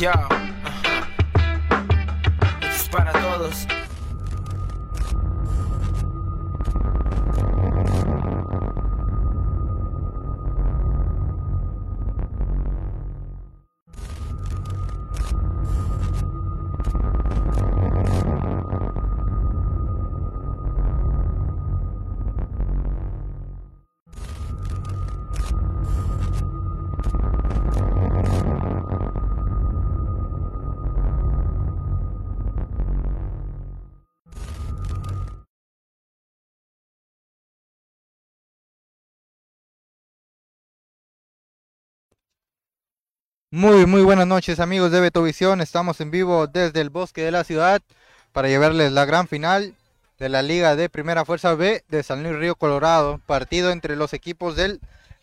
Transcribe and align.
Yo, 0.00 0.12
es 2.62 2.88
para 2.88 3.12
todos. 3.12 3.66
Muy, 43.60 43.84
muy 43.84 44.00
buenas 44.00 44.26
noches 44.26 44.58
amigos 44.58 44.90
de 44.90 45.02
Betovisión. 45.02 45.60
Estamos 45.60 46.00
en 46.00 46.10
vivo 46.10 46.46
desde 46.46 46.80
el 46.80 46.88
bosque 46.88 47.20
de 47.20 47.30
la 47.30 47.44
ciudad 47.44 47.82
para 48.32 48.48
llevarles 48.48 48.90
la 48.90 49.04
gran 49.04 49.28
final 49.28 49.74
de 50.18 50.30
la 50.30 50.40
Liga 50.40 50.76
de 50.76 50.88
Primera 50.88 51.26
Fuerza 51.26 51.54
B 51.54 51.84
de 51.86 52.02
San 52.02 52.22
Luis 52.22 52.36
Río 52.36 52.54
Colorado. 52.54 53.20
Partido 53.26 53.70
entre 53.70 53.96
los 53.96 54.14
equipos 54.14 54.56
del 54.56 54.80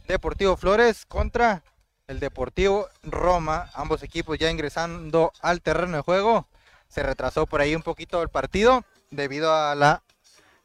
Deportivo 0.07 0.55
Flores 0.55 1.07
contra 1.07 1.63
el 2.05 2.19
Deportivo 2.19 2.87
Roma. 3.01 3.71
Ambos 3.73 4.03
equipos 4.03 4.37
ya 4.37 4.51
ingresando 4.51 5.33
al 5.41 5.63
terreno 5.63 5.97
de 5.97 6.03
juego. 6.03 6.47
Se 6.89 7.01
retrasó 7.01 7.47
por 7.47 7.61
ahí 7.61 7.75
un 7.75 7.81
poquito 7.81 8.21
el 8.21 8.29
partido 8.29 8.85
debido 9.09 9.51
a 9.51 9.73
la 9.73 10.03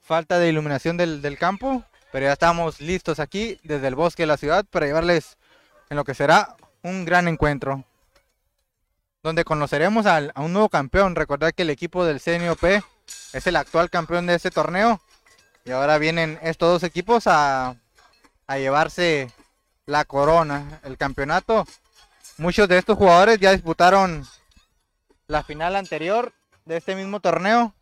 falta 0.03 0.39
de 0.39 0.51
iluminación 0.51 0.99
del, 0.99 1.23
del 1.23 1.39
campo. 1.39 1.85
Pero 2.13 2.27
ya 2.27 2.35
estamos 2.35 2.83
listos 2.83 3.19
aquí 3.19 3.59
desde 3.63 3.89
el 3.89 3.95
bosque 3.95 4.25
de 4.25 4.27
la 4.27 4.37
ciudad 4.37 4.67
para 4.71 4.85
llevarles 4.85 5.39
en 5.89 5.97
lo 5.97 6.05
que 6.05 6.13
será 6.13 6.55
un 6.83 7.05
gran 7.05 7.29
encuentro 7.29 7.85
donde 9.23 9.45
conoceremos 9.45 10.07
al- 10.07 10.33
a, 10.35 10.41
un 10.43 10.53
nuevo 10.53 10.69
campeón. 10.69 11.15
Recordar 11.15 11.55
que 11.55 11.63
el 11.63 11.71
equipo 11.71 12.05
del 12.05 12.21
CNOP 12.21 12.65
es 13.33 13.47
el 13.47 13.57
actual 13.57 13.89
campeón 13.91 14.27
de 14.27 14.35
este 14.35 14.51
torneo 14.51 15.01
y 15.65 15.71
ahora 15.71 15.99
vienen 15.99 16.39
estos 16.43 16.73
dos 16.73 16.83
equipos 16.83 17.27
a, 17.27 17.77
a 18.47 18.59
llevarse 18.59 19.31
la 19.87 20.05
corona, 20.05 20.81
el 20.85 20.97
campeonato. 20.99 21.65
Muchos 22.39 22.69
de 22.69 22.79
estos 22.79 22.97
jugadores 22.99 23.39
ya 23.39 23.53
disputaron 23.53 24.27
la 25.29 25.43
final 25.45 25.77
anterior 25.77 26.33
de 26.65 26.79
este 26.79 26.95
mismo 26.97 27.21
torneo. 27.21 27.75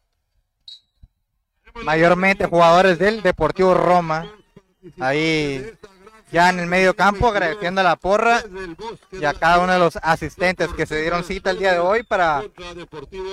Mayormente 1.85 2.47
jugadores 2.47 2.99
del 2.99 3.23
Deportivo 3.23 3.75
Roma. 3.75 4.31
Ahí 4.99 5.73
ya 6.33 6.51
en 6.51 6.61
el 6.61 6.67
medio 6.67 6.95
campo 6.95 7.29
agradeciendo 7.29 7.81
a 7.81 7.85
la 7.85 7.97
porra 7.97 8.43
y 9.13 9.25
a 9.25 9.35
cada 9.35 9.61
uno 9.61 9.73
de 9.73 9.79
los 9.79 9.97
asistentes 9.97 10.69
que 10.73 10.87
se 10.87 11.01
dieron 11.01 11.25
cita 11.25 11.51
el 11.51 11.59
día 11.59 11.73
de 11.73 11.79
hoy 11.79 12.03
para, 12.03 12.43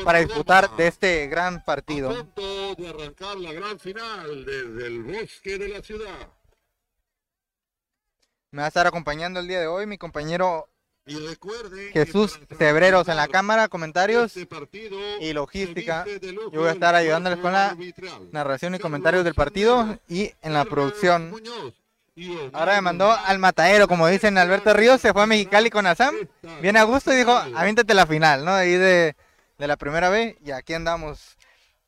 para 0.03 0.19
disputar 0.19 0.75
de 0.75 0.88
este 0.88 1.28
gran 1.28 1.63
partido. 1.63 2.09
punto 2.09 2.75
de 2.75 2.90
arrancar 2.90 3.38
la 3.38 3.53
gran 3.53 3.80
final 3.80 4.46
desde 4.46 4.88
el 4.88 5.03
bosque 5.03 5.58
de 5.58 5.68
la 5.69 5.81
ciudad. 5.81 6.30
Me 8.52 8.62
va 8.62 8.66
a 8.66 8.69
estar 8.69 8.88
acompañando 8.88 9.40
el 9.40 9.47
día 9.47 9.59
de 9.59 9.68
hoy 9.68 9.85
mi 9.85 9.97
compañero 9.97 10.69
Y 11.06 11.18
Jesús 11.94 12.40
Cebreros 12.58 13.08
en 13.08 13.18
la 13.18 13.28
cámara, 13.28 13.68
comentarios 13.68 14.35
este 14.35 14.90
y 15.22 15.34
logística. 15.34 16.06
Yo 16.52 16.62
voy 16.62 16.69
a 16.69 16.74
estar 16.74 16.96
ayudándoles 16.96 17.40
con 17.40 17.53
la 17.53 17.69
arbitral. 17.69 18.29
narración 18.31 18.75
y 18.75 18.79
comentarios 18.79 19.24
del 19.24 19.35
partido 19.35 20.00
y 20.09 20.31
en 20.41 20.53
la 20.53 20.66
producción. 20.66 21.29
Muñoz 21.29 21.74
Ahora 22.53 22.75
me 22.75 22.81
mandó 22.81 23.11
al 23.11 23.38
matadero, 23.39 23.88
como 23.88 24.07
dicen 24.07 24.38
Alberto 24.38 24.73
Ríos, 24.73 25.01
se 25.01 25.13
fue 25.13 25.23
a 25.23 25.28
Mexicali 25.28 25.69
con 25.69 25.85
Azam, 25.85 26.16
viene 26.61 26.79
a 26.79 26.83
gusto 26.83 27.13
y 27.13 27.17
dijo, 27.17 27.31
aviéntate 27.31 27.94
la 27.94 28.07
final, 28.07 28.44
¿no? 28.44 28.53
Ahí 28.53 28.72
de, 28.72 29.16
de 29.57 29.67
la 29.67 29.78
primera 29.78 30.09
vez 30.09 30.35
y 30.44 30.51
aquí 30.51 30.73
andamos 30.73 31.38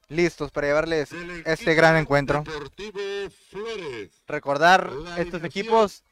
listos 0.07 0.51
para 0.51 0.67
llevarles 0.67 1.09
este 1.45 1.73
gran 1.73 1.95
encuentro. 1.95 2.43
Deportivo 2.43 2.99
Flores. 3.49 4.11
Recordar, 4.27 4.89
estos 5.17 5.43
equipos 5.43 6.03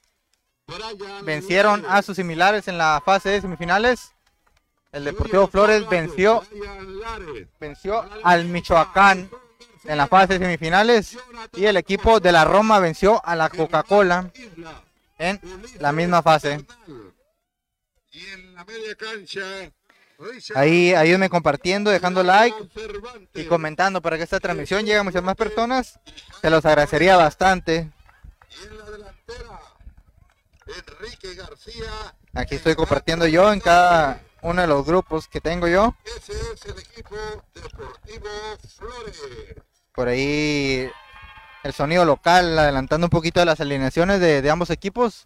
vencieron 1.23 1.85
a 1.87 2.01
sus 2.01 2.15
similares 2.15 2.67
en 2.67 2.77
la 2.77 3.01
fase 3.03 3.29
de 3.29 3.41
semifinales. 3.41 4.13
El 4.91 5.03
Deportivo 5.03 5.47
Flores 5.47 5.87
venció, 5.89 6.43
venció 7.59 8.03
al 8.23 8.45
Michoacán 8.45 9.29
en 9.87 9.97
la 9.97 10.07
fase 10.07 10.37
semifinales 10.37 11.17
y 11.53 11.65
el 11.65 11.77
equipo 11.77 12.19
de 12.19 12.31
la 12.31 12.45
Roma 12.45 12.79
venció 12.79 13.25
a 13.25 13.35
la 13.35 13.49
Coca-Cola 13.49 14.31
en 15.17 15.41
la 15.79 15.91
misma 15.91 16.21
fase. 16.21 16.65
Ahí 20.55 20.93
ayúdenme 20.93 21.29
compartiendo, 21.29 21.91
dejando 21.91 22.23
like 22.23 22.55
y 23.35 23.45
comentando 23.45 24.01
para 24.01 24.17
que 24.17 24.23
esta 24.23 24.39
transmisión 24.39 24.81
llegue 24.81 24.97
a 24.97 25.03
muchas 25.03 25.23
más 25.23 25.35
personas. 25.35 25.99
Se 26.41 26.49
los 26.49 26.65
agradecería 26.65 27.15
bastante. 27.15 27.91
Enrique 30.67 31.35
García. 31.35 32.15
Aquí 32.33 32.55
estoy 32.55 32.75
compartiendo 32.75 33.27
yo 33.27 33.53
en 33.53 33.59
cada 33.59 34.21
uno 34.41 34.61
de 34.61 34.67
los 34.67 34.85
grupos 34.85 35.27
que 35.27 35.39
tengo 35.41 35.67
yo. 35.67 35.95
Ese 36.03 36.33
es 36.53 36.65
el 36.65 36.79
equipo 36.79 37.15
Deportivo 37.53 38.29
Flores. 38.75 39.21
Por 39.97 40.09
ahí 40.09 40.87
el 41.63 41.73
sonido 41.73 42.05
local, 42.05 42.59
adelantando 42.59 43.07
un 43.07 43.09
poquito 43.09 43.39
de 43.39 43.47
las 43.47 43.59
alineaciones 43.59 44.19
de, 44.19 44.47
ambos 44.47 44.69
equipos. 44.69 45.25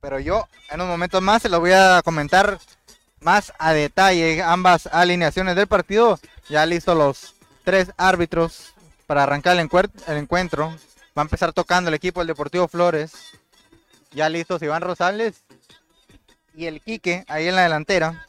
Pero 0.00 0.20
yo 0.20 0.46
en 0.70 0.80
un 0.80 0.86
momento 0.86 1.20
más 1.20 1.42
se 1.42 1.48
lo 1.48 1.58
voy 1.58 1.72
a 1.72 2.00
comentar 2.04 2.60
más 3.18 3.52
a 3.58 3.72
detalle 3.72 4.40
ambas 4.44 4.86
alineaciones 4.86 5.56
del 5.56 5.66
partido. 5.66 6.20
Ya 6.48 6.64
listos 6.66 6.96
los 6.96 7.34
tres 7.64 7.90
árbitros 7.96 8.74
para 9.08 9.24
arrancar 9.24 9.56
el 9.56 10.16
encuentro. 10.16 10.68
Va 11.18 11.22
a 11.22 11.26
empezar 11.26 11.52
tocando 11.52 11.88
el 11.88 11.94
equipo 11.94 12.20
del 12.20 12.28
Deportivo 12.28 12.68
Flores. 12.68 13.10
Ya 14.12 14.28
listos 14.28 14.62
Iván 14.62 14.82
Rosales 14.82 15.42
y 16.54 16.66
el 16.66 16.80
Quique 16.80 17.24
ahí 17.26 17.48
en 17.48 17.56
la 17.56 17.62
delantera. 17.62 18.27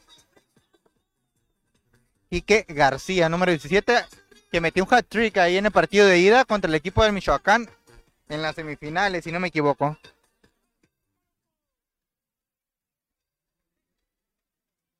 Quique 2.30 2.64
García, 2.70 3.28
número 3.28 3.52
17, 3.52 4.06
que 4.52 4.62
metió 4.62 4.84
un 4.84 4.94
hat-trick 4.94 5.38
ahí 5.38 5.58
en 5.58 5.66
el 5.66 5.72
partido 5.72 6.06
de 6.06 6.20
ida 6.20 6.46
contra 6.46 6.70
el 6.70 6.76
equipo 6.76 7.04
del 7.04 7.14
Michoacán 7.14 7.68
en 8.28 8.42
las 8.44 8.56
semifinales, 8.56 9.24
si 9.24 9.32
no 9.32 9.40
me 9.40 9.48
equivoco. 9.48 9.98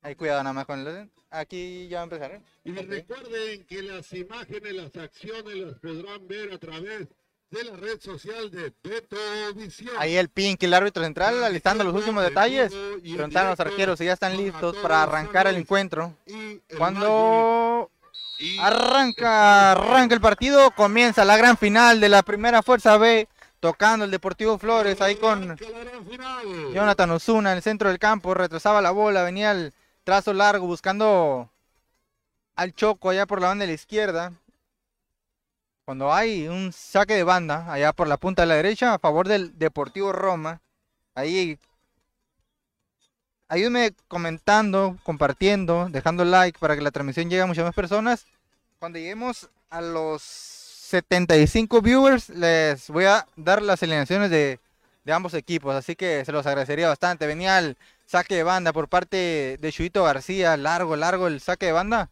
Ahí 0.02 0.16
cuidado 0.16 0.42
nada 0.42 0.54
más 0.54 0.66
con 0.66 0.84
el... 0.84 1.10
Aquí 1.30 1.86
ya 1.86 1.98
va 1.98 2.00
a 2.00 2.04
empezar. 2.04 2.32
¿eh? 2.32 2.42
Y 2.64 2.72
recuerden 2.72 3.64
que 3.66 3.82
las 3.82 4.12
imágenes, 4.12 4.72
las 4.72 4.96
acciones 4.96 5.54
las 5.54 5.78
podrán 5.78 6.26
ver 6.26 6.52
a 6.52 6.58
través 6.58 7.06
de 7.50 7.64
la 7.64 7.76
red 7.76 8.00
social 8.00 8.48
de 8.50 8.72
Beto 8.82 9.16
Visión. 9.56 9.90
Ahí 9.98 10.16
el 10.16 10.28
Pink, 10.28 10.62
el 10.62 10.72
árbitro 10.72 11.02
central, 11.02 11.42
alistando 11.42 11.82
los 11.82 11.94
últimos 11.94 12.22
detalles. 12.22 12.72
Preguntaron 13.02 13.48
a 13.48 13.50
los 13.50 13.60
arqueros 13.60 13.98
si 13.98 14.04
ya 14.04 14.12
están 14.12 14.36
listos 14.36 14.76
para 14.76 15.02
arrancar 15.02 15.48
el 15.48 15.56
encuentro. 15.56 16.14
Cuando 16.78 17.90
arranca, 18.60 19.72
arranca 19.72 20.14
el 20.14 20.20
partido, 20.20 20.70
comienza 20.70 21.24
la 21.24 21.36
gran 21.36 21.56
final 21.56 21.98
de 21.98 22.08
la 22.08 22.22
primera 22.22 22.62
fuerza 22.62 22.96
B, 22.98 23.26
tocando 23.58 24.04
el 24.04 24.12
Deportivo 24.12 24.56
Flores 24.56 25.00
ahí 25.00 25.16
con. 25.16 25.56
Jonathan 26.72 27.10
Osuna 27.10 27.50
en 27.50 27.56
el 27.56 27.62
centro 27.62 27.88
del 27.88 27.98
campo, 27.98 28.32
retrasaba 28.32 28.80
la 28.80 28.92
bola, 28.92 29.24
venía 29.24 29.50
el 29.50 29.72
trazo 30.04 30.32
largo 30.32 30.66
buscando 30.66 31.50
al 32.54 32.74
Choco 32.74 33.10
allá 33.10 33.26
por 33.26 33.40
la 33.40 33.48
banda 33.48 33.64
de 33.64 33.72
la 33.72 33.74
izquierda. 33.74 34.32
Cuando 35.90 36.14
hay 36.14 36.46
un 36.46 36.72
saque 36.72 37.14
de 37.14 37.24
banda 37.24 37.66
allá 37.68 37.92
por 37.92 38.06
la 38.06 38.16
punta 38.16 38.42
de 38.42 38.46
la 38.46 38.54
derecha 38.54 38.94
a 38.94 39.00
favor 39.00 39.26
del 39.26 39.58
Deportivo 39.58 40.12
Roma, 40.12 40.60
ahí 41.16 41.58
ayúdenme 43.48 43.94
comentando, 44.06 44.96
compartiendo, 45.02 45.88
dejando 45.90 46.24
like 46.24 46.60
para 46.60 46.76
que 46.76 46.82
la 46.82 46.92
transmisión 46.92 47.28
llegue 47.28 47.42
a 47.42 47.46
muchas 47.46 47.64
más 47.64 47.74
personas. 47.74 48.24
Cuando 48.78 49.00
lleguemos 49.00 49.50
a 49.68 49.80
los 49.80 50.22
75 50.22 51.82
viewers, 51.82 52.28
les 52.28 52.86
voy 52.88 53.06
a 53.06 53.26
dar 53.34 53.60
las 53.60 53.82
alineaciones 53.82 54.30
de, 54.30 54.60
de 55.02 55.12
ambos 55.12 55.34
equipos, 55.34 55.74
así 55.74 55.96
que 55.96 56.24
se 56.24 56.30
los 56.30 56.46
agradecería 56.46 56.86
bastante. 56.86 57.26
Venía 57.26 57.58
el 57.58 57.76
saque 58.06 58.36
de 58.36 58.44
banda 58.44 58.72
por 58.72 58.86
parte 58.86 59.58
de 59.60 59.72
Chuito 59.72 60.04
García, 60.04 60.56
largo, 60.56 60.94
largo 60.94 61.26
el 61.26 61.40
saque 61.40 61.66
de 61.66 61.72
banda, 61.72 62.10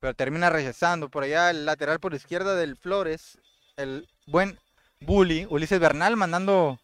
pero 0.00 0.14
termina 0.14 0.50
rechazando 0.50 1.08
por 1.08 1.24
allá 1.24 1.50
el 1.50 1.64
lateral 1.64 2.00
por 2.00 2.14
izquierda 2.14 2.54
del 2.54 2.76
Flores, 2.76 3.38
el 3.76 4.08
buen 4.26 4.58
Bully, 5.00 5.46
Ulises 5.48 5.78
Bernal, 5.78 6.16
mandando 6.16 6.78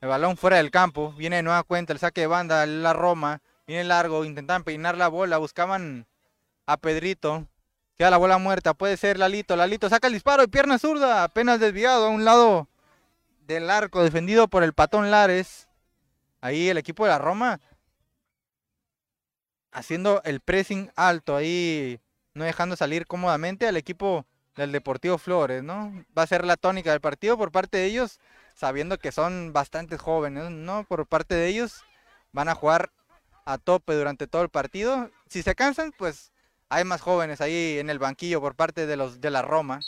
El 0.00 0.08
balón 0.08 0.36
fuera 0.36 0.58
del 0.58 0.70
campo. 0.70 1.12
Viene 1.12 1.36
de 1.36 1.42
nueva 1.42 1.62
cuenta 1.64 1.92
el 1.92 1.98
saque 1.98 2.22
de 2.22 2.26
banda. 2.26 2.64
La 2.66 2.92
Roma. 2.92 3.40
Viene 3.66 3.84
largo. 3.84 4.24
Intentaban 4.24 4.62
peinar 4.62 4.96
la 4.96 5.08
bola. 5.08 5.38
Buscaban 5.38 6.06
a 6.66 6.76
Pedrito. 6.76 7.48
Queda 7.96 8.10
la 8.10 8.18
bola 8.18 8.38
muerta. 8.38 8.74
Puede 8.74 8.96
ser 8.96 9.18
Lalito. 9.18 9.56
Lalito 9.56 9.88
saca 9.88 10.06
el 10.06 10.12
disparo 10.12 10.44
y 10.44 10.48
pierna 10.48 10.78
zurda. 10.78 11.24
Apenas 11.24 11.60
desviado 11.60 12.06
a 12.06 12.10
un 12.10 12.24
lado 12.24 12.68
del 13.46 13.70
arco. 13.70 14.02
Defendido 14.02 14.48
por 14.48 14.62
el 14.62 14.74
patón 14.74 15.10
Lares. 15.10 15.66
Ahí 16.40 16.68
el 16.68 16.78
equipo 16.78 17.04
de 17.04 17.10
la 17.10 17.18
Roma. 17.18 17.58
Haciendo 19.72 20.22
el 20.24 20.40
pressing 20.40 20.92
alto. 20.94 21.34
Ahí 21.34 21.98
no 22.36 22.44
dejando 22.44 22.76
salir 22.76 23.06
cómodamente 23.06 23.66
al 23.66 23.78
equipo 23.78 24.26
del 24.56 24.70
Deportivo 24.70 25.16
Flores, 25.18 25.62
¿no? 25.62 26.04
Va 26.16 26.22
a 26.22 26.26
ser 26.26 26.44
la 26.44 26.56
tónica 26.56 26.90
del 26.90 27.00
partido 27.00 27.38
por 27.38 27.50
parte 27.50 27.78
de 27.78 27.86
ellos, 27.86 28.20
sabiendo 28.54 28.98
que 28.98 29.10
son 29.10 29.52
bastante 29.54 29.96
jóvenes, 29.96 30.50
¿no? 30.50 30.84
Por 30.84 31.06
parte 31.06 31.34
de 31.34 31.48
ellos 31.48 31.82
van 32.32 32.48
a 32.50 32.54
jugar 32.54 32.92
a 33.46 33.58
tope 33.58 33.94
durante 33.94 34.26
todo 34.26 34.42
el 34.42 34.50
partido. 34.50 35.10
Si 35.28 35.42
se 35.42 35.54
cansan, 35.54 35.92
pues 35.96 36.32
hay 36.68 36.84
más 36.84 37.00
jóvenes 37.00 37.40
ahí 37.40 37.78
en 37.78 37.90
el 37.90 37.98
banquillo 37.98 38.40
por 38.40 38.54
parte 38.54 38.86
de 38.86 38.96
los 38.96 39.20
de 39.22 39.30
la 39.30 39.42
Roma. 39.42 39.80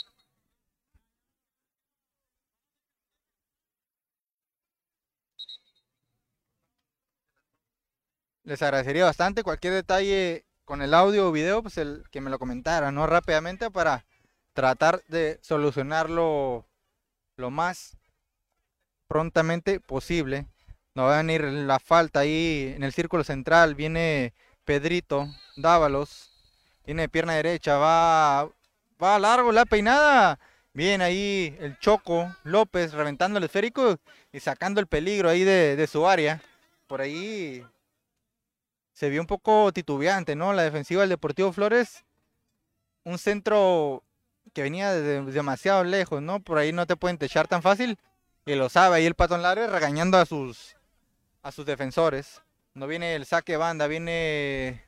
Les 8.45 8.63
agradecería 8.63 9.05
bastante 9.05 9.43
cualquier 9.43 9.75
detalle 9.75 10.48
con 10.69 10.83
el 10.83 10.93
audio 10.93 11.29
o 11.29 11.33
video, 11.33 11.63
pues 11.63 11.79
el 11.79 12.05
que 12.11 12.21
me 12.21 12.29
lo 12.29 12.39
comentara, 12.39 12.93
¿no? 12.93 13.07
Rápidamente 13.07 13.71
para 13.71 14.05
tratar 14.53 15.03
de 15.09 15.39
solucionarlo 15.41 16.67
lo 17.37 17.51
más 17.51 17.97
prontamente 19.07 19.81
posible. 19.81 20.47
No 20.95 21.05
va 21.05 21.15
a 21.15 21.23
venir 21.23 21.43
la 21.45 21.79
falta 21.79 22.21
ahí 22.21 22.75
en 22.77 22.83
el 22.83 22.93
círculo 22.93 23.25
central. 23.25 23.77
Viene 23.77 24.35
Pedrito 24.67 25.27
Dávalos. 25.57 26.31
Tiene 26.85 27.09
pierna 27.09 27.33
derecha. 27.33 27.79
Va, 27.79 28.51
va 29.03 29.19
largo 29.19 29.53
la 29.53 29.65
peinada. 29.65 30.39
Viene 30.75 31.03
ahí 31.03 31.57
el 31.61 31.79
Choco 31.79 32.31
López 32.45 32.93
reventando 32.93 33.39
el 33.39 33.45
esférico 33.45 33.97
y 34.33 34.41
sacando 34.41 34.81
el 34.81 34.87
peligro 34.87 35.31
ahí 35.31 35.45
de 35.45 35.87
su 35.91 36.07
área. 36.07 36.43
Por 36.87 37.01
ahí 37.01 37.65
se 38.99 39.11
vio 39.11 39.21
un 39.21 39.29
poco 39.29 39.71
titubeante, 39.73 40.35
¿no? 40.35 40.53
La 40.53 40.65
defensiva 40.65 41.03
del 41.03 41.11
Deportivo 41.11 41.53
Flores. 41.53 42.05
Un 43.05 43.17
centro 43.17 44.03
que 44.53 44.63
venía 44.63 44.93
de 44.93 45.23
demasiado 45.23 45.85
lejos, 45.85 46.21
¿no? 46.21 46.41
Por 46.41 46.59
ahí 46.59 46.73
no 46.73 46.85
te 46.85 46.97
pueden 46.97 47.17
techar 47.17 47.47
tan 47.47 47.63
fácil. 47.63 47.97
Y 48.45 48.57
lo 48.57 48.69
sabe 48.69 48.97
ahí 48.97 49.07
el 49.07 49.15
Patón 49.15 49.41
Lares 49.41 49.71
regañando 49.71 50.19
a 50.19 50.27
sus, 50.27 50.75
a 51.45 51.53
sus 51.53 51.65
defensores. 51.65 52.43
No 52.75 52.89
viene 52.89 53.15
el 53.15 53.25
saque 53.25 53.57
banda, 53.57 53.87
viene 53.87 54.85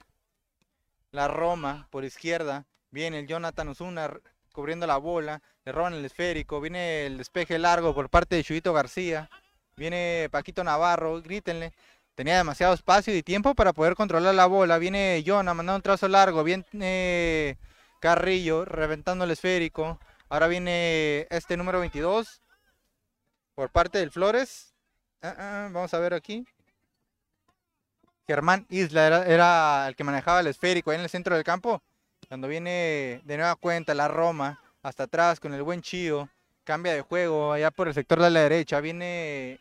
la 1.12 1.28
Roma 1.28 1.86
por 1.90 2.04
izquierda. 2.04 2.66
Viene 2.90 3.20
el 3.20 3.28
Jonathan 3.28 3.68
Osuna 3.68 4.12
cubriendo 4.52 4.88
la 4.88 4.96
bola. 4.96 5.40
Le 5.64 5.70
roban 5.70 5.94
el 5.94 6.04
esférico. 6.04 6.60
Viene 6.60 7.06
el 7.06 7.16
despeje 7.16 7.60
largo 7.60 7.94
por 7.94 8.10
parte 8.10 8.34
de 8.34 8.42
Chuyito 8.42 8.72
García. 8.72 9.30
Viene 9.76 10.26
Paquito 10.32 10.64
Navarro. 10.64 11.22
Grítenle. 11.22 11.72
Tenía 12.14 12.36
demasiado 12.36 12.74
espacio 12.74 13.16
y 13.16 13.22
tiempo 13.22 13.54
para 13.54 13.72
poder 13.72 13.94
controlar 13.94 14.34
la 14.34 14.46
bola. 14.46 14.78
Viene 14.78 15.22
Jonah 15.26 15.54
mandando 15.54 15.76
un 15.76 15.82
trazo 15.82 16.08
largo. 16.08 16.44
Viene 16.44 17.58
Carrillo 18.00 18.64
reventando 18.64 19.24
el 19.24 19.30
esférico. 19.30 19.98
Ahora 20.28 20.46
viene 20.46 21.26
este 21.30 21.56
número 21.56 21.80
22 21.80 22.42
por 23.54 23.70
parte 23.70 23.98
del 23.98 24.10
Flores. 24.10 24.74
Ah, 25.22 25.34
ah, 25.38 25.68
vamos 25.72 25.92
a 25.92 25.98
ver 25.98 26.14
aquí. 26.14 26.46
Germán 28.26 28.64
Isla 28.70 29.26
era, 29.26 29.88
el 29.88 29.96
que 29.96 30.04
manejaba 30.04 30.40
el 30.40 30.46
esférico 30.46 30.90
ahí 30.90 30.96
en 30.96 31.02
el 31.02 31.10
centro 31.10 31.34
del 31.34 31.44
campo. 31.44 31.82
Cuando 32.28 32.46
viene 32.46 33.20
de 33.24 33.36
nueva 33.36 33.56
cuenta 33.56 33.92
la 33.92 34.06
Roma 34.08 34.62
hasta 34.82 35.04
atrás 35.04 35.40
con 35.40 35.52
el 35.52 35.62
buen 35.62 35.82
Chío. 35.82 36.28
Cambia 36.64 36.94
de 36.94 37.02
juego 37.02 37.52
allá 37.52 37.70
por 37.70 37.88
el 37.88 37.94
sector 37.94 38.20
de 38.20 38.30
la 38.30 38.40
derecha. 38.40 38.80
Viene. 38.80 39.58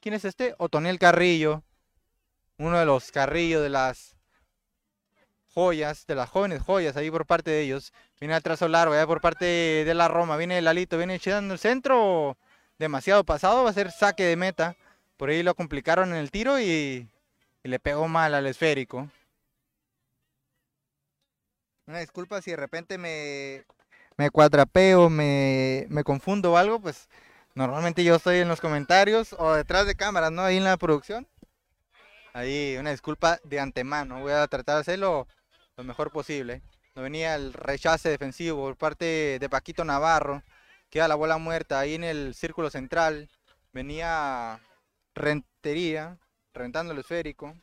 ¿Quién 0.00 0.14
es 0.14 0.24
este? 0.24 0.54
Otoniel 0.58 0.98
Carrillo. 0.98 1.62
Uno 2.58 2.78
de 2.78 2.86
los 2.86 3.12
Carrillos 3.12 3.62
de 3.62 3.68
las 3.68 4.16
joyas, 5.54 6.06
de 6.06 6.14
las 6.14 6.28
jóvenes 6.28 6.62
joyas 6.62 6.96
ahí 6.96 7.10
por 7.10 7.24
parte 7.24 7.50
de 7.50 7.62
ellos. 7.62 7.92
Viene 8.20 8.34
el 8.34 8.42
trazo 8.42 8.68
largo, 8.68 8.94
allá 8.94 9.06
por 9.06 9.20
parte 9.20 9.44
de 9.44 9.94
la 9.94 10.08
Roma. 10.08 10.36
Viene 10.36 10.58
el 10.58 10.66
Alito, 10.66 10.98
viene 10.98 11.14
echando 11.16 11.54
el 11.54 11.60
centro. 11.60 12.36
Demasiado 12.78 13.24
pasado, 13.24 13.64
va 13.64 13.70
a 13.70 13.72
ser 13.72 13.90
saque 13.90 14.24
de 14.24 14.36
meta. 14.36 14.76
Por 15.16 15.30
ahí 15.30 15.42
lo 15.42 15.54
complicaron 15.54 16.10
en 16.10 16.16
el 16.16 16.30
tiro 16.30 16.60
y, 16.60 17.08
le 17.62 17.78
pegó 17.80 18.08
mal 18.08 18.34
al 18.34 18.46
esférico. 18.46 19.08
Una 21.86 22.00
disculpa 22.00 22.40
si 22.42 22.50
de 22.50 22.56
repente 22.56 22.98
me, 22.98 23.64
me 24.16 24.30
cuadrapeo, 24.30 25.08
me, 25.10 25.86
me 25.88 26.04
confundo 26.04 26.52
o 26.52 26.56
algo, 26.56 26.80
pues 26.80 27.08
normalmente 27.54 28.04
yo 28.04 28.16
estoy 28.16 28.38
en 28.38 28.48
los 28.48 28.60
comentarios 28.60 29.34
o 29.38 29.54
detrás 29.54 29.86
de 29.86 29.94
cámaras, 29.94 30.32
¿no? 30.32 30.42
Ahí 30.42 30.56
en 30.56 30.64
la 30.64 30.76
producción. 30.76 31.26
Ahí 32.38 32.76
una 32.76 32.92
disculpa 32.92 33.40
de 33.42 33.58
antemano, 33.58 34.20
voy 34.20 34.30
a 34.30 34.46
tratar 34.46 34.76
de 34.76 34.82
hacerlo 34.82 35.26
lo 35.76 35.82
mejor 35.82 36.12
posible. 36.12 36.62
No 36.94 37.02
venía 37.02 37.34
el 37.34 37.52
rechace 37.52 38.10
defensivo 38.10 38.62
por 38.62 38.76
parte 38.76 39.38
de 39.40 39.48
Paquito 39.48 39.84
Navarro. 39.84 40.44
Queda 40.88 41.08
la 41.08 41.16
bola 41.16 41.38
muerta 41.38 41.80
ahí 41.80 41.96
en 41.96 42.04
el 42.04 42.36
círculo 42.36 42.70
central. 42.70 43.28
Venía 43.72 44.60
Rentería, 45.16 46.16
reventando 46.54 46.92
el 46.92 47.00
esférico. 47.00 47.56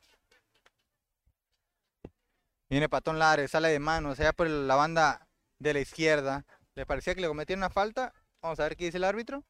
Viene 2.70 2.90
Patón 2.90 3.18
Lares, 3.18 3.52
sale 3.52 3.70
de 3.70 3.80
manos, 3.80 4.20
allá 4.20 4.34
por 4.34 4.50
la 4.50 4.76
banda 4.76 5.26
de 5.58 5.74
la 5.74 5.80
izquierda. 5.80 6.44
Le 6.76 6.86
parecía 6.86 7.16
que 7.16 7.22
le 7.22 7.30
cometieron 7.30 7.62
una 7.62 7.70
falta. 7.70 8.12
Vamos 8.42 8.60
a 8.60 8.64
ver 8.64 8.76
qué 8.76 8.84
dice 8.84 8.98
el 8.98 9.06
árbitro. 9.06 9.46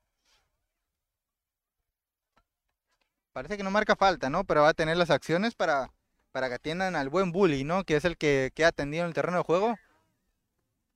Parece 3.36 3.58
que 3.58 3.63
no 3.63 3.70
marca 3.70 3.98
falta, 3.98 4.30
¿no? 4.30 4.46
Pero 4.46 4.62
va 4.62 4.70
a 4.70 4.74
tener 4.74 4.96
las 4.96 5.10
acciones 5.10 5.56
para 5.56 5.92
para 6.32 6.48
que 6.48 6.56
atiendan 6.56 6.96
al 6.96 7.10
buen 7.10 7.34
bully, 7.34 7.65
¿no? 7.65 7.84
Que 7.84 7.98
es 7.98 8.06
el 8.06 8.15
que 8.15 8.54
queda 8.56 8.70
atendido 8.70 9.04
en 9.04 9.10
el 9.10 9.13
terreno 9.13 9.39
de 9.39 9.44
juego. 9.44 9.77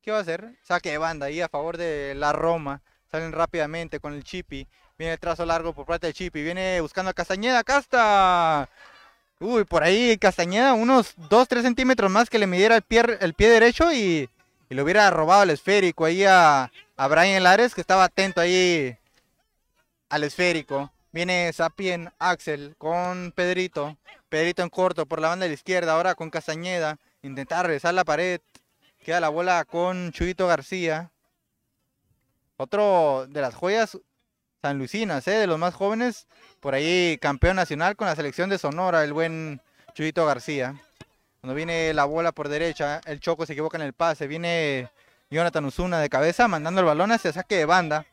¿Qué 0.02 0.12
va 0.12 0.20
a 0.20 0.22
hacer? 0.22 0.58
Saque 0.64 0.92
de 0.92 0.98
banda 0.98 1.26
ahí 1.26 1.42
a 1.42 1.50
favor 1.50 1.76
de 1.76 2.16
la 2.16 2.32
Roma. 2.32 2.82
Salen 3.12 3.34
rápidamente 3.34 4.00
con 4.00 4.14
el 4.14 4.24
Chipi. 4.24 4.70
Viene 4.98 5.14
el 5.14 5.20
trazo 5.20 5.46
largo 5.46 5.74
por 5.74 5.86
parte 5.86 6.08
del 6.08 6.14
Chipi. 6.14 6.42
Viene 6.42 6.80
buscando 6.80 7.12
a 7.12 7.14
Castañeda. 7.14 7.62
¡Casta! 7.66 8.70
Uy, 9.42 9.66
por 9.66 9.84
ahí 9.84 10.18
Castañeda, 10.18 10.74
unos 10.74 11.18
2-3 11.18 11.62
centímetros 11.62 12.10
más 12.10 12.30
que 12.30 12.40
le 12.40 12.48
midiera 12.48 12.78
el 12.78 12.84
pie, 12.84 13.04
el 13.20 13.34
pie 13.34 13.50
derecho 13.50 13.92
y, 13.92 14.30
y 14.70 14.76
le 14.76 14.82
hubiera 14.82 15.10
robado 15.10 15.44
el 15.44 15.50
esférico 15.50 16.06
ahí 16.06 16.24
a, 16.24 16.72
a 16.96 17.08
Brian 17.10 17.44
Lares, 17.44 17.76
que 17.76 17.82
estaba 17.82 18.06
atento 18.06 18.40
ahí 18.40 18.98
al 20.08 20.24
esférico. 20.24 20.90
Viene 21.12 21.52
Sapien 21.54 22.12
Axel 22.20 22.76
con 22.78 23.32
Pedrito. 23.32 23.98
Pedrito 24.30 24.62
en 24.62 24.70
corto 24.70 25.06
por 25.08 25.20
la 25.20 25.30
banda 25.30 25.46
de 25.46 25.50
la 25.50 25.56
izquierda. 25.56 25.94
Ahora 25.94 26.16
con 26.16 26.30
Castañeda. 26.30 27.00
Intentar 27.24 27.66
regresar 27.66 27.94
la 27.94 28.04
pared. 28.04 28.42
Queda 29.00 29.20
la 29.20 29.30
bola 29.30 29.66
con 29.66 30.12
Chuyito 30.12 30.46
García. 30.48 31.12
Otro 32.58 33.26
de 33.28 33.42
las 33.42 33.56
joyas 33.56 33.98
San 34.62 34.78
Luisinas, 34.78 35.26
¿eh? 35.28 35.32
de 35.32 35.48
los 35.48 35.58
más 35.58 35.74
jóvenes. 35.74 36.28
Por 36.60 36.76
ahí 36.76 37.18
campeón 37.22 37.56
nacional 37.56 37.96
con 37.96 38.08
la 38.08 38.16
selección 38.16 38.50
de 38.50 38.58
Sonora, 38.58 39.04
el 39.04 39.14
buen 39.14 39.62
Chuyito 39.94 40.26
García. 40.26 40.76
Cuando 41.42 41.56
viene 41.56 41.94
la 41.94 42.06
bola 42.06 42.34
por 42.34 42.50
derecha, 42.50 43.00
el 43.06 43.22
Choco 43.22 43.46
se 43.46 43.54
equivoca 43.54 43.78
en 43.78 43.84
el 43.84 43.94
pase. 43.94 44.28
Viene 44.28 44.90
Jonathan 45.30 45.66
Uzuna 45.66 46.00
de 46.00 46.10
cabeza, 46.10 46.48
mandando 46.50 46.82
el 46.82 46.88
balón 46.88 47.12
hacia 47.14 47.32
saque 47.32 47.56
de 47.56 47.66
banda. 47.66 48.06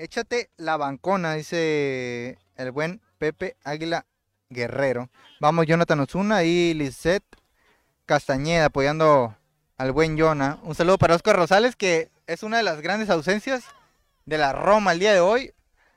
Échate 0.00 0.48
la 0.56 0.76
bancona, 0.76 1.34
dice 1.34 2.38
el 2.54 2.70
buen 2.70 3.00
Pepe 3.18 3.56
Águila 3.64 4.06
Guerrero. 4.48 5.10
Vamos, 5.40 5.66
Jonathan 5.66 5.98
Osuna 5.98 6.44
y 6.44 6.72
Lisette 6.72 7.24
Castañeda 8.06 8.66
apoyando 8.66 9.36
al 9.76 9.90
buen 9.90 10.16
Jonah. 10.16 10.60
Un 10.62 10.76
saludo 10.76 10.98
para 10.98 11.16
Oscar 11.16 11.34
Rosales, 11.34 11.74
que 11.74 12.12
es 12.28 12.44
una 12.44 12.58
de 12.58 12.62
las 12.62 12.80
grandes 12.80 13.10
ausencias 13.10 13.64
de 14.24 14.38
la 14.38 14.52
Roma 14.52 14.92
el 14.92 15.00
día 15.00 15.12
de 15.12 15.18
hoy. 15.18 15.52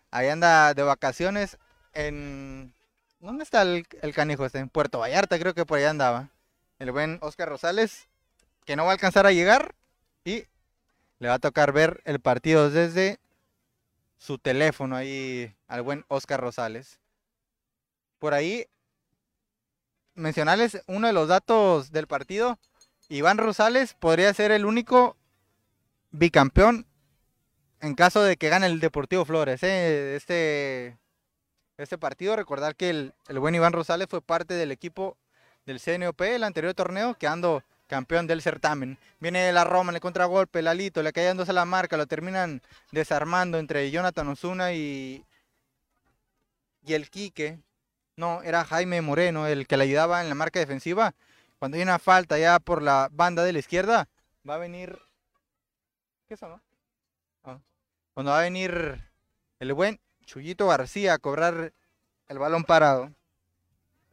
Ahí 0.10 0.30
anda 0.30 0.74
de 0.74 0.82
vacaciones 0.82 1.60
en... 1.94 2.74
¿Dónde 3.20 3.44
está 3.44 3.62
el, 3.62 3.86
el 4.02 4.16
canijo 4.16 4.48
este? 4.48 4.58
En 4.58 4.70
Puerto 4.70 4.98
Vallarta, 4.98 5.38
creo 5.38 5.54
que 5.54 5.68
por 5.68 5.78
allá 5.78 5.92
andaba. 5.92 6.30
El 6.80 6.92
buen 6.92 7.20
Oscar 7.22 7.50
Rosales, 7.50 8.08
que 8.66 8.76
no 8.76 8.86
va 8.86 8.90
a 8.90 8.94
alcanzar 8.94 9.28
a 9.28 9.32
llegar 9.32 9.76
y 10.26 10.46
le 11.20 11.28
va 11.28 11.36
a 11.36 11.40
tocar 11.40 11.72
ver 11.72 12.02
el 12.06 12.20
partido 12.20 12.72
desde 12.72 13.20
su 14.22 14.38
teléfono 14.38 14.96
ahí 14.96 15.52
al 15.68 15.82
buen 15.82 16.06
Oscar 16.08 16.40
Rosales. 16.40 17.00
Por 18.20 18.36
ahí, 18.36 18.68
mencionarles 20.14 20.84
uno 20.86 21.08
de 21.08 21.14
los 21.14 21.28
datos 21.28 21.92
del 21.92 22.06
partido. 22.06 22.60
Iván 23.10 23.40
Rosales 23.40 23.96
podría 23.96 24.32
ser 24.36 24.52
el 24.52 24.68
único 24.68 25.18
bicampeón 26.12 26.86
en 27.80 27.96
caso 27.96 28.22
de 28.22 28.38
que 28.38 28.50
gane 28.50 28.68
el 28.68 28.80
Deportivo 28.80 29.26
Flores. 29.26 29.64
¿eh? 29.64 30.16
Este, 30.16 31.00
este 31.78 31.98
partido, 31.98 32.36
recordar 32.36 32.76
que 32.76 32.92
el, 32.92 33.16
el 33.28 33.40
buen 33.40 33.56
Iván 33.56 33.74
Rosales 33.74 34.08
fue 34.08 34.22
parte 34.22 34.54
del 34.54 34.72
equipo 34.72 35.18
del 35.66 35.80
CNOP, 35.80 36.22
el 36.22 36.44
anterior 36.44 36.76
torneo, 36.76 37.16
quedando 37.16 37.64
campeón 37.92 38.26
del 38.26 38.42
certamen. 38.42 38.98
Viene 39.20 39.52
la 39.52 39.66
Roma 39.66 39.92
en 39.92 39.96
el 39.96 40.02
contragolpe, 40.02 40.62
Lalito, 40.62 41.04
le 41.04 41.12
cae 41.12 41.28
a 41.28 41.34
la 41.34 41.66
marca, 41.66 41.98
lo 41.98 42.08
terminan 42.08 42.62
desarmando 42.94 43.60
entre 43.60 43.92
Jonathan 43.92 44.30
Osuna 44.30 44.72
y, 44.72 45.26
y 46.84 46.94
el 46.94 47.10
Quique. 47.10 47.60
No, 48.16 48.44
era 48.44 48.64
Jaime 48.64 49.02
Moreno 49.02 49.46
el 49.46 49.68
que 49.68 49.76
le 49.76 49.84
ayudaba 49.84 50.22
en 50.22 50.30
la 50.30 50.36
marca 50.36 50.58
defensiva. 50.60 51.14
Cuando 51.60 51.76
hay 51.76 51.84
una 51.84 52.00
falta 52.00 52.40
ya 52.40 52.60
por 52.60 52.82
la 52.82 53.10
banda 53.12 53.44
de 53.44 53.52
la 53.52 53.60
izquierda, 53.60 54.08
va 54.50 54.56
a 54.56 54.60
venir... 54.60 54.98
¿Qué 56.30 56.38
no? 56.40 56.62
Ah. 57.44 57.60
Cuando 58.14 58.32
va 58.32 58.40
a 58.40 58.44
venir 58.44 59.04
el 59.60 59.74
buen 59.74 60.00
Chuyito 60.26 60.66
García 60.68 61.16
a 61.16 61.20
cobrar 61.20 61.74
el 62.30 62.40
balón 62.40 62.64
parado. 62.64 63.12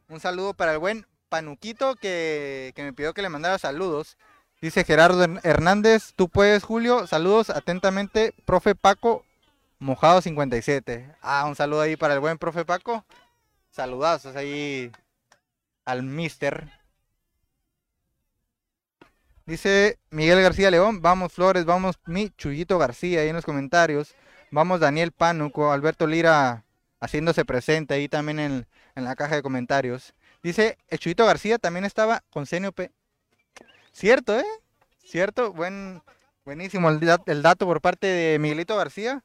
Un 0.09 0.19
saludo 0.19 0.53
para 0.53 0.73
el 0.73 0.79
buen 0.79 1.07
Panuquito 1.29 1.95
que, 1.95 2.73
me 2.75 2.93
pidió 2.93 3.13
que 3.13 3.21
le 3.21 3.29
mandara 3.29 3.57
saludos. 3.57 4.17
Dice 4.61 4.83
Gerardo 4.83 5.23
Hernández, 5.43 6.13
tú 6.15 6.27
puedes, 6.27 6.63
Julio. 6.63 7.07
Saludos 7.07 7.49
atentamente, 7.49 8.33
profe 8.45 8.75
Paco 8.75 9.23
Mojado 9.79 10.21
57. 10.21 11.15
Ah, 11.21 11.45
un 11.47 11.55
saludo 11.55 11.81
ahí 11.81 11.95
para 11.95 12.15
el 12.15 12.19
buen 12.19 12.37
profe 12.37 12.65
Paco. 12.65 13.05
Saludazos 13.71 14.35
ahí 14.35 14.91
al 15.85 16.03
mister. 16.03 16.69
Dice 19.45 19.97
Miguel 20.09 20.41
García 20.41 20.69
León, 20.69 21.01
vamos 21.01 21.33
Flores, 21.33 21.65
vamos 21.65 21.95
mi 22.05 22.29
Chuyito 22.31 22.77
García 22.77 23.21
ahí 23.21 23.29
en 23.29 23.35
los 23.35 23.45
comentarios. 23.45 24.13
Vamos 24.51 24.79
Daniel 24.79 25.11
Pánuco, 25.11 25.71
Alberto 25.71 26.05
Lira 26.05 26.65
haciéndose 26.99 27.45
presente 27.45 27.93
ahí 27.93 28.09
también 28.09 28.39
en, 28.39 28.67
en 28.95 29.03
la 29.05 29.15
caja 29.15 29.35
de 29.35 29.41
comentarios. 29.41 30.13
Dice, 30.41 30.77
el 30.87 30.99
Chuyito 30.99 31.25
García 31.25 31.57
también 31.57 31.85
estaba 31.85 32.23
con 32.29 32.45
CNOP. 32.45 32.91
Cierto, 33.91 34.39
¿eh? 34.39 34.45
Cierto, 35.03 35.51
buen, 35.53 36.01
buenísimo 36.45 36.89
el, 36.89 36.99
el 37.25 37.41
dato 37.41 37.65
por 37.65 37.81
parte 37.81 38.07
de 38.07 38.39
Miguelito 38.39 38.77
García. 38.77 39.23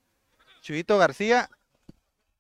Chuyito 0.62 0.98
García 0.98 1.48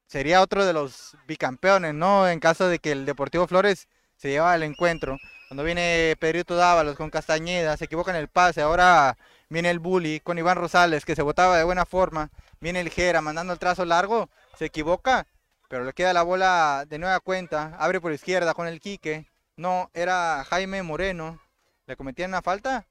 sería 0.06 0.40
otro 0.40 0.64
de 0.64 0.72
los 0.72 1.16
bicampeones, 1.26 1.94
¿no? 1.94 2.28
En 2.28 2.40
caso 2.40 2.68
de 2.68 2.78
que 2.78 2.92
el 2.92 3.06
Deportivo 3.06 3.46
Flores 3.46 3.88
se 4.16 4.30
lleva 4.30 4.54
el 4.54 4.62
encuentro. 4.62 5.18
Cuando 5.48 5.62
viene 5.62 6.16
Pedrito 6.18 6.56
Dávalos 6.56 6.96
con 6.96 7.10
Castañeda, 7.10 7.76
se 7.76 7.84
equivoca 7.84 8.10
en 8.10 8.16
el 8.16 8.28
pase. 8.28 8.62
Ahora 8.62 9.16
viene 9.48 9.70
el 9.70 9.78
Bully 9.78 10.20
con 10.20 10.38
Iván 10.38 10.56
Rosales, 10.56 11.04
que 11.04 11.14
se 11.14 11.22
votaba 11.22 11.58
de 11.58 11.64
buena 11.64 11.84
forma. 11.84 12.30
Viene 12.60 12.80
el 12.80 12.90
Jera 12.90 13.20
mandando 13.20 13.52
el 13.52 13.58
trazo 13.58 13.84
largo, 13.84 14.30
se 14.58 14.64
equivoca, 14.64 15.26
pero 15.74 15.84
le 15.84 15.92
queda 15.92 16.12
la 16.12 16.22
bola 16.22 16.84
de 16.88 17.00
nueva 17.00 17.18
cuenta. 17.18 17.74
Abre 17.80 18.00
por 18.00 18.12
izquierda 18.12 18.54
con 18.54 18.68
el 18.68 18.78
Quique. 18.78 19.26
No, 19.56 19.90
era 19.92 20.44
Jaime 20.44 20.84
Moreno. 20.84 21.40
¿Le 21.86 21.96
cometían 21.96 22.30
una 22.30 22.42
falta? 22.42 22.86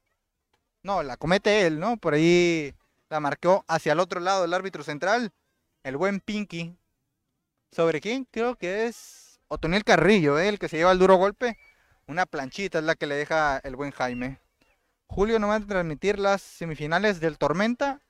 No, 0.82 1.02
la 1.02 1.16
comete 1.16 1.66
él, 1.66 1.80
¿no? 1.80 1.96
Por 1.96 2.12
ahí 2.12 2.74
la 3.08 3.20
marcó 3.20 3.64
hacia 3.68 3.92
el 3.92 4.00
otro 4.00 4.20
lado 4.20 4.44
el 4.44 4.52
árbitro 4.52 4.84
central, 4.84 5.32
el 5.82 5.96
buen 5.96 6.20
Pinky. 6.20 6.76
¿Sobre 7.72 8.02
quién? 8.02 8.28
Creo 8.30 8.54
que 8.56 8.84
es 8.84 9.40
Otoniel 9.48 9.82
Carrillo, 9.82 10.38
¿eh? 10.38 10.50
el 10.50 10.58
que 10.58 10.68
se 10.68 10.76
lleva 10.76 10.92
el 10.92 10.98
duro 10.98 11.16
golpe. 11.16 11.56
Una 12.06 12.26
planchita 12.26 12.80
es 12.80 12.84
la 12.84 12.96
que 12.96 13.06
le 13.06 13.14
deja 13.14 13.62
el 13.64 13.76
buen 13.76 13.92
Jaime. 13.92 14.40
Julio 15.06 15.38
no 15.38 15.48
va 15.48 15.54
a 15.54 15.60
transmitir 15.60 16.18
las 16.18 16.42
semifinales 16.42 17.18
del 17.18 17.38
Tormenta. 17.38 18.02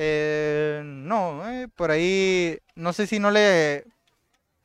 Eh, 0.00 0.80
no, 0.84 1.50
eh, 1.50 1.66
por 1.74 1.90
ahí 1.90 2.60
no 2.76 2.92
sé 2.92 3.08
si 3.08 3.18
no 3.18 3.32
le 3.32 3.84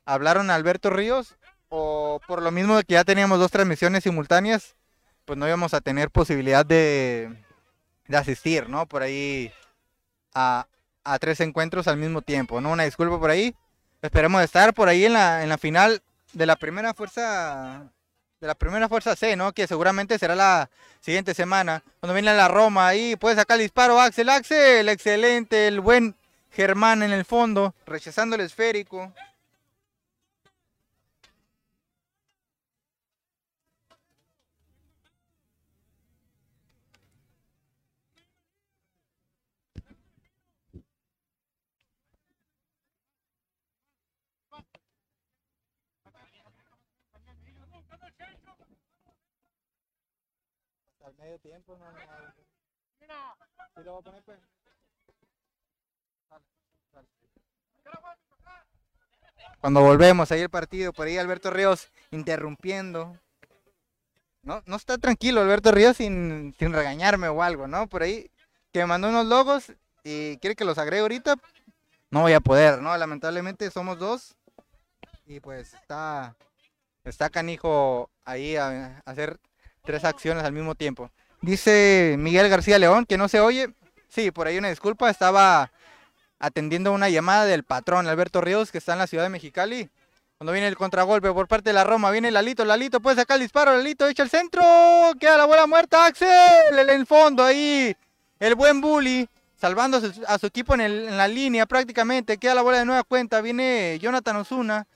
hablaron 0.06 0.52
a 0.52 0.56
Alberto 0.56 0.92
Ríos 0.92 1.38
o 1.70 2.22
por 2.28 2.44
lo 2.44 2.52
mismo 2.52 2.78
de 2.78 2.84
que 2.84 2.94
ya 2.94 3.04
teníamos 3.04 3.40
dos 3.40 3.50
transmisiones 3.50 4.04
simultáneas, 4.04 4.76
pues 5.26 5.40
no 5.40 5.48
íbamos 5.48 5.74
a 5.74 5.82
tener 5.82 6.12
posibilidad 6.12 6.64
de, 6.64 7.36
de 8.08 8.18
asistir, 8.18 8.70
¿no? 8.70 8.86
Por 8.86 9.02
ahí 9.02 9.52
a, 10.36 10.68
tres 11.20 11.40
encuentros 11.40 11.88
al 11.88 11.98
mismo 11.98 12.22
tiempo, 12.22 12.62
¿no? 12.62 12.72
Una 12.72 12.84
disculpa 12.84 13.20
por 13.20 13.32
ahí. 13.32 13.56
Esperemos 14.04 14.44
estar 14.44 14.76
por 14.76 14.88
ahí 14.88 15.06
en 15.06 15.14
la, 15.14 15.42
en 15.42 15.50
la 15.50 15.58
final 15.58 16.04
de 16.34 16.46
la 16.46 16.58
primera 16.58 16.94
fuerza 16.94 17.92
de 18.44 18.48
la 18.48 18.56
primera 18.56 18.90
fuerza 18.90 19.16
C, 19.16 19.38
¿no? 19.38 19.54
Que 19.54 19.68
seguramente 19.68 20.20
será 20.20 20.36
la 20.36 20.70
siguiente 21.00 21.34
semana. 21.34 21.82
Cuando 22.02 22.14
viene 22.14 22.36
la 22.36 22.50
Roma 22.50 22.90
ahí, 22.90 23.16
puede 23.16 23.38
sacar 23.38 23.56
el 23.56 23.64
disparo 23.64 24.02
Axel, 24.02 24.28
Axel, 24.28 24.90
excelente, 24.90 25.70
el 25.70 25.80
buen 25.80 26.14
Germán 26.52 27.04
en 27.04 27.14
el 27.14 27.24
fondo, 27.24 27.74
rechazando 27.86 28.36
el 28.36 28.42
esférico. 28.42 29.14
Medio 51.24 51.40
tiempo, 51.40 51.78
no, 51.78 51.86
lo 53.82 53.92
voy 53.92 54.00
a 54.00 54.04
poner, 54.04 54.24
pues. 54.24 54.40
Cuando 59.62 59.82
volvemos 59.82 60.32
ahí 60.32 60.42
el 60.42 60.50
partido, 60.50 60.92
por 60.92 61.08
ahí 61.08 61.18
Alberto 61.18 61.50
Ríos 61.50 61.90
interrumpiendo. 62.12 63.18
No, 64.42 64.62
no 64.66 64.76
está 64.76 64.98
tranquilo 64.98 65.40
Alberto 65.40 65.72
Ríos 65.72 65.96
sin, 65.96 66.54
sin 66.60 66.74
regañarme 66.74 67.30
o 67.30 67.42
algo, 67.42 67.68
¿no? 67.68 67.88
Por 67.88 68.04
ahí 68.04 68.30
que 68.74 68.80
me 68.80 68.88
mandó 68.88 69.08
unos 69.08 69.26
logos 69.26 69.72
y 70.04 70.38
quiere 70.40 70.58
que 70.58 70.66
los 70.66 70.78
agregue 70.78 71.04
ahorita. 71.04 71.36
No 72.12 72.22
voy 72.22 72.34
a 72.34 72.42
poder, 72.42 72.82
¿no? 72.82 72.96
Lamentablemente 72.98 73.72
somos 73.72 73.98
dos. 73.98 74.36
Y 75.26 75.40
pues 75.40 75.74
está, 75.74 76.36
está 77.06 77.30
canijo 77.30 78.10
ahí 78.26 78.58
a 78.58 79.02
hacer 79.06 79.40
tres 79.84 80.06
acciones 80.06 80.46
al 80.46 80.54
mismo 80.54 80.76
tiempo. 80.76 81.12
Dice 81.42 82.16
Miguel 82.18 82.48
García 82.48 82.80
León 82.80 83.06
que 83.06 83.18
no 83.18 83.28
se 83.28 83.42
oye. 83.42 83.74
Sí, 84.08 84.32
por 84.32 84.48
ahí 84.48 84.58
una 84.58 84.70
disculpa, 84.70 85.10
estaba 85.10 85.72
atendiendo 86.40 86.94
una 86.94 87.10
llamada 87.10 87.46
del 87.46 87.64
patrón 87.64 88.08
Alberto 88.08 88.40
Ríos 88.40 88.72
que 88.72 88.78
está 88.78 88.94
en 88.94 89.00
la 89.00 89.08
ciudad 89.08 89.26
de 89.26 89.30
Mexicali. 89.30 89.90
Cuando 90.38 90.54
viene 90.54 90.68
el 90.68 90.78
contragolpe 90.78 91.32
por 91.32 91.48
parte 91.48 91.70
de 91.70 91.74
la 91.74 91.84
Roma, 91.84 92.12
viene 92.12 92.32
Lalito, 92.32 92.64
Lalito 92.64 93.02
puede 93.02 93.18
sacar 93.18 93.36
el 93.36 93.44
disparo, 93.44 93.76
Lalito 93.76 94.08
echa 94.08 94.24
el 94.24 94.30
centro, 94.30 94.62
queda 95.20 95.38
la 95.38 95.46
bola 95.46 95.68
muerta, 95.68 96.06
Axel 96.06 96.80
en 96.80 96.90
el 96.90 97.06
fondo 97.06 97.44
ahí, 97.44 97.96
el 98.40 98.56
buen 98.56 98.82
bully, 98.82 99.28
salvando 99.56 100.02
a 100.28 100.40
su 100.40 100.46
equipo 100.46 100.74
en, 100.76 100.82
en 100.82 101.18
la 101.18 101.28
línea 101.28 101.66
prácticamente, 101.66 102.38
queda 102.38 102.56
la 102.56 102.62
bola 102.62 102.80
de 102.80 102.86
nueva 102.86 103.04
cuenta, 103.04 103.42
viene 103.42 104.00
Jonathan 104.02 104.38
Osuna, 104.38 104.88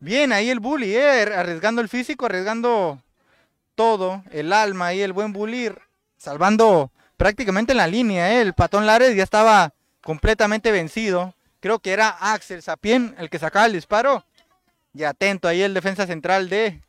Bien, 0.00 0.32
ahí 0.32 0.48
el 0.48 0.60
bully, 0.60 0.94
eh, 0.94 1.22
arriesgando 1.34 1.80
el 1.80 1.88
físico, 1.88 2.26
arriesgando 2.26 3.02
todo, 3.74 4.22
el 4.30 4.52
alma 4.52 4.94
y 4.94 5.02
el 5.02 5.12
buen 5.12 5.32
bully, 5.32 5.72
salvando 6.16 6.92
prácticamente 7.16 7.72
en 7.72 7.78
la 7.78 7.88
línea. 7.88 8.32
Eh. 8.32 8.42
El 8.42 8.54
patón 8.54 8.86
Lares 8.86 9.16
ya 9.16 9.24
estaba 9.24 9.72
completamente 10.02 10.70
vencido. 10.70 11.34
Creo 11.60 11.80
que 11.80 11.92
era 11.92 12.10
Axel 12.10 12.62
Sapien 12.62 13.16
el 13.18 13.28
que 13.28 13.40
sacaba 13.40 13.66
el 13.66 13.72
disparo. 13.72 14.24
Y 14.94 15.02
atento 15.02 15.48
ahí 15.48 15.62
el 15.62 15.74
defensa 15.74 16.06
central 16.06 16.48
de 16.48 16.80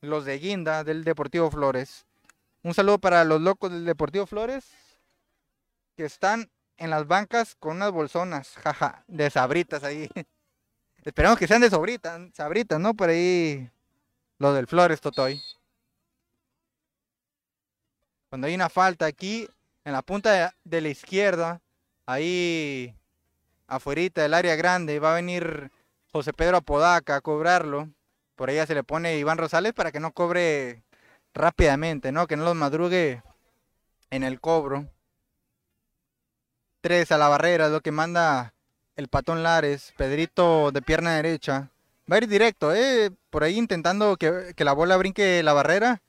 los 0.00 0.24
de 0.24 0.38
Guinda 0.38 0.84
del 0.84 1.04
Deportivo 1.04 1.50
Flores. 1.50 2.06
Un 2.62 2.74
saludo 2.74 2.98
para 2.98 3.24
los 3.24 3.40
locos 3.40 3.72
del 3.72 3.84
Deportivo 3.84 4.26
Flores 4.26 4.64
que 5.96 6.04
están 6.04 6.48
en 6.76 6.90
las 6.90 7.06
bancas 7.06 7.54
con 7.56 7.76
unas 7.76 7.90
bolsonas, 7.90 8.54
jaja, 8.56 9.04
de 9.08 9.30
sabritas 9.30 9.84
ahí. 9.84 10.08
Esperamos 11.04 11.36
que 11.36 11.48
sean 11.48 11.60
de 11.60 11.70
sobritas, 11.70 12.20
sabritas, 12.32 12.78
¿no? 12.78 12.94
Por 12.94 13.08
ahí 13.08 13.68
lo 14.38 14.52
del 14.52 14.68
Flores 14.68 15.00
Totoy. 15.00 15.42
Cuando 18.28 18.46
hay 18.46 18.54
una 18.54 18.68
falta 18.68 19.06
aquí, 19.06 19.48
en 19.84 19.92
la 19.92 20.02
punta 20.02 20.54
de, 20.62 20.80
la 20.80 20.88
izquierda, 20.88 21.60
ahí 22.06 22.94
afuera 23.66 24.02
del 24.14 24.34
área 24.34 24.54
grande, 24.54 25.00
va 25.00 25.12
a 25.12 25.16
venir 25.16 25.72
José 26.12 26.32
Pedro 26.32 26.58
Apodaca 26.58 27.16
a 27.16 27.20
cobrarlo. 27.20 27.88
Por 28.36 28.48
ahí 28.48 28.64
se 28.64 28.74
le 28.74 28.84
pone 28.84 29.18
Iván 29.18 29.38
Rosales 29.38 29.72
para 29.72 29.90
que 29.90 30.00
no 30.00 30.12
cobre 30.12 30.84
rápidamente, 31.34 32.12
¿no? 32.12 32.28
Que 32.28 32.36
no 32.36 32.44
los 32.44 32.54
madrugue 32.54 33.22
en 34.10 34.22
el 34.22 34.40
cobro. 34.40 34.88
Tres 36.80 37.10
a 37.10 37.18
la 37.18 37.28
barrera 37.28 37.66
es 37.66 37.72
lo 37.72 37.80
que 37.80 37.90
manda 37.90 38.54
el 39.02 39.08
patón 39.08 39.42
Lares, 39.42 39.92
Pedrito 39.96 40.70
de 40.70 40.80
pierna 40.80 41.16
derecha. 41.16 41.70
Va 42.10 42.16
a 42.16 42.18
ir 42.18 42.28
directo, 42.28 42.72
eh, 42.74 43.10
por 43.30 43.42
ahí 43.42 43.58
intentando 43.58 44.16
que, 44.16 44.54
la 44.56 44.72
bola 44.72 44.96
brinque 44.96 45.42
la 45.42 45.52
barrera 45.52 46.00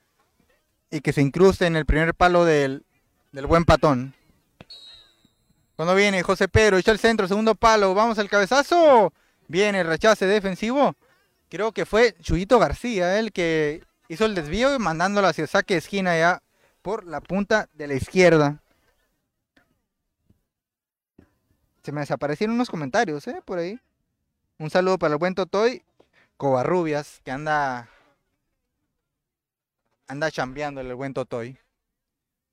y 0.91 1.01
que 1.01 1.11
se 1.11 1.21
incruste 1.21 1.65
en 1.65 1.75
el 1.75 1.85
primer 1.85 2.13
palo 2.13 2.45
del, 2.45 2.85
buen 3.31 3.65
patón. 3.65 4.13
Cuando 5.75 5.95
viene 5.95 6.21
José 6.21 6.47
Pedro, 6.47 6.77
echa 6.77 6.91
el 6.91 6.99
centro, 6.99 7.27
segundo 7.27 7.55
palo, 7.55 7.95
vamos 7.95 8.19
al 8.19 8.29
cabezazo. 8.29 9.11
Viene 9.47 9.81
el 9.81 9.87
rechace 9.87 10.27
defensivo. 10.27 10.93
Creo 11.49 11.71
que 11.71 11.85
fue 11.85 12.15
Chuyito 12.21 12.59
García 12.59 13.17
el 13.19 13.31
que 13.31 13.83
hizo 14.07 14.25
el 14.25 14.35
desvío 14.35 14.77
mandándolo 14.77 15.27
hacia 15.27 15.47
saque 15.47 15.77
esquina 15.77 16.15
ya 16.15 16.43
por 16.83 17.05
la 17.05 17.21
punta 17.21 17.69
de 17.73 17.87
la 17.87 17.95
izquierda. 17.95 18.62
Se 21.83 21.91
me 21.91 22.01
desaparecieron 22.01 22.55
unos 22.55 22.69
comentarios, 22.69 23.27
¿eh? 23.27 23.41
Por 23.43 23.59
ahí. 23.59 23.79
Un 24.57 24.69
saludo 24.69 24.97
para 24.97 25.13
el 25.13 25.19
buen 25.19 25.35
Totoy 25.35 25.83
Covarrubias, 26.37 27.19
que 27.23 27.31
anda 27.31 27.89
anda 30.07 30.31
chambeando 30.31 30.79
el 30.79 30.95
buen 30.95 31.13
Totoy. 31.13 31.57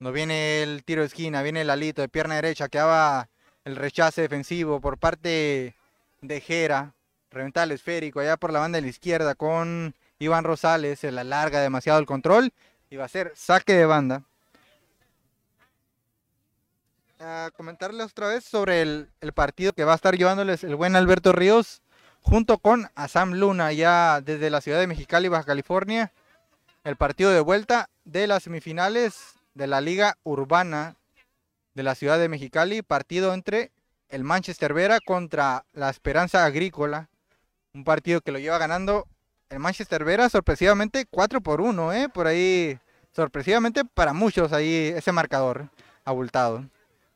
No 0.00 0.12
viene 0.12 0.62
el 0.62 0.82
tiro 0.82 1.02
de 1.02 1.06
esquina, 1.06 1.42
viene 1.42 1.60
el 1.60 1.70
alito 1.70 2.02
de 2.02 2.08
pierna 2.08 2.34
derecha, 2.36 2.68
que 2.68 2.80
va 2.80 3.28
el 3.64 3.76
rechace 3.76 4.22
defensivo 4.22 4.80
por 4.80 4.98
parte 4.98 5.76
de 6.22 6.40
Jera. 6.40 6.94
Reventa 7.30 7.62
el 7.62 7.72
esférico 7.72 8.18
allá 8.18 8.36
por 8.36 8.52
la 8.52 8.58
banda 8.58 8.78
de 8.78 8.82
la 8.82 8.88
izquierda 8.88 9.36
con 9.36 9.94
Iván 10.18 10.44
Rosales. 10.44 10.98
Se 10.98 11.12
la 11.12 11.22
larga 11.22 11.60
demasiado 11.60 12.00
el 12.00 12.06
control 12.06 12.52
y 12.88 12.96
va 12.96 13.04
a 13.04 13.08
ser 13.08 13.32
saque 13.36 13.74
de 13.74 13.86
banda. 13.86 14.24
A 17.22 17.50
comentarles 17.54 18.12
otra 18.12 18.28
vez 18.28 18.44
sobre 18.44 18.80
el, 18.80 19.10
partido 19.34 19.74
que 19.74 19.84
va 19.84 19.92
a 19.92 19.96
estar 19.96 20.16
llevándoles 20.16 20.64
el 20.64 20.74
buen 20.74 20.96
Alberto 20.96 21.32
Ríos 21.32 21.82
junto 22.22 22.56
con 22.56 22.88
Asam 22.94 23.34
Luna 23.34 23.74
ya 23.74 24.22
desde 24.22 24.48
la 24.48 24.62
ciudad 24.62 24.80
de 24.80 24.86
Mexicali, 24.86 25.28
Baja 25.28 25.44
California. 25.44 26.12
El 26.82 26.96
partido 26.96 27.30
de 27.30 27.40
vuelta 27.40 27.90
de 28.06 28.26
las 28.26 28.44
semifinales 28.44 29.34
de 29.52 29.66
la 29.66 29.82
Liga 29.82 30.16
Urbana 30.22 30.96
de 31.74 31.82
la 31.82 31.94
ciudad 31.94 32.18
de 32.18 32.30
Mexicali, 32.30 32.80
partido 32.80 33.34
entre 33.34 33.70
el 34.08 34.24
Manchester 34.24 34.72
Vera 34.72 34.98
contra 35.04 35.66
la 35.74 35.90
Esperanza 35.90 36.46
Agrícola. 36.46 37.10
Un 37.74 37.84
partido 37.84 38.22
que 38.22 38.32
lo 38.32 38.38
lleva 38.38 38.56
ganando 38.56 39.06
el 39.50 39.58
Manchester 39.58 40.04
Vera 40.04 40.30
sorpresivamente 40.30 41.04
4 41.10 41.42
por 41.42 41.60
1, 41.60 41.92
¿eh? 41.92 42.08
por 42.08 42.26
ahí 42.26 42.78
sorpresivamente 43.14 43.84
para 43.84 44.14
muchos 44.14 44.54
ahí 44.54 44.94
ese 44.96 45.12
marcador 45.12 45.68
abultado. 46.06 46.64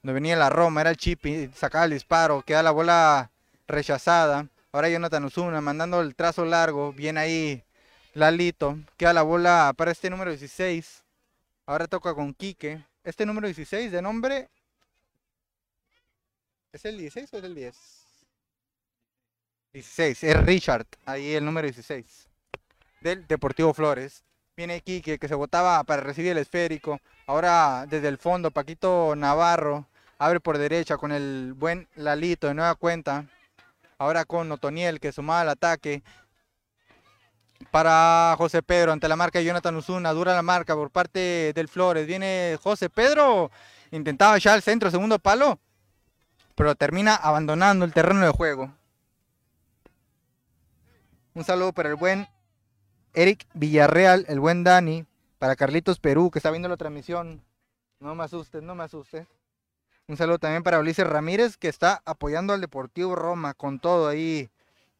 Donde 0.04 0.20
venía 0.20 0.36
la 0.36 0.50
Roma, 0.50 0.82
era 0.82 0.90
el 0.90 0.98
chip 0.98 1.24
sacaba 1.54 1.86
el 1.86 1.92
disparo, 1.92 2.42
queda 2.42 2.62
la 2.62 2.72
bola 2.72 3.30
rechazada. 3.66 4.46
Ahora 4.70 4.90
Jonathan 4.90 5.24
Osuna 5.24 5.62
mandando 5.62 6.02
el 6.02 6.14
trazo 6.14 6.44
largo, 6.44 6.92
viene 6.92 7.20
ahí 7.20 7.64
Lalito, 8.12 8.78
queda 8.98 9.14
la 9.14 9.22
bola 9.22 9.72
para 9.74 9.92
este 9.92 10.10
número 10.10 10.30
16. 10.30 11.02
Ahora 11.64 11.86
toca 11.86 12.12
con 12.12 12.34
Quique. 12.34 12.84
Este 13.02 13.24
número 13.24 13.46
16 13.46 13.90
de 13.90 14.02
nombre 14.02 14.50
¿Es 16.70 16.84
el 16.84 16.98
16 16.98 17.32
o 17.32 17.38
es 17.38 17.44
el 17.44 17.54
10? 17.54 17.76
16, 19.72 20.24
es 20.24 20.36
Richard, 20.44 20.86
ahí 21.06 21.32
el 21.32 21.46
número 21.46 21.64
16 21.66 22.28
del 23.00 23.26
Deportivo 23.26 23.72
Flores. 23.72 24.22
Viene 24.54 24.82
Quique 24.82 25.18
que 25.18 25.28
se 25.28 25.34
botaba 25.34 25.82
para 25.84 26.02
recibir 26.02 26.32
el 26.32 26.38
esférico. 26.38 27.00
Ahora 27.26 27.86
desde 27.88 28.08
el 28.08 28.18
fondo 28.18 28.50
Paquito 28.50 29.16
Navarro 29.16 29.86
abre 30.18 30.40
por 30.40 30.58
derecha 30.58 30.96
con 30.96 31.12
el 31.12 31.54
buen 31.54 31.88
Lalito 31.94 32.46
de 32.46 32.54
nueva 32.54 32.74
cuenta. 32.74 33.26
Ahora 33.98 34.24
con 34.24 34.50
Otoniel 34.50 35.00
que 35.00 35.12
sumaba 35.12 35.42
al 35.42 35.48
ataque. 35.50 36.02
Para 37.70 38.34
José 38.36 38.62
Pedro 38.62 38.92
ante 38.92 39.08
la 39.08 39.16
marca 39.16 39.38
de 39.38 39.44
Jonathan 39.44 39.76
Uzuna. 39.76 40.12
Dura 40.12 40.34
la 40.34 40.42
marca 40.42 40.74
por 40.74 40.90
parte 40.90 41.52
del 41.54 41.68
Flores. 41.68 42.06
Viene 42.06 42.58
José 42.62 42.90
Pedro. 42.90 43.50
Intentaba 43.90 44.38
ya 44.38 44.54
el 44.54 44.62
centro, 44.62 44.90
segundo 44.90 45.18
palo 45.18 45.58
pero 46.54 46.74
termina 46.74 47.14
abandonando 47.14 47.84
el 47.84 47.92
terreno 47.92 48.20
de 48.24 48.30
juego. 48.30 48.72
Un 51.34 51.44
saludo 51.44 51.72
para 51.72 51.88
el 51.88 51.96
buen 51.96 52.28
Eric 53.12 53.46
Villarreal, 53.54 54.24
el 54.28 54.40
buen 54.40 54.62
Dani, 54.62 55.04
para 55.38 55.56
Carlitos 55.56 55.98
Perú, 55.98 56.30
que 56.30 56.38
está 56.38 56.50
viendo 56.50 56.68
la 56.68 56.76
transmisión. 56.76 57.42
No 57.98 58.14
me 58.14 58.24
asustes, 58.24 58.62
no 58.62 58.74
me 58.74 58.84
asustes. 58.84 59.26
Un 60.06 60.16
saludo 60.16 60.38
también 60.38 60.62
para 60.62 60.80
Ulises 60.80 61.06
Ramírez, 61.06 61.56
que 61.56 61.68
está 61.68 62.02
apoyando 62.04 62.52
al 62.52 62.60
Deportivo 62.60 63.14
Roma 63.14 63.54
con 63.54 63.78
todo 63.78 64.08
ahí 64.08 64.50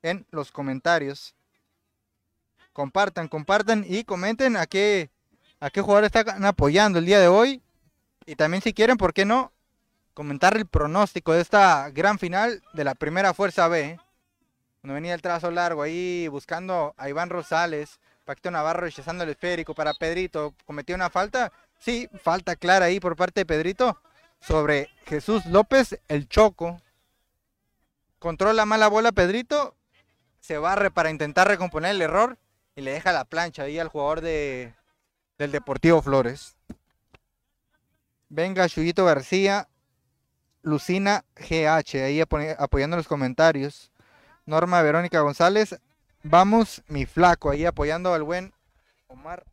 en 0.03 0.27
los 0.31 0.51
comentarios. 0.51 1.35
Compartan, 2.73 3.29
compartan 3.29 3.85
y 3.87 4.05
comenten 4.05 4.57
a 4.57 4.67
qué, 4.67 5.11
a 5.61 5.71
qué 5.71 5.83
jugador 5.83 6.05
están 6.05 6.45
apoyando 6.45 6.99
el 6.99 7.07
día 7.07 7.21
de 7.21 7.29
hoy. 7.29 7.63
Y 8.25 8.37
también 8.37 8.63
si 8.63 8.73
quieren, 8.73 8.97
¿por 8.97 9.13
qué 9.13 9.25
no? 9.25 9.53
comentar 10.15 10.57
el 10.57 10.67
pronóstico 10.67 11.33
de 11.33 11.41
esta 11.41 11.91
gran 11.91 12.19
final 12.19 12.63
de 12.73 12.85
la 12.85 12.95
primera 12.95 13.35
Fuerza 13.35 13.69
B. 13.69 13.99
Cuando 14.81 14.95
venía 14.95 15.13
el 15.13 15.21
trazo 15.21 15.51
largo 15.51 15.83
ahí 15.83 16.29
buscando 16.29 16.95
a 16.97 17.09
Iván 17.09 17.31
Rosales, 17.31 17.99
Paquito 18.25 18.51
Navarro 18.51 18.83
rechazando 18.83 19.25
el 19.25 19.31
esférico 19.31 19.75
para 19.75 19.93
Pedrito. 19.93 20.55
¿Cometió 20.65 20.95
una 20.95 21.11
falta? 21.11 21.53
Sí, 21.79 22.09
falta 22.23 22.55
clara 22.57 22.87
ahí 22.87 23.01
por 23.01 23.17
parte 23.17 23.41
de 23.41 23.47
Pedrito 23.47 23.99
sobre 24.47 24.91
Jesús 25.07 25.47
López, 25.47 25.99
el 26.09 26.29
Choco. 26.29 26.81
Controla 28.19 28.67
mala 28.67 28.89
bola 28.89 29.13
Pedrito, 29.13 29.75
se 30.41 30.59
barre 30.59 30.91
para 30.91 31.11
intentar 31.11 31.49
recomponer 31.49 31.93
el 31.93 32.03
error 32.03 32.39
y 32.77 32.83
le 32.83 32.93
deja 32.93 33.13
la 33.13 33.25
plancha 33.25 33.63
ahí 33.63 33.79
al 33.79 33.89
jugador 33.89 34.21
de, 34.21 34.75
del 35.39 35.53
Deportivo 35.53 36.03
Flores. 36.03 36.57
Venga 38.29 38.69
Chuyito 38.69 39.05
García 39.05 39.69
Lucina 40.63 41.25
GH, 41.37 42.05
ahí 42.05 42.21
apoyando 42.21 42.97
los 42.97 43.09
comentarios. 43.09 43.93
Norma 44.47 44.83
Verónica 44.83 45.21
González. 45.21 45.79
Vamos, 46.23 46.83
mi 46.89 47.05
flaco, 47.07 47.51
ahí 47.51 47.67
apoyando 47.67 48.15
al 48.15 48.23
buen 48.23 48.55
Omar, 49.09 49.45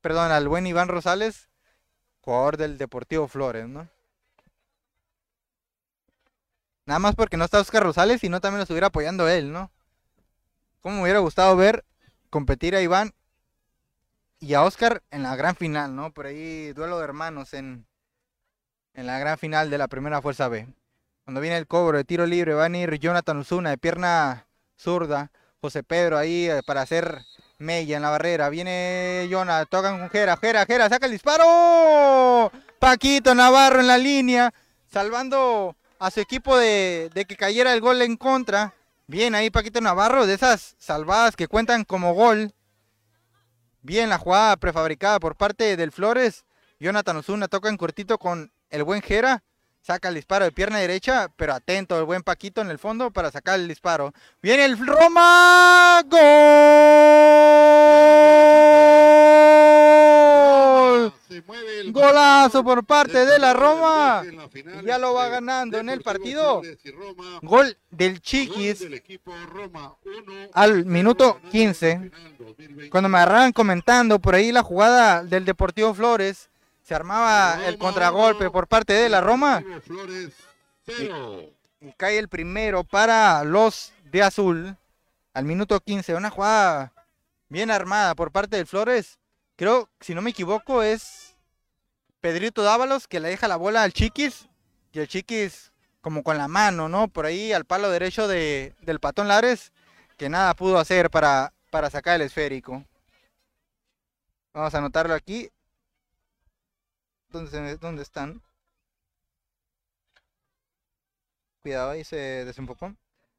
perdón, 0.00 0.32
al 0.32 0.48
buen 0.48 0.66
Iván 0.66 0.88
Rosales, 0.88 1.50
jugador 2.22 2.56
del 2.56 2.78
Deportivo 2.78 3.28
Flores, 3.28 3.68
¿no? 3.68 3.88
Nada 6.88 7.00
más 7.00 7.14
porque 7.14 7.36
no 7.36 7.44
está 7.44 7.60
Oscar 7.60 7.82
Rosales 7.82 8.24
y 8.24 8.30
no 8.30 8.40
también 8.40 8.60
lo 8.60 8.62
estuviera 8.62 8.86
apoyando 8.86 9.28
él, 9.28 9.52
¿no? 9.52 9.70
Como 10.80 10.96
me 10.96 11.02
hubiera 11.02 11.18
gustado 11.18 11.54
ver 11.54 11.84
competir 12.30 12.74
a 12.74 12.80
Iván 12.80 13.12
y 14.40 14.54
a 14.54 14.62
Oscar 14.62 15.02
en 15.10 15.22
la 15.22 15.36
gran 15.36 15.54
final, 15.54 15.94
¿no? 15.94 16.14
Por 16.14 16.24
ahí 16.24 16.72
duelo 16.72 16.96
de 16.96 17.04
hermanos 17.04 17.52
en, 17.52 17.84
en 18.94 19.06
la 19.06 19.18
gran 19.18 19.36
final 19.36 19.68
de 19.68 19.76
la 19.76 19.88
primera 19.88 20.22
Fuerza 20.22 20.48
B. 20.48 20.66
Cuando 21.24 21.42
viene 21.42 21.58
el 21.58 21.66
cobro 21.66 21.98
de 21.98 22.04
tiro 22.04 22.24
libre, 22.24 22.54
va 22.54 22.64
a 22.64 22.70
ir 22.70 22.98
Jonathan 22.98 23.36
Uzuna 23.36 23.68
de 23.68 23.76
pierna 23.76 24.46
zurda. 24.78 25.30
José 25.60 25.82
Pedro 25.82 26.16
ahí 26.16 26.48
eh, 26.48 26.62
para 26.64 26.80
hacer 26.80 27.20
mella 27.58 27.96
en 27.96 28.02
la 28.02 28.08
barrera. 28.08 28.48
Viene 28.48 29.26
Jonathan, 29.28 29.66
tocan 29.68 29.98
con 29.98 30.08
Jera. 30.08 30.38
Jera, 30.38 30.64
Jera, 30.64 30.88
saca 30.88 31.04
el 31.04 31.12
disparo. 31.12 32.50
Paquito 32.78 33.34
Navarro 33.34 33.80
en 33.80 33.88
la 33.88 33.98
línea, 33.98 34.54
salvando 34.90 35.76
a 35.98 36.10
su 36.10 36.20
equipo 36.20 36.56
de, 36.56 37.10
que 37.28 37.36
cayera 37.36 37.72
el 37.72 37.80
gol 37.80 38.02
en 38.02 38.16
contra. 38.16 38.74
Bien 39.06 39.34
ahí 39.34 39.50
Paquito 39.50 39.80
Navarro, 39.80 40.26
de 40.26 40.34
esas 40.34 40.76
salvadas 40.78 41.36
que 41.36 41.48
cuentan 41.48 41.84
como 41.84 42.14
gol. 42.14 42.52
Bien 43.82 44.08
la 44.10 44.18
jugada 44.18 44.56
prefabricada 44.56 45.18
por 45.18 45.36
parte 45.36 45.76
del 45.76 45.92
Flores. 45.92 46.44
Jonathan 46.78 47.16
Osuna 47.16 47.48
toca 47.48 47.68
en 47.68 47.76
cortito 47.76 48.18
con 48.18 48.52
el 48.70 48.84
buen 48.84 49.02
Jera 49.02 49.42
saca 49.88 50.08
el 50.08 50.16
disparo 50.16 50.44
de 50.44 50.52
pierna 50.52 50.78
derecha, 50.78 51.28
pero 51.36 51.54
atento 51.54 51.98
el 51.98 52.04
buen 52.04 52.22
Paquito 52.22 52.60
en 52.60 52.70
el 52.70 52.78
fondo 52.78 53.10
para 53.10 53.30
sacar 53.30 53.58
el 53.58 53.68
disparo. 53.68 54.12
Viene 54.42 54.66
el 54.66 54.76
Roma, 54.78 56.02
gol. 56.06 57.37
Golazo 61.92 62.64
por 62.64 62.84
parte 62.84 63.24
de 63.24 63.38
la 63.38 63.52
Roma. 63.52 64.22
Ya 64.84 64.98
lo 64.98 65.14
va 65.14 65.28
ganando 65.28 65.78
en 65.78 65.88
el 65.88 66.02
partido. 66.02 66.62
Gol 67.42 67.76
del 67.90 68.20
Chiquis 68.20 68.86
al 70.52 70.84
minuto 70.84 71.40
15. 71.50 72.10
Cuando 72.90 73.08
me 73.08 73.18
agarraban 73.18 73.52
comentando 73.52 74.18
por 74.18 74.34
ahí 74.34 74.52
la 74.52 74.62
jugada 74.62 75.22
del 75.22 75.44
Deportivo 75.44 75.94
Flores 75.94 76.48
se 76.88 76.94
armaba 76.94 77.66
el 77.66 77.76
contragolpe 77.76 78.50
por 78.50 78.66
parte 78.66 78.94
de 78.94 79.10
la 79.10 79.20
Roma. 79.20 79.62
Y, 80.86 81.92
cae 81.98 82.18
el 82.18 82.28
primero 82.28 82.82
para 82.82 83.44
los 83.44 83.92
de 84.10 84.22
azul 84.22 84.74
al 85.34 85.44
minuto 85.44 85.78
15. 85.80 86.14
Una 86.14 86.30
jugada 86.30 86.92
bien 87.50 87.70
armada 87.70 88.14
por 88.14 88.32
parte 88.32 88.56
del 88.56 88.66
Flores. 88.66 89.18
Creo, 89.56 89.90
si 90.00 90.14
no 90.14 90.22
me 90.22 90.30
equivoco, 90.30 90.82
es 90.82 91.27
Pedrito 92.20 92.62
Dávalos 92.62 93.06
que 93.06 93.20
le 93.20 93.28
deja 93.28 93.48
la 93.48 93.56
bola 93.56 93.82
al 93.82 93.92
Chiquis. 93.92 94.48
Y 94.92 95.00
el 95.00 95.08
Chiquis 95.08 95.72
como 96.00 96.22
con 96.22 96.38
la 96.38 96.48
mano, 96.48 96.88
¿no? 96.88 97.08
Por 97.08 97.26
ahí 97.26 97.52
al 97.52 97.64
palo 97.64 97.90
derecho 97.90 98.28
de, 98.28 98.74
del 98.80 99.00
Patón 99.00 99.28
Lares. 99.28 99.72
Que 100.16 100.28
nada 100.28 100.54
pudo 100.54 100.78
hacer 100.78 101.10
para, 101.10 101.52
para 101.70 101.90
sacar 101.90 102.16
el 102.16 102.22
esférico. 102.22 102.84
Vamos 104.52 104.74
a 104.74 104.78
anotarlo 104.78 105.14
aquí. 105.14 105.50
¿Dónde, 107.28 107.76
¿Dónde 107.76 108.02
están? 108.02 108.42
rápida, 111.58 111.90
ahí 111.90 112.04
se 112.04 112.16
desenfocó. 112.16 112.94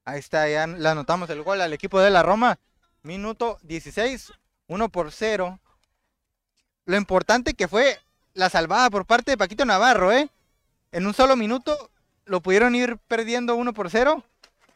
Ahí 0.05 0.19
está, 0.19 0.49
ya 0.49 0.65
le 0.67 0.89
anotamos 0.89 1.29
el 1.29 1.43
gol 1.43 1.61
al 1.61 1.73
equipo 1.73 1.99
de 1.99 2.09
la 2.09 2.23
Roma. 2.23 2.59
Minuto 3.03 3.59
16, 3.63 4.33
1 4.67 4.89
por 4.89 5.11
0. 5.11 5.59
Lo 6.85 6.97
importante 6.97 7.53
que 7.53 7.67
fue 7.67 7.99
la 8.39 8.49
salvada 8.49 8.89
por 8.89 9.06
parte 9.06 9.32
de 9.32 9.38
Paquito 9.38 9.65
Navarro, 9.65 10.12
¿eh? 10.12 10.30
En 10.91 11.06
un 11.06 11.13
solo 11.13 11.36
minuto 11.36 11.91
lo 12.25 12.41
pudieron 12.41 12.73
ir 12.73 12.97
perdiendo 13.08 13.56
1 13.56 13.73
por 13.73 13.89
0 13.89 14.23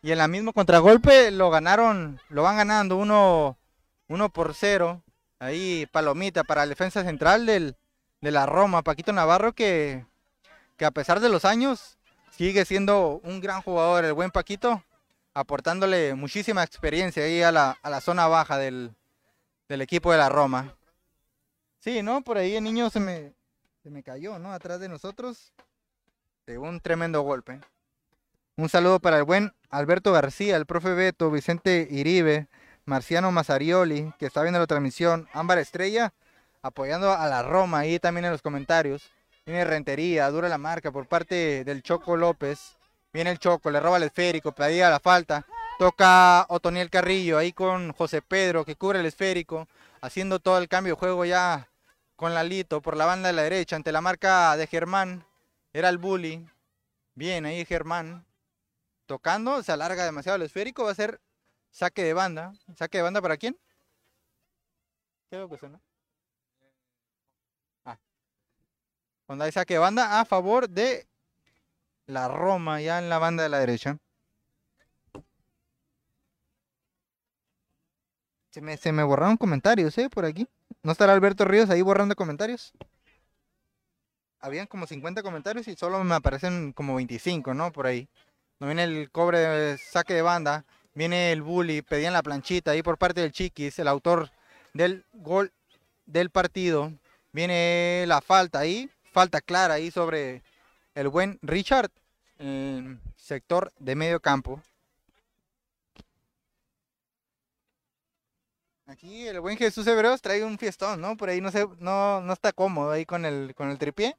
y 0.01 0.11
en 0.11 0.17
la 0.17 0.27
misma 0.27 0.51
contragolpe 0.51 1.31
lo 1.31 1.49
ganaron, 1.49 2.19
lo 2.29 2.43
van 2.43 2.57
ganando 2.57 2.97
1 2.97 3.57
1 4.09 4.29
por 4.29 4.53
0. 4.53 5.01
Ahí 5.39 5.87
palomita 5.91 6.43
para 6.43 6.65
la 6.65 6.69
defensa 6.69 7.03
central 7.03 7.45
del, 7.45 7.75
de 8.21 8.31
la 8.31 8.45
Roma, 8.45 8.83
Paquito 8.83 9.13
Navarro 9.13 9.53
que, 9.53 10.05
que 10.77 10.85
a 10.85 10.91
pesar 10.91 11.21
de 11.21 11.29
los 11.29 11.45
años 11.45 11.97
sigue 12.31 12.65
siendo 12.65 13.21
un 13.23 13.39
gran 13.39 13.61
jugador, 13.61 14.03
el 14.03 14.13
buen 14.13 14.31
Paquito, 14.31 14.83
aportándole 15.33 16.15
muchísima 16.15 16.63
experiencia 16.63 17.23
ahí 17.23 17.41
a 17.41 17.51
la, 17.51 17.77
a 17.81 17.89
la 17.89 18.01
zona 18.01 18.27
baja 18.27 18.57
del, 18.57 18.93
del 19.69 19.81
equipo 19.81 20.11
de 20.11 20.17
la 20.17 20.29
Roma. 20.29 20.75
Sí, 21.79 22.03
¿no? 22.03 22.21
Por 22.21 22.37
ahí 22.37 22.55
el 22.55 22.63
niño 22.63 22.89
se 22.89 22.99
me, 22.99 23.33
se 23.83 23.89
me 23.89 24.01
cayó, 24.01 24.39
¿no? 24.39 24.53
Atrás 24.53 24.79
de 24.79 24.87
nosotros. 24.87 25.51
De 26.47 26.57
un 26.57 26.79
tremendo 26.79 27.21
golpe. 27.21 27.59
Un 28.55 28.69
saludo 28.69 29.01
para 29.01 29.17
el 29.17 29.23
buen 29.23 29.51
Alberto 29.69 30.13
García, 30.13 30.55
el 30.55 30.65
profe 30.65 30.93
Beto, 30.93 31.29
Vicente 31.29 31.87
Iribe, 31.91 32.47
Marciano 32.85 33.31
Mazzarioli, 33.33 34.13
que 34.17 34.25
está 34.25 34.41
viendo 34.41 34.59
la 34.59 34.67
transmisión, 34.67 35.27
Ámbar 35.33 35.57
Estrella, 35.57 36.13
apoyando 36.61 37.11
a 37.11 37.27
la 37.27 37.43
Roma 37.43 37.79
ahí 37.79 37.99
también 37.99 38.23
en 38.25 38.31
los 38.31 38.41
comentarios. 38.41 39.09
Viene 39.45 39.65
Rentería, 39.65 40.29
dura 40.29 40.47
la 40.47 40.57
marca 40.57 40.91
por 40.91 41.07
parte 41.07 41.65
del 41.65 41.83
Choco 41.83 42.15
López. 42.15 42.77
Viene 43.11 43.31
el 43.31 43.39
Choco, 43.39 43.69
le 43.69 43.81
roba 43.81 43.97
el 43.97 44.03
esférico, 44.03 44.53
pedía 44.53 44.89
la 44.89 45.01
falta. 45.01 45.45
Toca 45.77 46.45
Otoniel 46.47 46.89
Carrillo 46.89 47.37
ahí 47.37 47.51
con 47.51 47.91
José 47.91 48.21
Pedro 48.21 48.63
que 48.63 48.77
cubre 48.77 49.01
el 49.01 49.05
esférico, 49.05 49.67
haciendo 50.01 50.39
todo 50.39 50.57
el 50.57 50.69
cambio 50.69 50.93
de 50.93 50.99
juego 50.99 51.25
ya 51.25 51.67
con 52.23 52.33
Lalito 52.33 52.81
por 52.81 52.95
la 52.95 53.03
banda 53.03 53.27
de 53.27 53.33
la 53.33 53.41
derecha 53.41 53.75
ante 53.75 53.91
la 53.91 53.99
marca 53.99 54.55
de 54.55 54.65
Germán. 54.65 55.25
Era 55.73 55.89
el 55.89 55.97
bully. 55.97 56.47
Bien 57.15 57.45
ahí 57.45 57.65
Germán. 57.65 58.25
Tocando, 59.07 59.61
se 59.61 59.73
alarga 59.73 60.05
demasiado 60.05 60.37
el 60.37 60.43
esférico, 60.43 60.85
va 60.85 60.91
a 60.91 60.95
ser 60.95 61.19
saque 61.69 62.01
de 62.01 62.13
banda. 62.13 62.53
¿Saque 62.77 62.99
de 62.99 63.01
banda 63.01 63.21
para 63.21 63.35
quién? 63.35 63.59
¿Qué 65.29 65.45
que 65.49 65.57
suena? 65.57 65.81
Ah. 67.83 67.99
Cuando 69.25 69.43
hay 69.43 69.51
saque 69.51 69.73
de 69.73 69.79
banda 69.79 70.21
a 70.21 70.23
favor 70.23 70.69
de 70.69 71.05
la 72.05 72.29
Roma, 72.29 72.79
ya 72.79 72.99
en 72.99 73.09
la 73.09 73.19
banda 73.19 73.43
de 73.43 73.49
la 73.49 73.59
derecha. 73.59 73.97
Se 78.49 78.61
me, 78.61 78.77
se 78.77 78.93
me 78.93 79.03
borraron 79.03 79.35
comentarios, 79.35 79.97
¿eh? 79.97 80.09
Por 80.09 80.23
aquí. 80.23 80.47
¿No 80.83 80.91
estará 80.91 81.13
Alberto 81.13 81.45
Ríos 81.45 81.69
ahí 81.69 81.81
borrando 81.81 82.13
comentarios? 82.13 82.73
Habían 84.41 84.67
como 84.67 84.85
50 84.85 85.23
comentarios 85.23 85.69
y 85.69 85.75
solo 85.75 86.03
me 86.03 86.15
aparecen 86.15 86.73
como 86.73 86.95
25, 86.95 87.53
¿no? 87.53 87.71
Por 87.71 87.87
ahí. 87.87 88.09
No 88.59 88.67
viene 88.67 88.83
el 88.83 89.09
cobre 89.09 89.39
de 89.39 89.77
saque 89.77 90.13
de 90.13 90.21
banda. 90.21 90.65
Viene 90.93 91.31
el 91.31 91.41
bully, 91.41 91.81
pedían 91.81 92.11
la 92.11 92.21
planchita 92.21 92.71
ahí 92.71 92.83
por 92.83 92.97
parte 92.97 93.21
del 93.21 93.31
Chiquis, 93.31 93.79
el 93.79 93.87
autor 93.87 94.29
del 94.73 95.05
gol 95.13 95.53
del 96.05 96.29
partido. 96.29 96.91
Viene 97.31 98.03
la 98.05 98.19
falta 98.19 98.59
ahí, 98.59 98.89
falta 99.13 99.39
clara 99.39 99.75
ahí 99.75 99.89
sobre 99.89 100.43
el 100.95 101.07
buen 101.07 101.39
Richard, 101.41 101.91
el 102.39 102.99
sector 103.15 103.71
de 103.79 103.95
medio 103.95 104.19
campo. 104.19 104.61
Aquí 108.93 109.27
el 109.27 109.39
buen 109.39 109.57
Jesús 109.57 109.87
Hebreos 109.87 110.21
trae 110.21 110.43
un 110.43 110.59
fiestón, 110.59 111.01
¿no? 111.01 111.17
Por 111.17 111.27
ahí 111.29 111.41
no 111.41 111.49
se, 111.49 111.67
no, 111.79 112.21
no 112.21 112.31
está 112.31 112.53
cómodo 112.53 112.91
ahí 112.91 113.07
con 113.07 113.25
el, 113.25 113.55
con 113.55 113.71
el 113.71 113.79
tripié. 113.79 114.15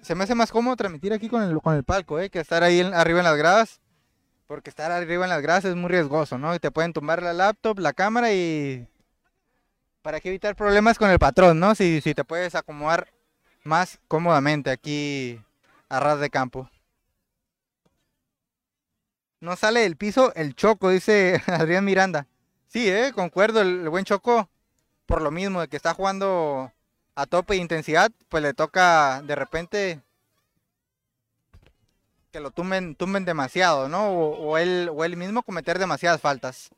Se 0.00 0.14
me 0.14 0.24
hace 0.24 0.34
más 0.34 0.50
cómodo 0.50 0.74
transmitir 0.74 1.12
aquí 1.12 1.28
con 1.28 1.42
el, 1.42 1.60
con 1.60 1.74
el 1.74 1.84
palco, 1.84 2.18
¿eh? 2.18 2.30
Que 2.30 2.40
estar 2.40 2.62
ahí 2.62 2.80
arriba 2.80 3.18
en 3.18 3.24
las 3.26 3.36
gradas. 3.36 3.82
Porque 4.46 4.70
estar 4.70 4.90
arriba 4.90 5.24
en 5.24 5.28
las 5.30 5.42
gradas 5.42 5.66
es 5.66 5.76
muy 5.76 5.90
riesgoso, 5.90 6.38
¿no? 6.38 6.54
Y 6.54 6.58
te 6.58 6.70
pueden 6.70 6.94
tumbar 6.94 7.22
la 7.22 7.34
laptop, 7.34 7.80
la 7.80 7.92
cámara 7.92 8.32
y... 8.32 8.88
Para 10.00 10.18
que 10.18 10.30
evitar 10.30 10.56
problemas 10.56 10.96
con 10.96 11.10
el 11.10 11.18
patrón, 11.18 11.60
¿no? 11.60 11.74
Si, 11.74 12.00
si 12.00 12.14
te 12.14 12.24
puedes 12.24 12.54
acomodar 12.54 13.12
más 13.62 14.00
cómodamente 14.08 14.70
aquí 14.70 15.38
a 15.90 16.00
ras 16.00 16.18
de 16.18 16.30
campo. 16.30 16.70
No 19.38 19.54
sale 19.54 19.80
del 19.80 19.98
piso 19.98 20.32
el 20.34 20.54
Choco, 20.54 20.88
dice 20.88 21.42
Adrián 21.46 21.84
Miranda. 21.84 22.26
Sí, 22.68 22.88
eh, 22.88 23.12
concuerdo, 23.14 23.62
el, 23.62 23.88
buen 23.88 24.04
Choco, 24.04 24.48
por 25.06 25.22
lo 25.22 25.30
mismo 25.30 25.60
de 25.60 25.68
que 25.68 25.76
está 25.76 25.94
jugando 25.94 26.70
a 27.14 27.26
tope 27.26 27.54
de 27.54 27.60
intensidad, 27.60 28.10
pues 28.28 28.42
le 28.42 28.54
toca 28.54 29.22
de 29.22 29.34
repente 29.34 30.00
que 32.30 32.40
lo 32.40 32.50
tumben, 32.50 32.94
tumben 32.94 33.24
demasiado, 33.24 33.88
¿no? 33.88 34.10
O, 34.10 34.50
o 34.50 34.58
él, 34.58 34.90
o 34.94 35.04
él 35.04 35.16
mismo 35.16 35.42
cometer 35.42 35.78
demasiadas 35.78 36.20
faltas. 36.20 36.70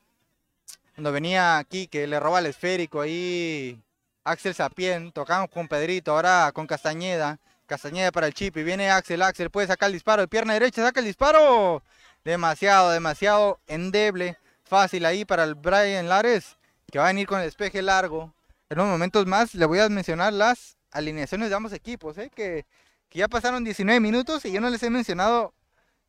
Cuando 0.95 1.11
venía 1.11 1.57
aquí, 1.57 1.87
que 1.87 2.07
le 2.07 2.19
roba 2.19 2.39
el 2.39 2.45
esférico 2.45 3.01
ahí 3.01 3.81
Axel 4.23 4.53
Sapien, 4.53 5.11
tocamos 5.11 5.49
con 5.49 5.67
Pedrito, 5.67 6.11
ahora 6.13 6.51
con 6.53 6.67
Castañeda. 6.67 7.39
Castañeda 7.65 8.11
para 8.11 8.27
el 8.27 8.33
chip 8.33 8.55
y 8.57 8.63
viene 8.63 8.91
Axel, 8.91 9.21
Axel 9.21 9.49
puede 9.49 9.67
sacar 9.67 9.87
el 9.87 9.93
disparo 9.93 10.21
de 10.21 10.27
pierna 10.27 10.53
derecha, 10.53 10.83
saca 10.83 10.99
el 10.99 11.05
disparo. 11.05 11.83
Demasiado, 12.23 12.91
demasiado 12.91 13.59
endeble, 13.67 14.37
fácil 14.71 15.05
ahí 15.05 15.25
para 15.25 15.43
el 15.43 15.55
Brian 15.55 16.07
Lares, 16.07 16.57
que 16.89 16.97
va 16.97 17.03
a 17.03 17.07
venir 17.09 17.27
con 17.27 17.39
el 17.39 17.45
despeje 17.45 17.81
largo. 17.81 18.33
En 18.69 18.79
unos 18.79 18.89
momentos 18.93 19.25
más 19.25 19.53
le 19.53 19.65
voy 19.65 19.79
a 19.79 19.89
mencionar 19.89 20.31
las 20.31 20.77
alineaciones 20.91 21.49
de 21.49 21.55
ambos 21.55 21.73
equipos, 21.73 22.17
¿eh? 22.17 22.31
que, 22.33 22.65
ya 23.11 23.27
pasaron 23.27 23.65
19 23.65 23.99
minutos 23.99 24.45
y 24.45 24.53
yo 24.53 24.61
no 24.61 24.69
les 24.69 24.81
he 24.83 24.89
mencionado 24.89 25.53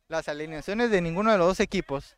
las 0.07 0.29
alineaciones 0.29 0.93
de 0.93 1.01
ninguno 1.01 1.33
de 1.33 1.39
los 1.39 1.49
dos 1.49 1.59
equipos. 1.59 2.17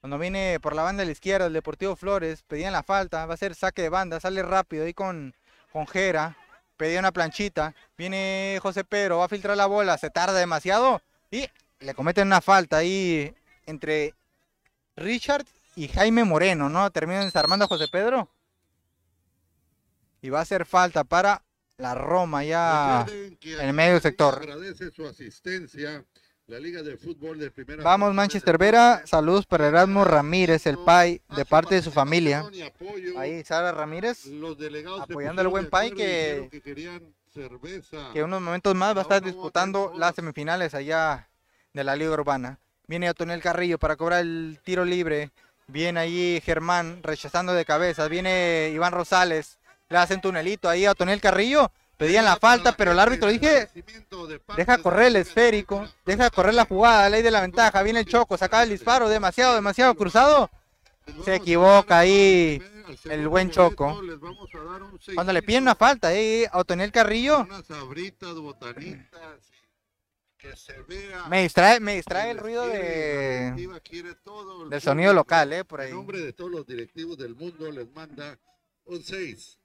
Cuando 0.00 0.18
viene 0.18 0.58
por 0.60 0.76
la 0.76 0.82
banda 0.82 1.00
de 1.00 1.06
la 1.06 1.12
izquierda 1.12 1.46
el 1.46 1.54
Deportivo 1.54 1.96
Flores, 1.96 2.42
pedían 2.42 2.74
la 2.74 2.82
falta, 2.82 3.24
va 3.24 3.32
a 3.32 3.38
ser 3.38 3.54
saque 3.54 3.80
de 3.80 3.88
banda, 3.88 4.20
sale 4.20 4.42
rápido 4.42 4.84
ahí 4.84 4.92
con, 4.92 5.34
con 5.72 5.86
Jera, 5.86 6.36
pedía 6.76 6.98
una 6.98 7.12
planchita, 7.12 7.74
viene 7.96 8.58
José 8.60 8.84
Pedro, 8.84 9.20
va 9.20 9.24
a 9.24 9.28
filtrar 9.28 9.56
la 9.56 9.64
bola, 9.64 9.96
se 9.96 10.10
tarda 10.10 10.38
demasiado 10.38 11.00
y 11.30 11.48
le 11.80 11.94
cometen 11.94 12.26
una 12.26 12.42
falta 12.42 12.76
ahí 12.76 13.34
entre 13.64 14.14
Richard 14.96 15.46
y 15.76 15.88
Jaime 15.88 16.24
Moreno, 16.24 16.68
¿no? 16.68 16.90
Terminan 16.90 17.24
desarmando 17.24 17.64
a 17.64 17.68
José 17.68 17.88
Pedro. 17.88 18.28
Y 20.20 20.30
va 20.30 20.40
a 20.40 20.42
hacer 20.42 20.64
falta 20.66 21.04
para 21.04 21.42
la 21.78 21.94
Roma 21.94 22.44
ya 22.44 23.06
en 23.08 23.60
el 23.60 23.72
medio 23.72 23.98
sector. 24.00 24.34
Agradece 24.36 24.90
su 24.90 25.06
asistencia 25.06 26.04
la 26.46 26.58
Liga 26.58 26.82
de 26.82 26.96
Fútbol 26.96 27.38
de 27.38 27.50
Primera 27.50 27.82
Vamos 27.82 28.12
Manchester 28.14 28.58
Vera, 28.58 29.02
saludos 29.06 29.46
para 29.46 29.68
Erasmo 29.68 30.04
Ramírez, 30.04 30.66
el 30.66 30.76
Pai, 30.78 31.22
de 31.34 31.44
parte 31.44 31.76
de 31.76 31.82
su 31.82 31.90
familia. 31.90 32.44
Ahí 33.16 33.42
Sara 33.44 33.72
Ramírez, 33.72 34.26
los 34.26 34.58
delegados 34.58 35.00
apoyando 35.00 35.40
al 35.40 35.48
buen 35.48 35.70
Pai 35.70 35.92
que- 35.92 36.50
que 38.12 38.22
unos 38.22 38.42
momentos 38.42 38.74
más 38.74 38.94
va 38.94 39.00
a 39.00 39.02
estar 39.02 39.22
disputando 39.22 39.92
las 39.96 40.14
semifinales 40.14 40.74
allá 40.74 41.28
de 41.72 41.84
la 41.84 41.96
Liga 41.96 42.12
Urbana. 42.12 42.58
Viene 42.86 43.08
Otoniel 43.08 43.40
Carrillo 43.40 43.78
para 43.78 43.96
cobrar 43.96 44.20
el 44.20 44.60
tiro 44.62 44.84
libre. 44.84 45.30
Viene 45.66 46.00
ahí 46.00 46.42
Germán 46.44 47.02
rechazando 47.02 47.54
de 47.54 47.64
cabeza. 47.64 48.08
Viene 48.08 48.70
Iván 48.74 48.92
Rosales. 48.92 49.58
Le 49.88 49.98
hacen 49.98 50.20
tunelito 50.20 50.68
ahí 50.68 50.84
a 50.84 50.92
Otoniel 50.92 51.20
Carrillo. 51.20 51.70
Pedían 51.96 52.24
la 52.24 52.36
falta, 52.36 52.72
pero 52.72 52.92
el 52.92 52.98
árbitro 52.98 53.28
dije, 53.28 53.68
deja 54.56 54.78
correr 54.78 55.06
el 55.06 55.16
esférico, 55.16 55.86
deja 56.04 56.30
correr 56.30 56.54
la 56.54 56.64
jugada, 56.64 57.08
ley 57.08 57.22
de 57.22 57.30
la 57.30 57.42
ventaja. 57.42 57.80
Viene 57.82 58.00
el 58.00 58.06
Choco, 58.06 58.36
saca 58.36 58.64
el 58.64 58.70
disparo, 58.70 59.08
demasiado, 59.08 59.54
demasiado 59.54 59.94
cruzado. 59.94 60.50
Se 61.24 61.36
equivoca 61.36 62.00
ahí 62.00 62.60
el 63.04 63.28
buen 63.28 63.50
Choco. 63.50 64.00
Cuando 65.14 65.32
le 65.32 65.42
piden 65.42 65.62
una 65.62 65.76
falta 65.76 66.08
ahí 66.08 66.44
a 66.50 66.58
Otoniel 66.58 66.90
Carrillo, 66.90 67.42
Unas 67.42 67.66
sabritas, 67.66 68.34
botanitas, 68.34 69.51
que 70.42 70.56
se 70.56 70.82
vea. 70.82 71.28
me 71.28 71.42
distrae, 71.42 71.78
me 71.78 71.94
distrae 71.94 72.32
el 72.32 72.38
ruido 72.38 72.64
quiere, 72.68 73.52
de, 73.52 73.80
quiere 73.82 74.14
todo, 74.16 74.64
el 74.64 74.70
del 74.70 74.80
sonido 74.80 75.14
local, 75.14 75.52
eh, 75.52 75.64
por 75.64 75.80
ahí. 75.80 75.90
En 75.90 75.96
nombre 75.96 76.18
de 76.18 76.32
todos 76.32 76.50
los 76.50 76.66
directivos 76.66 77.16
del 77.16 77.36
mundo 77.36 77.70
les 77.70 77.88
manda 77.94 78.36
un 78.84 79.02
6 79.02 79.58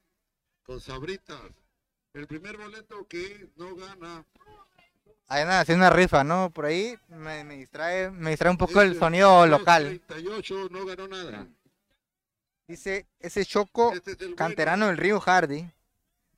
con 0.61 0.79
sabritas. 0.79 1.41
El 2.13 2.27
primer 2.27 2.57
boleto 2.57 3.07
que 3.07 3.49
no 3.55 3.75
gana 3.75 4.23
Ahí 5.29 5.41
andan 5.41 5.59
haciendo 5.59 5.85
una 5.85 5.93
rifa, 5.93 6.23
¿no? 6.23 6.51
Por 6.51 6.65
ahí 6.65 6.97
me, 7.09 7.43
me 7.43 7.57
distrae, 7.57 8.11
me 8.11 8.29
distrae 8.29 8.51
un 8.51 8.57
poco 8.57 8.81
es 8.81 8.91
el 8.91 8.99
sonido 8.99 9.45
local. 9.47 10.01
38 10.07 10.69
no 10.71 10.85
ganó 10.85 11.07
nada. 11.07 11.47
Dice 12.67 13.07
ese 13.19 13.45
Choco 13.45 13.93
Este 13.93 14.11
es 14.11 14.17
el 14.19 14.27
bueno. 14.27 14.35
canterano 14.37 14.87
del 14.87 14.97
Río 14.97 15.19
Hardy. 15.19 15.69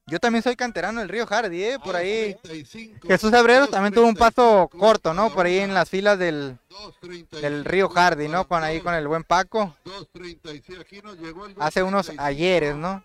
Yo 0.10 0.19
también 0.19 0.43
soy 0.43 0.56
canterano 0.56 1.00
del 1.00 1.10
Río 1.10 1.26
Hardy, 1.26 1.63
¿eh? 1.63 1.78
Por 1.84 1.95
ahí. 1.95 2.36
35, 2.41 3.08
Jesús 3.08 3.34
Abreu 3.34 3.67
también 3.67 3.93
tuvo 3.93 4.08
un 4.08 4.15
paso 4.15 4.69
2.35 4.69 4.80
corto, 4.80 5.13
¿no? 5.13 5.34
Por 5.34 5.45
ahí 5.45 5.60
en 5.60 5.74
las 5.74 5.89
filas 5.89 6.17
del, 6.17 6.58
2.35 6.69 7.39
del 7.41 7.65
Río 7.65 7.89
Hardy, 7.89 8.28
¿no? 8.28 8.48
Con 8.48 8.63
ahí 8.63 8.82
con 8.82 8.93
el 8.93 9.08
buen 9.08 9.24
Paco. 9.24 9.76
2.36, 9.86 10.80
aquí 10.82 11.02
nos 11.02 11.17
llegó 11.17 11.45
el 11.45 11.56
Hace 11.60 11.84
unos 11.84 12.10
2.35, 12.10 12.15
ayeres, 12.19 12.76
¿no? 12.76 13.04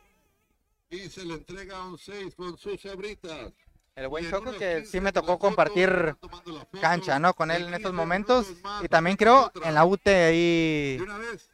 Y 0.91 1.09
se 1.09 1.25
le 1.25 1.35
entrega 1.35 1.83
un 1.85 1.99
6 1.99 2.35
con 2.35 2.57
sus 2.57 2.81
sabritas. 2.81 3.53
El 3.97 4.09
buen 4.09 4.29
Choco 4.29 4.51
que 4.53 4.77
15 4.79 4.87
sí 4.87 5.01
me 5.01 5.13
tocó 5.13 5.39
compartir 5.39 6.17
foto. 6.21 6.69
cancha, 6.81 7.19
¿no? 7.21 7.33
Con 7.35 7.51
él 7.51 7.63
en 7.63 7.75
estos 7.75 7.93
15 7.93 7.97
momentos. 7.97 8.47
más, 8.63 8.85
Y 8.85 8.89
también 8.89 9.17
creo 9.17 9.47
otra. 9.47 9.69
en 9.69 9.75
la 9.75 9.85
UT 9.85 10.07
ahí 10.09 10.97
De 10.97 11.03
una 11.05 11.19
vez, 11.19 11.49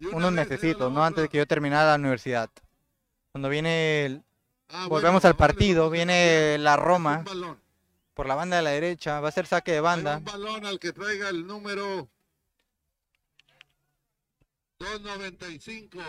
una 0.00 0.16
unos 0.16 0.32
necesitos, 0.32 0.92
¿no? 0.92 1.02
Antes 1.04 1.22
de 1.22 1.28
que 1.30 1.38
yo 1.38 1.46
terminara 1.46 1.90
la 1.90 1.94
universidad. 1.96 2.50
Cuando 3.32 3.48
viene, 3.48 4.04
el- 4.06 4.22
Ah, 4.72 4.86
volvemos 4.88 5.22
bueno, 5.22 5.28
al 5.28 5.36
partido, 5.36 5.90
viene 5.90 6.56
la 6.58 6.76
Roma 6.76 7.24
por 8.14 8.26
la 8.26 8.34
banda 8.34 8.56
de 8.56 8.62
la 8.62 8.70
derecha, 8.70 9.20
va 9.20 9.28
a 9.28 9.32
ser 9.32 9.46
saque 9.46 9.72
de 9.72 9.78
Hay 9.78 9.82
banda. 9.82 10.18
Un 10.18 10.24
balón 10.24 10.66
al 10.66 10.78
que 10.78 10.92
traiga 10.92 11.28
el 11.28 11.46
número 11.46 12.08
295. 14.78 16.00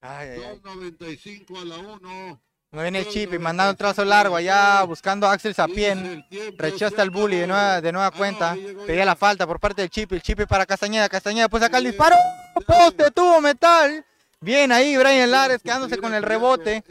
Ay, 0.00 0.28
ay, 0.28 0.28
ay. 0.30 0.38
295 0.38 1.58
a 1.58 1.64
la 1.64 1.78
1. 1.78 2.40
No 2.70 2.82
viene 2.82 2.98
el 2.98 3.08
chip 3.08 3.32
y 3.32 3.38
mandando 3.38 3.70
un 3.70 3.76
trazo 3.76 4.04
largo 4.04 4.36
allá 4.36 4.82
buscando 4.82 5.26
a 5.26 5.32
Axel 5.32 5.54
Sapien. 5.54 6.24
Rechaza 6.58 7.02
el 7.02 7.10
bully 7.10 7.38
de 7.38 7.46
nueva, 7.46 7.80
de 7.80 7.92
nueva 7.92 8.10
cuenta. 8.10 8.56
Pedía 8.86 9.06
la 9.06 9.16
falta 9.16 9.46
por 9.46 9.58
parte 9.58 9.82
del 9.82 9.90
chip. 9.90 10.12
El 10.12 10.20
chip 10.20 10.46
para 10.46 10.66
Castañeda. 10.66 11.08
Castañeda 11.08 11.48
pues 11.48 11.62
acá 11.62 11.78
el 11.78 11.84
disparo. 11.84 12.16
Poste 12.66 13.10
tuvo 13.10 13.40
metal. 13.40 14.04
Bien 14.40 14.70
ahí 14.70 14.96
Brian 14.96 15.30
Lares 15.30 15.62
quedándose 15.62 15.98
con 15.98 16.14
el 16.14 16.22
rebote. 16.22 16.84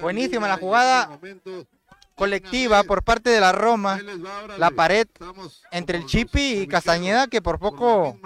Buenísima 0.00 0.48
la 0.48 0.56
jugada 0.56 1.18
Colectiva 2.16 2.82
por 2.82 3.04
parte 3.04 3.30
de 3.30 3.40
la 3.40 3.52
Roma. 3.52 4.00
La 4.58 4.72
pared 4.72 5.06
entre 5.70 5.98
el 5.98 6.06
Chipi 6.06 6.62
y 6.62 6.66
Castañeda 6.66 7.28
que 7.28 7.40
por 7.40 7.60
poco 7.60 8.18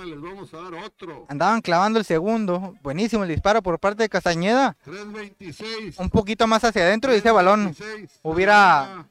andaban 1.29 1.61
clavando 1.61 1.99
el 1.99 2.07
segundo. 2.07 2.75
Buenísimo 2.83 3.25
el 3.25 3.29
disparo 3.29 3.63
por 3.63 3.79
parte 3.79 4.05
de 4.05 4.09
Castañeda. 4.09 4.75
326. 4.85 5.99
Un 5.99 6.09
poquito 6.09 6.47
más 6.47 6.65
hacia 6.65 6.83
adentro 6.83 7.13
y 7.13 7.19
ese 7.19 7.31
balón 7.31 7.75
326, 7.75 8.21
hubiera 8.23 9.07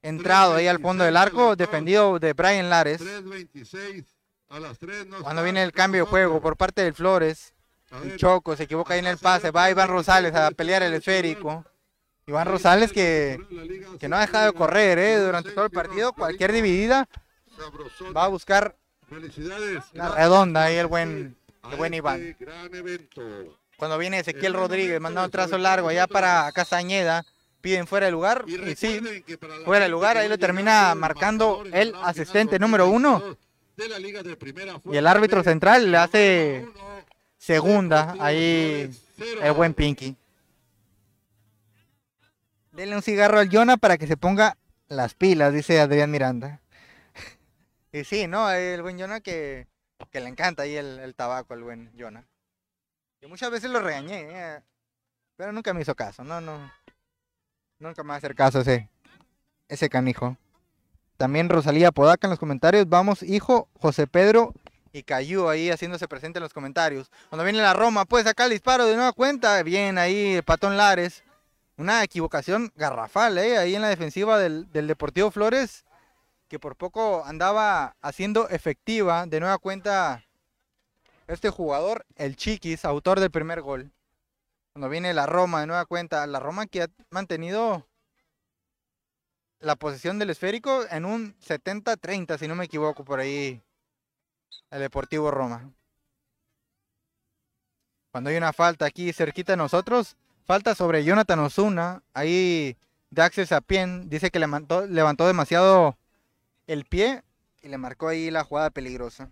entrado 0.00 0.54
ahí 0.54 0.68
al 0.68 0.80
fondo 0.80 1.04
del 1.04 1.18
arco 1.18 1.54
defendido 1.54 2.18
de 2.18 2.32
Brian 2.32 2.70
Lares. 2.70 2.96
326 2.98 4.04
a 4.48 4.60
las 4.60 4.78
3 4.78 5.08
no 5.08 5.22
Cuando 5.22 5.42
viene 5.42 5.62
el 5.62 5.72
cambio 5.72 6.04
de 6.04 6.10
juego 6.10 6.40
por 6.40 6.56
parte 6.56 6.80
del 6.82 6.94
Flores. 6.94 7.52
El 7.90 8.16
Choco 8.16 8.56
se 8.56 8.64
equivoca 8.64 8.94
ahí 8.94 9.00
en 9.00 9.06
el 9.06 9.18
pase. 9.18 9.50
Va 9.50 9.70
Iván 9.70 9.88
Rosales 9.88 10.34
a 10.34 10.50
pelear 10.50 10.82
el 10.82 10.94
esférico. 10.94 11.64
Iván 12.26 12.48
Rosales 12.48 12.92
que, 12.92 13.38
que 14.00 14.08
no 14.08 14.16
ha 14.16 14.20
dejado 14.20 14.46
de 14.46 14.58
correr 14.58 14.98
¿eh? 14.98 15.18
durante 15.18 15.52
todo 15.52 15.64
el 15.64 15.70
partido. 15.70 16.12
Cualquier 16.12 16.52
dividida 16.52 17.08
va 18.16 18.24
a 18.24 18.28
buscar 18.28 18.76
la 19.92 20.14
redonda 20.14 20.64
ahí 20.64 20.76
el 20.76 20.88
buen, 20.88 21.36
el 21.70 21.76
buen 21.76 21.94
este 21.94 21.98
Iván. 21.98 22.36
Evento. 22.72 23.22
Cuando 23.76 23.98
viene 23.98 24.20
Ezequiel 24.20 24.54
Rodríguez 24.54 25.00
mandando 25.00 25.26
un 25.26 25.30
trazo 25.30 25.58
largo 25.58 25.88
allá 25.88 26.06
para 26.06 26.50
Castañeda. 26.52 27.24
Piden 27.60 27.86
fuera 27.86 28.06
de 28.06 28.12
lugar. 28.12 28.44
Y 28.46 28.76
sí, 28.76 29.00
fuera 29.64 29.86
de 29.86 29.90
lugar, 29.90 30.16
ahí 30.16 30.28
lo 30.28 30.38
termina 30.38 30.94
marcando 30.94 31.64
el 31.72 31.94
asistente 32.02 32.58
número 32.60 32.88
uno. 32.88 33.18
2022 33.18 33.46
de 33.76 33.88
la 33.88 33.98
Liga 33.98 34.22
de 34.22 34.36
Primera 34.36 34.80
Y 34.84 34.96
el 34.96 35.06
árbitro 35.06 35.42
central 35.42 35.90
le 35.90 35.98
hace 35.98 36.66
segunda 37.46 38.16
ahí 38.18 38.90
el 39.40 39.52
buen 39.52 39.72
Pinky. 39.72 40.16
Denle 42.72 42.96
un 42.96 43.02
cigarro 43.02 43.38
al 43.38 43.48
Jonah 43.48 43.76
para 43.76 43.98
que 43.98 44.08
se 44.08 44.16
ponga 44.16 44.58
las 44.88 45.14
pilas, 45.14 45.52
dice 45.54 45.80
Adrián 45.80 46.10
Miranda. 46.10 46.60
y 47.92 48.02
sí, 48.02 48.26
¿no? 48.26 48.50
El 48.50 48.82
buen 48.82 48.98
Jonah 48.98 49.20
que, 49.20 49.68
que 50.10 50.20
le 50.20 50.28
encanta 50.28 50.64
ahí 50.64 50.74
el, 50.74 50.98
el 50.98 51.14
tabaco 51.14 51.54
al 51.54 51.62
buen 51.62 51.92
Jonah. 51.96 52.26
Y 53.22 53.26
muchas 53.26 53.52
veces 53.52 53.70
lo 53.70 53.78
regañé, 53.78 54.26
eh, 54.28 54.60
pero 55.36 55.52
nunca 55.52 55.72
me 55.72 55.82
hizo 55.82 55.94
caso, 55.94 56.24
no, 56.24 56.40
no. 56.40 56.72
Nunca 57.78 58.02
me 58.02 58.08
va 58.08 58.14
a 58.14 58.18
hacer 58.18 58.34
caso 58.34 58.60
ese, 58.60 58.90
ese 59.68 59.88
canijo. 59.88 60.36
También 61.16 61.48
Rosalía 61.48 61.92
Podaca 61.92 62.26
en 62.26 62.30
los 62.30 62.40
comentarios. 62.40 62.88
Vamos, 62.88 63.22
hijo, 63.22 63.68
José 63.74 64.08
Pedro 64.08 64.52
y 64.96 65.02
Cayú 65.02 65.48
ahí 65.48 65.70
haciéndose 65.70 66.08
presente 66.08 66.38
en 66.38 66.42
los 66.42 66.54
comentarios. 66.54 67.10
Cuando 67.28 67.44
viene 67.44 67.60
la 67.60 67.74
Roma, 67.74 68.06
pues 68.06 68.26
acá 68.26 68.46
el 68.46 68.52
disparo 68.52 68.86
de 68.86 68.94
nueva 68.94 69.12
cuenta. 69.12 69.62
Bien 69.62 69.98
ahí 69.98 70.34
el 70.36 70.42
patón 70.42 70.76
Lares. 70.76 71.22
Una 71.76 72.02
equivocación 72.02 72.72
garrafal, 72.74 73.36
¿eh? 73.36 73.58
Ahí 73.58 73.74
en 73.74 73.82
la 73.82 73.88
defensiva 73.88 74.38
del, 74.38 74.72
del 74.72 74.86
Deportivo 74.86 75.30
Flores. 75.30 75.84
Que 76.48 76.58
por 76.58 76.76
poco 76.76 77.24
andaba 77.26 77.94
haciendo 78.00 78.48
efectiva 78.48 79.26
de 79.26 79.40
nueva 79.40 79.58
cuenta 79.58 80.24
este 81.26 81.50
jugador, 81.50 82.06
el 82.14 82.36
Chiquis, 82.36 82.84
autor 82.84 83.20
del 83.20 83.30
primer 83.30 83.60
gol. 83.60 83.92
Cuando 84.72 84.88
viene 84.88 85.12
la 85.12 85.26
Roma 85.26 85.60
de 85.60 85.66
nueva 85.66 85.84
cuenta. 85.84 86.26
La 86.26 86.40
Roma 86.40 86.66
que 86.66 86.84
ha 86.84 86.88
mantenido 87.10 87.86
la 89.60 89.76
posesión 89.76 90.18
del 90.18 90.30
esférico 90.30 90.84
en 90.90 91.04
un 91.04 91.36
70-30, 91.40 92.38
si 92.38 92.48
no 92.48 92.54
me 92.54 92.64
equivoco, 92.64 93.04
por 93.04 93.20
ahí 93.20 93.60
el 94.70 94.80
Deportivo 94.80 95.30
Roma. 95.30 95.70
Cuando 98.10 98.30
hay 98.30 98.36
una 98.36 98.52
falta 98.52 98.86
aquí 98.86 99.12
cerquita 99.12 99.52
de 99.52 99.58
nosotros, 99.58 100.16
falta 100.44 100.74
sobre 100.74 101.04
Jonathan 101.04 101.38
Osuna, 101.40 102.02
ahí 102.14 102.76
de 103.10 103.22
Axel 103.22 103.46
Sapien, 103.46 104.08
dice 104.08 104.30
que 104.30 104.38
levantó, 104.38 104.86
levantó 104.86 105.26
demasiado 105.26 105.96
el 106.66 106.84
pie 106.84 107.22
y 107.62 107.68
le 107.68 107.78
marcó 107.78 108.08
ahí 108.08 108.30
la 108.30 108.44
jugada 108.44 108.70
peligrosa. 108.70 109.30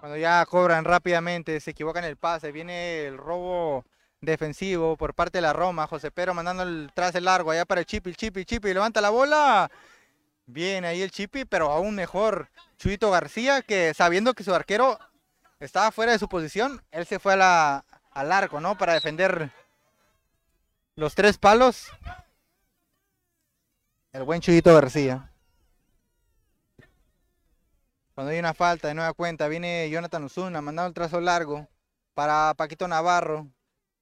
Cuando 0.00 0.18
ya 0.18 0.44
cobran 0.46 0.84
rápidamente, 0.84 1.58
se 1.60 1.70
equivocan 1.70 2.04
el 2.04 2.16
pase, 2.16 2.52
viene 2.52 3.06
el 3.06 3.16
robo 3.16 3.84
defensivo 4.26 4.96
por 4.96 5.14
parte 5.14 5.38
de 5.38 5.42
la 5.42 5.54
Roma, 5.54 5.86
José 5.86 6.10
Pedro 6.10 6.34
mandando 6.34 6.62
el 6.62 6.90
trase 6.94 7.20
largo 7.20 7.50
allá 7.50 7.64
para 7.64 7.80
el 7.80 7.86
Chipi, 7.86 8.10
el 8.10 8.16
Chipi, 8.16 8.44
Chipi, 8.44 8.74
levanta 8.74 9.00
la 9.00 9.10
bola. 9.10 9.70
Bien 10.44 10.84
ahí 10.84 11.02
el 11.02 11.10
Chipi, 11.10 11.44
pero 11.44 11.72
aún 11.72 11.94
mejor 11.94 12.50
Chuito 12.78 13.10
García, 13.10 13.62
que 13.62 13.94
sabiendo 13.94 14.34
que 14.34 14.44
su 14.44 14.54
arquero 14.54 14.98
estaba 15.58 15.90
fuera 15.90 16.12
de 16.12 16.18
su 16.18 16.28
posición, 16.28 16.82
él 16.90 17.06
se 17.06 17.18
fue 17.18 17.32
a 17.32 17.36
la, 17.36 17.84
al 18.10 18.30
arco, 18.30 18.60
¿no? 18.60 18.76
Para 18.76 18.94
defender 18.94 19.50
los 20.94 21.14
tres 21.14 21.38
palos. 21.38 21.86
El 24.12 24.24
buen 24.24 24.40
Chuyito 24.40 24.74
García. 24.74 25.30
Cuando 28.14 28.32
hay 28.32 28.38
una 28.38 28.54
falta 28.54 28.88
de 28.88 28.94
nueva 28.94 29.12
cuenta, 29.12 29.46
viene 29.48 29.90
Jonathan 29.90 30.24
Osuna 30.24 30.62
mandando 30.62 30.88
el 30.88 30.94
trazo 30.94 31.20
largo 31.20 31.68
para 32.14 32.54
Paquito 32.54 32.88
Navarro. 32.88 33.46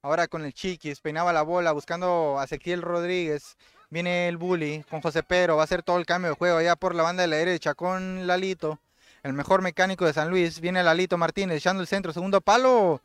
Ahora 0.04 0.28
con 0.28 0.44
el 0.44 0.52
Chiquis, 0.52 1.00
peinaba 1.00 1.32
la 1.32 1.40
bola 1.40 1.72
buscando 1.72 2.38
a 2.38 2.44
Ezequiel 2.44 2.82
Rodríguez. 2.82 3.56
Viene 3.88 4.28
el 4.28 4.36
bully 4.36 4.84
con 4.90 5.00
José 5.00 5.22
Pedro, 5.22 5.56
va 5.56 5.62
a 5.62 5.64
hacer 5.64 5.82
todo 5.82 5.96
el 5.96 6.04
cambio 6.04 6.28
de 6.28 6.36
juego 6.36 6.58
allá 6.58 6.76
por 6.76 6.94
la 6.94 7.02
banda 7.02 7.22
de 7.22 7.28
la 7.28 7.36
derecha 7.36 7.72
con 7.72 8.26
Lalito, 8.26 8.78
el 9.22 9.32
mejor 9.32 9.62
mecánico 9.62 10.04
de 10.04 10.12
San 10.12 10.28
Luis. 10.28 10.60
Viene 10.60 10.82
Lalito 10.82 11.16
Martínez 11.16 11.56
echando 11.56 11.80
el 11.80 11.86
centro, 11.86 12.12
segundo 12.12 12.42
palo. 12.42 13.00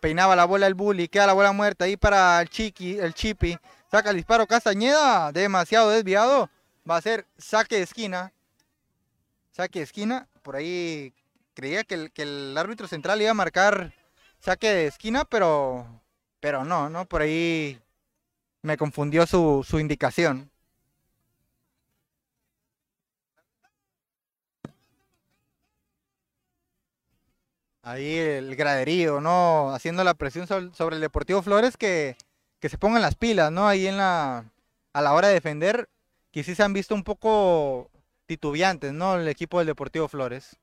Peinaba 0.00 0.34
la 0.36 0.46
bola 0.46 0.66
el 0.66 0.72
bully, 0.72 1.08
queda 1.08 1.26
la 1.26 1.34
bola 1.34 1.52
muerta 1.52 1.84
ahí 1.84 1.98
para 1.98 2.40
el 2.40 2.48
Chiqui, 2.48 2.98
el 2.98 3.12
Chipi. 3.12 3.58
Saca 3.90 4.08
el 4.08 4.16
disparo 4.16 4.46
Castañeda, 4.46 5.30
demasiado 5.32 5.90
desviado. 5.90 6.48
Va 6.90 6.96
a 6.96 7.02
ser 7.02 7.26
saque 7.36 7.76
de 7.76 7.82
esquina. 7.82 8.32
Saque 9.52 9.80
de 9.80 9.84
esquina. 9.84 10.26
Por 10.40 10.56
ahí 10.56 11.12
creía 11.52 11.84
que 11.84 11.94
el, 11.94 12.10
que 12.10 12.22
el 12.22 12.56
árbitro 12.56 12.88
central 12.88 13.20
iba 13.20 13.32
a 13.32 13.34
marcar 13.34 13.92
saque 14.40 14.72
de 14.72 14.86
esquina, 14.86 15.26
pero, 15.26 16.00
pero 16.40 16.64
no, 16.64 16.88
¿no? 16.90 17.06
Por 17.06 17.22
ahí 17.22 17.80
me 18.62 18.76
confundió 18.76 19.26
su, 19.26 19.64
su 19.68 19.80
indicación. 19.80 20.50
Ahí 27.82 28.18
el 28.18 28.54
graderío, 28.54 29.20
¿no? 29.20 29.70
Haciendo 29.74 30.04
la 30.04 30.14
presión 30.14 30.46
sobre 30.46 30.96
el 30.96 31.00
Deportivo 31.00 31.40
Flores 31.42 31.76
que, 31.76 32.16
que 32.60 32.68
se 32.68 32.76
pongan 32.76 33.00
las 33.02 33.14
pilas, 33.14 33.50
¿no? 33.50 33.66
Ahí 33.66 33.86
en 33.86 33.96
la, 33.96 34.44
a 34.92 35.02
la 35.02 35.14
hora 35.14 35.28
de 35.28 35.34
defender, 35.34 35.88
que 36.30 36.44
se 36.44 36.62
han 36.62 36.74
visto 36.74 36.94
un 36.94 37.02
poco 37.02 37.90
titubeantes, 38.26 38.92
¿no? 38.92 39.16
El 39.16 39.26
equipo 39.28 39.58
del 39.58 39.68
Deportivo 39.68 40.06
Flores. 40.06 40.58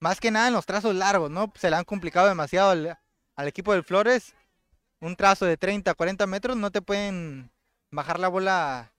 Más 0.00 0.20
que 0.20 0.30
nada 0.30 0.48
en 0.48 0.54
los 0.54 0.66
trazos 0.66 0.94
largos, 0.94 1.30
¿no? 1.30 1.50
Se 1.56 1.70
le 1.70 1.76
han 1.76 1.84
complicado 1.84 2.28
demasiado 2.28 2.70
al, 2.70 2.98
al 3.36 3.48
equipo 3.48 3.72
del 3.72 3.84
Flores. 3.84 4.34
Un 5.02 5.16
trazo 5.16 5.46
de 5.46 5.56
30, 5.56 5.94
40 5.94 6.28
metros, 6.28 6.56
no 6.56 6.70
te 6.70 6.80
pueden 6.80 7.50
bajar 7.90 8.20
la 8.20 8.28
bola 8.28 8.92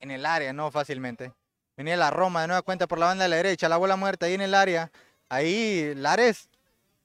en 0.00 0.10
el 0.10 0.26
área, 0.26 0.52
¿no? 0.52 0.72
Fácilmente. 0.72 1.32
Venía 1.76 1.96
la 1.96 2.10
Roma 2.10 2.40
de 2.40 2.48
nueva 2.48 2.62
cuenta 2.62 2.88
por 2.88 2.98
la 2.98 3.06
banda 3.06 3.22
de 3.22 3.28
la 3.28 3.36
derecha, 3.36 3.68
la 3.68 3.76
bola 3.76 3.94
muerta 3.94 4.26
ahí 4.26 4.34
en 4.34 4.40
el 4.40 4.52
área. 4.52 4.90
Ahí 5.28 5.94
Lares 5.94 6.48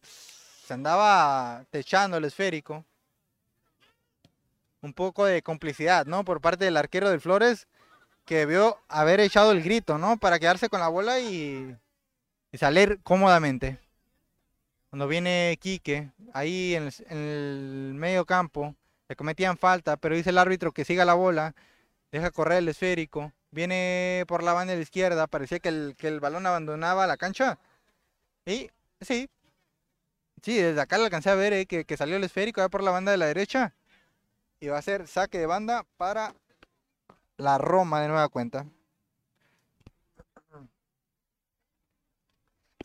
se 0.01 0.73
andaba 0.73 1.63
techando 1.69 2.17
el 2.17 2.25
esférico. 2.25 2.83
Un 4.81 4.93
poco 4.93 5.25
de 5.25 5.43
complicidad, 5.43 6.07
¿no? 6.07 6.25
Por 6.25 6.41
parte 6.41 6.65
del 6.65 6.77
arquero 6.77 7.11
del 7.11 7.21
Flores, 7.21 7.67
que 8.25 8.47
vio 8.47 8.79
haber 8.87 9.19
echado 9.19 9.51
el 9.51 9.61
grito, 9.61 9.99
¿no? 9.99 10.17
Para 10.17 10.39
quedarse 10.39 10.69
con 10.69 10.79
la 10.79 10.87
bola 10.87 11.19
y 11.19 11.77
salir 12.57 12.99
cómodamente. 13.03 13.82
Cuando 14.93 15.07
viene 15.07 15.57
Quique, 15.59 16.11
ahí 16.33 16.75
en 16.75 16.87
el, 17.09 17.93
medio 17.95 18.27
campo, 18.27 18.75
le 19.09 19.15
cometían 19.15 19.57
falta, 19.57 19.97
pero 19.97 20.13
dice 20.13 20.29
el 20.29 20.37
árbitro 20.37 20.71
que 20.71 20.85
siga 20.85 21.03
la 21.03 21.15
bola, 21.15 21.55
deja 22.11 22.29
correr 22.29 22.59
el 22.59 22.69
esférico, 22.69 23.33
viene 23.49 24.23
por 24.27 24.43
la 24.43 24.53
banda 24.53 24.73
de 24.73 24.77
la 24.77 24.83
izquierda, 24.83 25.25
parecía 25.25 25.57
que 25.57 25.69
el, 25.69 25.95
que 25.97 26.09
el 26.09 26.19
balón 26.19 26.45
abandonaba 26.45 27.07
la 27.07 27.17
cancha. 27.17 27.57
Y 28.45 28.69
sí, 29.01 29.31
sí, 30.43 30.57
desde 30.57 30.81
acá 30.81 30.99
lo 30.99 31.05
alcancé 31.05 31.31
a 31.31 31.35
ver 31.35 31.53
eh, 31.53 31.65
que, 31.65 31.85
que 31.85 31.97
salió 31.97 32.17
el 32.17 32.23
esférico 32.23 32.61
ya 32.61 32.69
por 32.69 32.83
la 32.83 32.91
banda 32.91 33.11
de 33.11 33.17
la 33.17 33.25
derecha. 33.25 33.73
Y 34.59 34.67
va 34.67 34.77
a 34.77 34.83
ser 34.83 35.07
saque 35.07 35.39
de 35.39 35.47
banda 35.47 35.87
para 35.97 36.35
la 37.37 37.57
Roma 37.57 37.99
de 37.99 38.09
nueva 38.09 38.29
cuenta. 38.29 38.67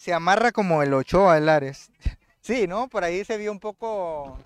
Se 0.08 0.14
amarra 0.14 0.52
como 0.52 0.82
el 0.82 0.94
Ochoa 0.94 1.36
el 1.36 1.50
Ares. 1.50 1.90
Sí, 2.40 2.66
¿no? 2.66 2.88
Por 2.88 3.04
ahí 3.04 3.26
se 3.26 3.36
vio 3.36 3.52
un 3.52 3.60
poco 3.60 4.38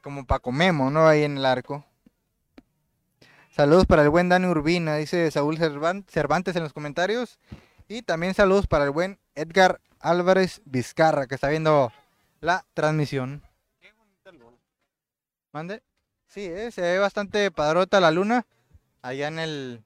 como 0.00 0.24
Paco 0.24 0.52
Memo, 0.52 0.90
¿no? 0.90 1.06
Ahí 1.06 1.22
en 1.22 1.36
el 1.36 1.44
arco. 1.44 1.84
Saludos 3.54 3.84
para 3.84 4.00
el 4.00 4.08
buen 4.08 4.30
Dani 4.30 4.46
Urbina, 4.46 4.96
dice 4.96 5.30
Saúl 5.30 5.58
Cervan- 5.58 6.06
Cervantes 6.08 6.56
en 6.56 6.62
los 6.62 6.72
comentarios. 6.72 7.38
Y 7.88 8.00
también 8.00 8.32
saludos 8.32 8.66
para 8.66 8.84
el 8.84 8.90
buen 8.90 9.18
Edgar 9.34 9.82
Álvarez 10.00 10.62
Vizcarra, 10.64 11.26
que 11.26 11.34
está 11.34 11.48
viendo 11.50 11.92
la 12.40 12.64
transmisión. 12.72 13.42
¿Mande? 15.52 15.82
Sí, 16.26 16.40
eh, 16.46 16.70
se 16.70 16.80
ve 16.80 16.98
bastante 16.98 17.50
padrota 17.50 18.00
la 18.00 18.12
luna 18.12 18.46
allá 19.02 19.28
en 19.28 19.38
el 19.38 19.84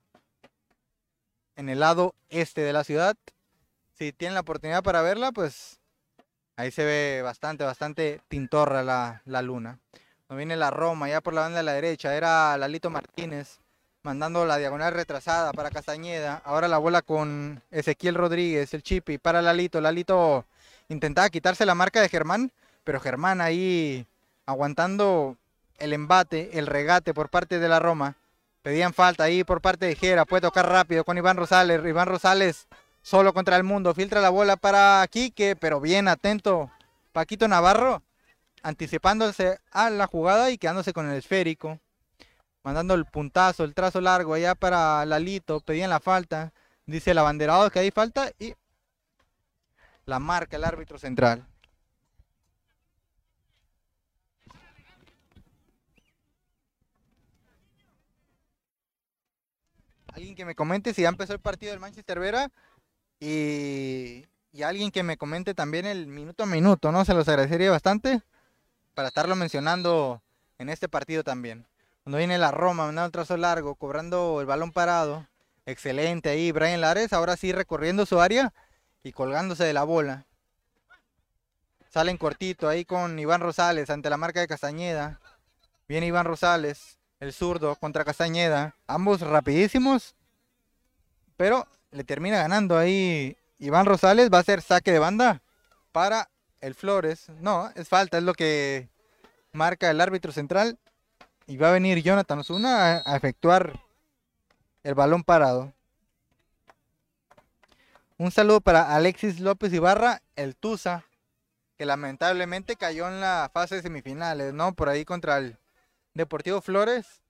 en 1.57 1.69
el 1.69 1.81
lado 1.81 2.15
este 2.29 2.61
de 2.61 2.73
la 2.73 2.85
ciudad. 2.85 3.17
Si 4.01 4.15
tienen 4.15 4.33
la 4.33 4.41
oportunidad 4.41 4.83
para 4.83 5.03
verla, 5.03 5.31
pues 5.31 5.79
ahí 6.57 6.71
se 6.71 6.87
ve 6.87 7.21
bastante, 7.23 7.65
bastante 7.65 8.23
tintorra 8.29 8.83
la, 8.83 9.21
la 9.27 9.43
luna. 9.43 9.79
No 10.31 10.37
viene 10.37 10.57
la 10.57 10.71
Roma, 10.71 11.11
ya 11.11 11.21
por 11.21 11.35
la 11.35 11.43
banda 11.43 11.59
de 11.59 11.65
la 11.65 11.75
derecha, 11.75 12.17
era 12.17 12.57
Lalito 12.57 12.89
Martínez 12.89 13.59
mandando 14.03 14.47
la 14.47 14.57
diagonal 14.57 14.95
retrasada 14.95 15.53
para 15.53 15.69
Castañeda. 15.69 16.41
Ahora 16.47 16.67
la 16.67 16.79
bola 16.79 17.03
con 17.03 17.63
Ezequiel 17.71 18.15
Rodríguez, 18.15 18.73
el 18.73 18.83
Chipi, 18.83 19.19
para 19.19 19.43
Lalito. 19.43 19.83
Lalito 19.83 20.47
intentaba 20.89 21.29
quitarse 21.29 21.67
la 21.67 21.75
marca 21.75 22.01
de 22.01 22.09
Germán, 22.09 22.53
pero 22.85 23.01
Germán 23.01 23.43
ahí 23.43 24.07
aguantando 24.47 25.37
el 25.77 25.93
embate, 25.93 26.59
el 26.59 26.67
regate 26.67 27.13
por 27.13 27.29
parte 27.29 27.59
de 27.59 27.69
la 27.69 27.81
Roma. 27.81 28.17
Pedían 28.63 28.95
falta 28.95 29.25
ahí 29.25 29.45
por 29.45 29.61
parte 29.61 29.85
de 29.85 29.95
Jera, 29.95 30.25
puede 30.25 30.41
tocar 30.41 30.67
rápido 30.71 31.05
con 31.05 31.19
Iván 31.19 31.37
Rosales. 31.37 31.85
Iván 31.85 32.09
Rosales 32.09 32.67
solo 33.03 33.33
contra 33.33 33.57
el 33.57 33.65
mundo, 33.65 33.95
filtra 33.95 34.21
la 34.21 34.31
bola 34.31 34.57
para 34.57 35.07
Quique, 35.11 35.57
pero 35.57 35.81
bien 35.81 36.09
atento 36.09 36.71
Paquito 37.13 37.49
Navarro, 37.49 38.03
anticipándose 38.63 39.59
a 39.73 39.91
la 39.91 40.07
jugada 40.07 40.51
y 40.51 40.59
quedándose 40.59 40.93
con 40.93 41.11
el 41.11 41.17
esférico. 41.17 41.81
Mandando 42.63 42.95
el 42.95 43.07
puntazo, 43.07 43.65
el 43.65 43.75
trazo 43.75 44.01
largo 44.01 44.35
allá 44.35 44.55
para 44.55 45.05
Lalito, 45.07 45.61
pedían 45.61 45.91
la 45.91 45.99
falta, 46.01 46.53
dice 46.87 47.13
el 47.13 47.19
abanderado 47.19 47.71
que 47.71 47.79
hay 47.79 47.91
falta 47.91 48.31
y 48.39 48.55
la 50.05 50.19
marca 50.19 50.57
el 50.57 50.65
árbitro 50.65 50.99
central. 50.99 51.47
Alguien 60.13 60.35
que 60.35 60.45
me 60.45 60.55
comente 60.55 60.93
si 60.93 61.03
ya 61.03 61.09
empezó 61.09 61.33
el 61.33 61.41
partido 61.41 61.71
del 61.71 61.81
Manchester 61.81 62.19
Vera 62.19 62.51
y, 63.21 64.27
y 64.53 64.63
alguien 64.63 64.91
que 64.91 65.03
me 65.03 65.17
comente 65.17 65.55
también 65.55 65.87
el 65.87 66.07
minuto 66.07 66.43
a 66.43 66.47
minuto, 66.47 66.91
¿no? 66.91 67.05
Se 67.05 67.15
los 67.15 67.29
agradecería 67.29 67.71
bastante 67.71 68.23
para 68.95 69.09
estarlo 69.09 69.37
mencionando 69.37 70.23
en 70.59 70.69
este 70.69 70.89
partido 70.89 71.23
también. 71.23 71.67
Cuando 72.03 72.19
viene 72.19 72.39
la 72.39 72.51
Roma, 72.51 72.87
mandando 72.87 73.09
un 73.09 73.13
trazo 73.13 73.37
largo, 73.37 73.75
cobrando 73.75 74.41
el 74.41 74.47
balón 74.47 74.73
parado. 74.73 75.27
Excelente 75.67 76.31
ahí, 76.31 76.51
Brian 76.51 76.81
Lares, 76.81 77.13
ahora 77.13 77.37
sí 77.37 77.53
recorriendo 77.53 78.07
su 78.07 78.21
área 78.21 78.53
y 79.03 79.13
colgándose 79.13 79.65
de 79.65 79.73
la 79.73 79.85
bola. 79.85 80.27
Salen 81.91 82.17
cortito 82.17 82.69
ahí 82.69 82.85
con 82.85 83.19
Iván 83.19 83.41
Rosales 83.41 83.91
ante 83.91 84.11
la 84.11 84.17
marca 84.17 84.41
de 84.41 84.49
Castañeda. 84.49 85.21
Viene 85.87 86.07
Iván 86.07 86.25
Rosales, 86.25 86.99
el 87.21 87.33
zurdo 87.33 87.77
contra 87.77 88.05
Castañeda. 88.05 88.77
Ambos 88.87 89.21
rapidísimos, 89.21 90.15
pero 91.37 91.67
le 91.91 92.05
termina 92.05 92.39
ganando 92.39 92.79
ahí 92.79 93.37
Iván 93.59 93.87
Rosales. 93.87 94.31
Va 94.33 94.39
a 94.39 94.45
ser 94.45 94.63
saque 94.63 94.93
de 94.93 94.99
banda 94.99 95.43
para 95.93 96.31
el 96.61 96.75
Flores. 96.75 97.29
No, 97.41 97.71
es 97.75 97.89
falta, 97.89 98.19
es 98.19 98.25
lo 98.25 98.35
que 98.35 98.89
marca 99.53 99.91
el 99.91 100.01
árbitro 100.01 100.33
central. 100.33 100.79
Y 101.47 101.57
va 101.57 101.71
a 101.71 101.73
venir 101.73 102.03
Jonathan 102.03 102.39
Osuna 102.39 103.03
a, 103.05 103.17
efectuar 103.17 103.81
el 104.85 104.95
balón 104.95 105.25
parado. 105.25 105.73
Un 108.19 108.31
saludo 108.31 108.61
para 108.61 108.95
Alexis 108.95 109.41
López 109.41 109.73
Ibarra, 109.73 110.23
el 110.37 110.55
Tusa, 110.55 111.05
que 111.77 111.87
lamentablemente 111.87 112.77
cayó 112.77 113.09
en 113.09 113.21
la 113.21 113.51
fase 113.53 113.77
de 113.77 113.83
semifinales, 113.83 114.53
¿no? 114.53 114.75
Por 114.75 114.91
ahí 114.91 115.05
contra 115.05 115.39
el 115.39 115.59
Deportivo 116.15 116.61
Flores, 116.61 117.23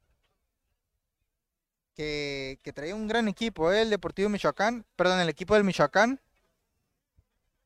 que, 1.95 2.59
que 2.62 2.72
traía 2.72 2.95
un 2.95 3.09
gran 3.09 3.28
equipo, 3.28 3.72
¿eh? 3.72 3.82
el 3.82 3.91
Deportivo 3.91 4.28
Michoacán, 4.28 4.84
perdón, 4.97 5.20
el 5.20 5.28
equipo 5.28 5.55
del 5.55 5.64
Michoacán, 5.64 6.20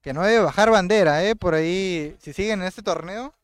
que 0.01 0.12
no 0.12 0.22
debe 0.22 0.45
bajar 0.45 0.70
bandera, 0.70 1.25
¿eh? 1.25 1.35
Por 1.35 1.55
ahí, 1.55 2.16
si 2.20 2.33
siguen 2.33 2.61
en 2.61 2.66
este 2.66 2.83
torneo, 2.83 3.35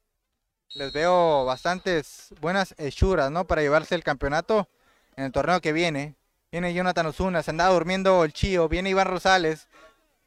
les 0.75 0.93
veo 0.93 1.45
bastantes 1.45 2.29
buenas 2.41 2.75
hechuras, 2.79 3.31
¿no? 3.31 3.47
Para 3.47 3.63
llevarse 3.63 3.95
el 3.95 4.05
campeonato 4.05 4.69
en 5.17 5.25
el 5.25 5.33
torneo 5.33 5.61
que 5.61 5.73
viene. 5.73 6.17
Viene 6.53 6.75
Jonathan 6.75 7.07
Osuna, 7.07 7.43
se 7.43 7.51
andaba 7.51 7.73
durmiendo 7.73 8.25
el 8.25 8.33
Chío, 8.33 8.69
viene 8.69 8.91
Iván 8.91 9.07
Rosales, 9.07 9.69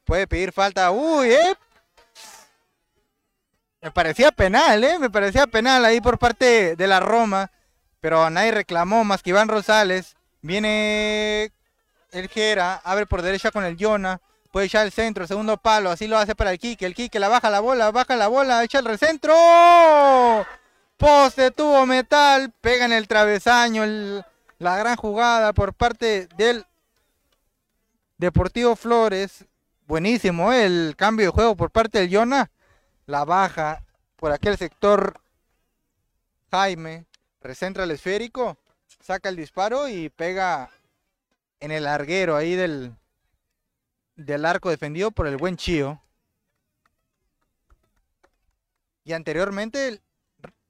puede 0.06 0.26
pedir 0.26 0.52
falta. 0.52 0.92
Uy, 0.92 1.32
eh. 1.32 1.56
Me 3.82 3.92
parecía 3.92 4.32
penal, 4.32 4.84
eh. 4.84 4.98
Me 5.00 5.10
parecía 5.10 5.46
penal 5.48 5.86
ahí 5.86 6.02
por 6.02 6.18
parte 6.18 6.76
de 6.76 6.88
la 6.88 7.00
Roma, 7.00 7.52
pero 8.00 8.30
nadie 8.30 8.52
reclamó 8.52 9.04
más 9.04 9.22
que 9.22 9.32
Iván 9.32 9.50
Rosales. 9.50 10.16
Viene 10.44 11.54
el 12.12 12.28
Jera, 12.28 12.76
abre 12.84 13.06
por 13.06 13.22
derecha 13.22 13.50
con 13.50 13.64
el 13.64 13.78
Yona, 13.78 14.20
puede 14.52 14.66
echar 14.66 14.86
el 14.86 14.92
centro, 14.92 15.26
segundo 15.26 15.56
palo, 15.56 15.90
así 15.90 16.06
lo 16.06 16.18
hace 16.18 16.36
para 16.36 16.52
el 16.52 16.60
Quique, 16.60 16.86
el 16.86 16.94
Quique 16.94 17.18
la 17.18 17.30
baja 17.30 17.50
la 17.50 17.62
bola, 17.62 17.92
baja 17.92 18.18
la 18.18 18.28
bola, 18.28 18.62
echa 18.62 18.80
el 18.80 18.86
recentro. 18.86 19.34
Poste 20.98 21.52
tuvo 21.52 21.86
metal, 21.86 22.52
pega 22.60 22.84
en 22.84 22.92
el 22.92 23.08
travesaño, 23.08 23.86
la 24.60 24.78
gran 24.78 24.98
jugada 24.98 25.54
por 25.54 25.74
parte 25.74 26.28
del 26.36 26.66
Deportivo 28.18 28.76
Flores. 28.76 29.46
Buenísimo 29.88 30.52
eh, 30.52 30.66
el 30.66 30.96
cambio 30.98 31.28
de 31.28 31.32
juego 31.32 31.56
por 31.56 31.72
parte 31.72 32.00
del 32.00 32.10
Yona. 32.10 32.52
La 33.06 33.24
baja 33.24 33.86
por 34.18 34.34
aquel 34.34 34.58
sector 34.58 35.22
Jaime, 36.52 37.06
recentra 37.42 37.86
el 37.86 37.92
esférico, 37.92 38.58
saca 39.04 39.28
el 39.28 39.36
disparo 39.36 39.90
y 39.90 40.10
pega 40.10 40.72
en 41.60 41.72
el 41.72 41.84
larguero 41.84 42.38
ahí 42.38 42.56
del, 42.56 42.96
del 44.16 44.46
arco 44.46 44.70
defendido 44.70 45.12
por 45.12 45.28
el 45.28 45.38
buen 45.38 45.58
Chío. 45.58 46.02
Y 49.04 49.12
anteriormente 49.12 50.02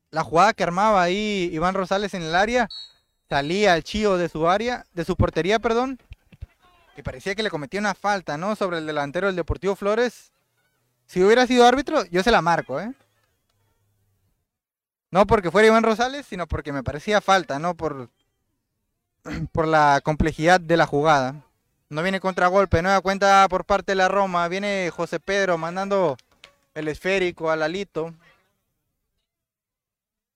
la 0.09 0.23
jugada 0.23 0.53
que 0.53 0.63
armaba 0.63 1.03
ahí 1.03 1.49
Iván 1.53 1.75
Rosales 1.75 2.15
en 2.15 2.23
el 2.23 2.33
área, 2.33 2.67
salía 3.29 3.75
el 3.75 3.83
Chío 3.83 4.17
de 4.17 4.29
su 4.29 4.49
área, 4.49 4.85
de 4.93 5.05
su 5.05 5.15
portería, 5.15 5.59
perdón, 5.59 5.99
y 6.97 7.03
parecía 7.03 7.35
que 7.35 7.43
le 7.43 7.51
cometía 7.51 7.79
una 7.79 7.93
falta, 7.93 8.37
¿no? 8.37 8.55
Sobre 8.55 8.79
el 8.79 8.87
delantero 8.87 9.27
del 9.27 9.35
Deportivo 9.35 9.75
Flores. 9.75 10.31
Si 11.05 11.23
hubiera 11.23 11.45
sido 11.45 11.67
árbitro, 11.67 12.05
yo 12.05 12.23
se 12.23 12.31
la 12.31 12.41
marco, 12.41 12.79
¿eh? 12.79 12.93
No 15.11 15.27
porque 15.27 15.51
fuera 15.51 15.67
Iván 15.67 15.83
Rosales, 15.83 16.25
sino 16.25 16.47
porque 16.47 16.73
me 16.73 16.83
parecía 16.83 17.21
falta, 17.21 17.59
¿no? 17.59 17.75
Por, 17.75 18.09
por 19.51 19.67
la 19.67 20.01
complejidad 20.03 20.59
de 20.59 20.77
la 20.77 20.85
jugada. 20.85 21.35
No 21.89 22.01
viene 22.01 22.19
contragolpe, 22.19 22.81
nueva 22.81 23.01
cuenta 23.01 23.47
por 23.49 23.65
parte 23.65 23.91
de 23.91 23.95
la 23.97 24.07
Roma. 24.07 24.47
Viene 24.47 24.89
José 24.95 25.19
Pedro 25.19 25.57
mandando 25.57 26.17
el 26.73 26.87
esférico 26.87 27.51
a 27.51 27.55
Lalito. 27.55 28.13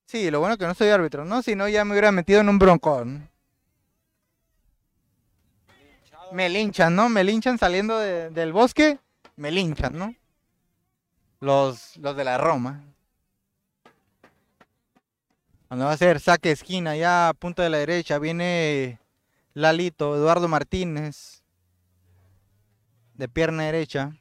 Sí, 0.05 0.29
lo 0.31 0.39
bueno 0.39 0.57
que 0.57 0.65
no 0.67 0.73
soy 0.73 0.89
árbitro, 0.89 1.25
¿no? 1.25 1.41
Si 1.41 1.55
no, 1.55 1.67
ya 1.67 1.83
me 1.83 1.91
hubiera 1.91 2.11
metido 2.11 2.39
en 2.41 2.49
un 2.49 2.59
broncón. 2.59 3.29
Me 6.31 6.49
linchan, 6.49 6.95
¿no? 6.95 7.09
Me 7.09 7.23
linchan 7.23 7.57
saliendo 7.57 7.97
de- 7.97 8.29
del 8.29 8.51
bosque 8.53 8.99
me 9.37 9.51
linchan, 9.51 9.97
¿no? 9.97 10.15
Los, 11.39 11.95
los 11.97 12.15
de 12.17 12.23
la 12.23 12.37
Roma. 12.37 12.83
Cuando 15.67 15.85
va 15.85 15.91
a 15.91 15.97
ser 15.97 16.21
saque 16.21 16.51
esquina, 16.51 16.95
ya 16.95 17.27
a 17.29 17.33
punto 17.33 17.61
de 17.61 17.69
la 17.69 17.77
derecha, 17.77 18.19
viene 18.19 18.99
Lalito, 19.53 20.15
Eduardo 20.15 20.47
Martínez, 20.47 21.43
de 23.15 23.27
pierna 23.27 23.63
derecha. 23.63 24.15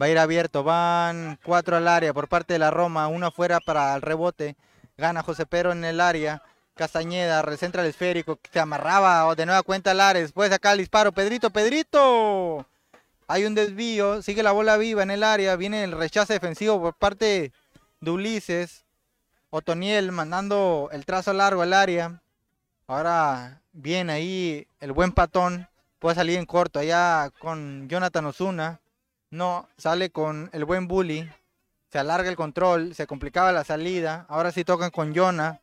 Va 0.00 0.06
a 0.06 0.08
ir 0.10 0.18
abierto, 0.18 0.62
van 0.62 1.38
cuatro 1.42 1.76
al 1.76 1.88
área 1.88 2.12
por 2.12 2.28
parte 2.28 2.52
de 2.52 2.58
la 2.58 2.70
Roma, 2.70 3.08
uno 3.08 3.28
afuera 3.28 3.58
para 3.58 3.94
el 3.94 4.02
rebote. 4.02 4.56
Gana 4.98 5.22
José 5.22 5.46
Pedro 5.46 5.72
en 5.72 5.82
el 5.84 5.98
área. 6.00 6.42
Castañeda, 6.74 7.40
recentra 7.40 7.82
el 7.82 7.88
esférico, 7.88 8.38
se 8.52 8.60
amarraba 8.60 9.34
de 9.34 9.46
nueva 9.46 9.62
cuenta 9.62 9.94
Lares. 9.94 10.24
Después 10.24 10.52
acá 10.52 10.72
el 10.72 10.78
disparo, 10.78 11.12
Pedrito, 11.12 11.50
Pedrito. 11.50 12.66
Hay 13.28 13.46
un 13.46 13.54
desvío, 13.54 14.20
sigue 14.20 14.42
la 14.42 14.52
bola 14.52 14.76
viva 14.76 15.02
en 15.02 15.10
el 15.10 15.22
área, 15.22 15.56
viene 15.56 15.84
el 15.84 15.92
rechazo 15.92 16.34
defensivo 16.34 16.80
por 16.80 16.94
parte 16.94 17.52
de 18.00 18.10
Ulises. 18.10 18.83
Otoniel 19.56 20.10
mandando 20.10 20.88
el 20.90 21.06
trazo 21.06 21.32
largo 21.32 21.62
al 21.62 21.74
área. 21.74 22.20
Ahora 22.88 23.62
viene 23.72 24.12
ahí 24.12 24.66
el 24.80 24.90
buen 24.90 25.12
patón. 25.12 25.68
Puede 26.00 26.16
salir 26.16 26.40
en 26.40 26.44
corto 26.44 26.80
allá 26.80 27.30
con 27.38 27.88
Jonathan 27.88 28.26
Osuna. 28.26 28.80
No, 29.30 29.68
sale 29.78 30.10
con 30.10 30.50
el 30.52 30.64
buen 30.64 30.88
bully. 30.88 31.30
Se 31.88 32.00
alarga 32.00 32.28
el 32.28 32.34
control, 32.34 32.96
se 32.96 33.06
complicaba 33.06 33.52
la 33.52 33.62
salida. 33.62 34.26
Ahora 34.28 34.50
sí 34.50 34.64
tocan 34.64 34.90
con 34.90 35.14
Jonah. 35.14 35.60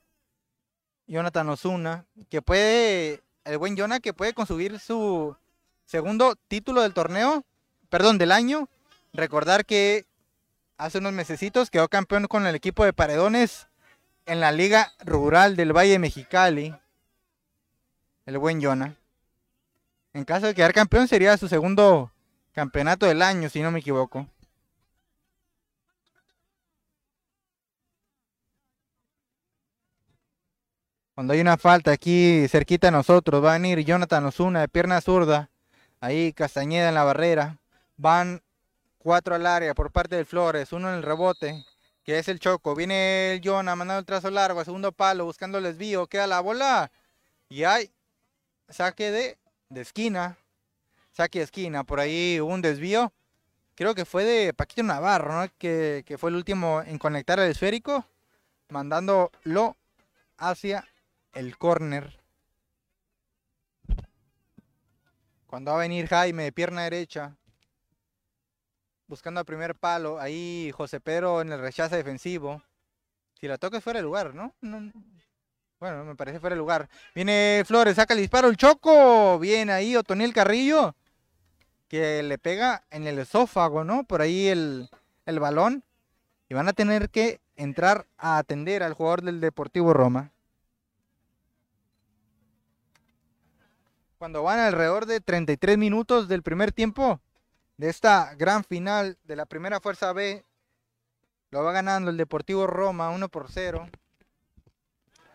Jonathan 1.05 1.49
Osuna, 1.49 2.05
que 2.29 2.41
puede, 2.41 3.21
el 3.43 3.57
buen 3.57 3.77
Jonah 3.77 3.99
que 3.99 4.13
puede 4.13 4.33
conseguir 4.33 4.79
su 4.79 5.35
segundo 5.83 6.37
título 6.47 6.81
del 6.81 6.93
torneo, 6.93 7.43
perdón, 7.89 8.17
del 8.17 8.31
año. 8.31 8.69
Recordar 9.11 9.65
que 9.65 10.05
hace 10.77 10.99
unos 10.99 11.11
mesecitos 11.11 11.69
quedó 11.69 11.89
campeón 11.89 12.27
con 12.27 12.47
el 12.47 12.55
equipo 12.55 12.85
de 12.85 12.93
Paredones 12.93 13.67
en 14.25 14.39
la 14.39 14.51
Liga 14.51 14.93
Rural 15.05 15.55
del 15.55 15.75
Valle 15.75 15.99
Mexicali. 15.99 16.75
El 18.25 18.37
buen 18.37 18.61
Jonah. 18.61 18.95
En 20.13 20.25
caso 20.25 20.47
de 20.47 20.53
quedar 20.53 20.73
campeón 20.73 21.07
sería 21.07 21.37
su 21.37 21.47
segundo 21.47 22.11
campeonato 22.51 23.05
del 23.05 23.21
año, 23.21 23.49
si 23.49 23.61
no 23.61 23.71
me 23.71 23.79
equivoco. 23.79 24.27
Cuando 31.13 31.33
hay 31.33 31.41
una 31.41 31.57
falta 31.57 31.91
aquí 31.91 32.47
cerquita 32.47 32.87
de 32.87 32.91
nosotros, 32.91 33.43
va 33.43 33.51
a 33.51 33.57
venir 33.57 33.79
Jonathan 33.85 34.25
Osuna 34.25 34.61
de 34.61 34.67
pierna 34.67 35.01
zurda. 35.01 35.49
Ahí 35.99 36.33
Castañeda 36.33 36.89
en 36.89 36.95
la 36.95 37.03
barrera. 37.03 37.59
Van 37.97 38.41
cuatro 38.97 39.35
al 39.35 39.45
área 39.45 39.73
por 39.73 39.91
parte 39.91 40.15
del 40.15 40.25
Flores, 40.25 40.73
uno 40.73 40.89
en 40.89 40.95
el 40.95 41.03
rebote, 41.03 41.63
que 42.03 42.19
es 42.19 42.27
el 42.27 42.39
Choco. 42.39 42.75
Viene 42.75 43.33
el 43.33 43.41
Jonah 43.43 43.75
mandando 43.75 43.99
el 43.99 44.05
trazo 44.05 44.29
largo 44.31 44.63
segundo 44.63 44.91
palo, 44.91 45.25
buscando 45.25 45.57
el 45.57 45.65
desvío. 45.65 46.07
Queda 46.07 46.27
la 46.27 46.39
bola. 46.39 46.91
Y 47.49 47.63
hay 47.63 47.91
saque 48.69 49.11
de, 49.11 49.37
de 49.69 49.81
esquina. 49.81 50.37
Saque 51.11 51.39
de 51.39 51.45
esquina. 51.45 51.83
Por 51.83 51.99
ahí 51.99 52.39
hubo 52.39 52.53
un 52.53 52.61
desvío. 52.61 53.11
Creo 53.75 53.95
que 53.95 54.05
fue 54.05 54.23
de 54.23 54.53
Paquito 54.53 54.83
Navarro, 54.83 55.41
¿no? 55.41 55.51
que, 55.57 56.03
que 56.05 56.17
fue 56.17 56.29
el 56.29 56.35
último 56.35 56.81
en 56.85 56.97
conectar 56.97 57.39
el 57.39 57.51
esférico. 57.51 58.05
Mandándolo 58.69 59.75
hacia 60.37 60.87
el 61.33 61.57
corner. 61.57 62.19
Cuando 65.47 65.71
va 65.71 65.77
a 65.77 65.81
venir 65.81 66.07
Jaime 66.07 66.43
de 66.43 66.51
pierna 66.51 66.83
derecha. 66.83 67.35
Buscando 69.11 69.41
al 69.41 69.45
primer 69.45 69.75
palo. 69.75 70.21
Ahí 70.21 70.71
José 70.73 71.01
Pedro 71.01 71.41
en 71.41 71.51
el 71.51 71.59
rechazo 71.59 71.97
defensivo. 71.97 72.63
Si 73.33 73.45
la 73.45 73.57
toca 73.57 73.79
es 73.79 73.83
fuera 73.83 73.99
de 73.99 74.03
lugar, 74.03 74.33
¿no? 74.33 74.55
Bueno, 75.81 76.05
me 76.05 76.15
parece 76.15 76.39
fuera 76.39 76.53
de 76.53 76.59
lugar. 76.59 76.87
Viene 77.13 77.61
Flores, 77.65 77.97
saca 77.97 78.13
el 78.13 78.21
disparo, 78.21 78.47
el 78.47 78.55
choco. 78.55 79.37
Viene 79.37 79.73
ahí 79.73 79.97
Otoniel 79.97 80.31
Carrillo. 80.31 80.95
Que 81.89 82.23
le 82.23 82.37
pega 82.37 82.85
en 82.89 83.05
el 83.05 83.19
esófago, 83.19 83.83
¿no? 83.83 84.05
Por 84.05 84.21
ahí 84.21 84.47
el, 84.47 84.89
el 85.25 85.41
balón. 85.41 85.83
Y 86.47 86.53
van 86.53 86.69
a 86.69 86.73
tener 86.73 87.09
que 87.09 87.41
entrar 87.57 88.05
a 88.17 88.37
atender 88.37 88.81
al 88.81 88.93
jugador 88.93 89.23
del 89.23 89.41
Deportivo 89.41 89.93
Roma. 89.93 90.31
cuando 94.17 94.43
van 94.43 94.59
alrededor 94.59 95.07
de 95.07 95.19
33 95.19 95.79
minutos 95.79 96.27
del 96.27 96.43
primer 96.43 96.71
tiempo 96.71 97.19
de 97.81 97.89
esta 97.89 98.35
gran 98.35 98.63
final 98.63 99.17
de 99.23 99.35
la 99.35 99.47
primera 99.47 99.79
fuerza 99.79 100.13
B. 100.13 100.45
Lo 101.49 101.63
va 101.63 101.71
ganando 101.71 102.11
el 102.11 102.17
Deportivo 102.17 102.67
Roma 102.67 103.09
1 103.09 103.27
por 103.29 103.49
0. 103.49 103.89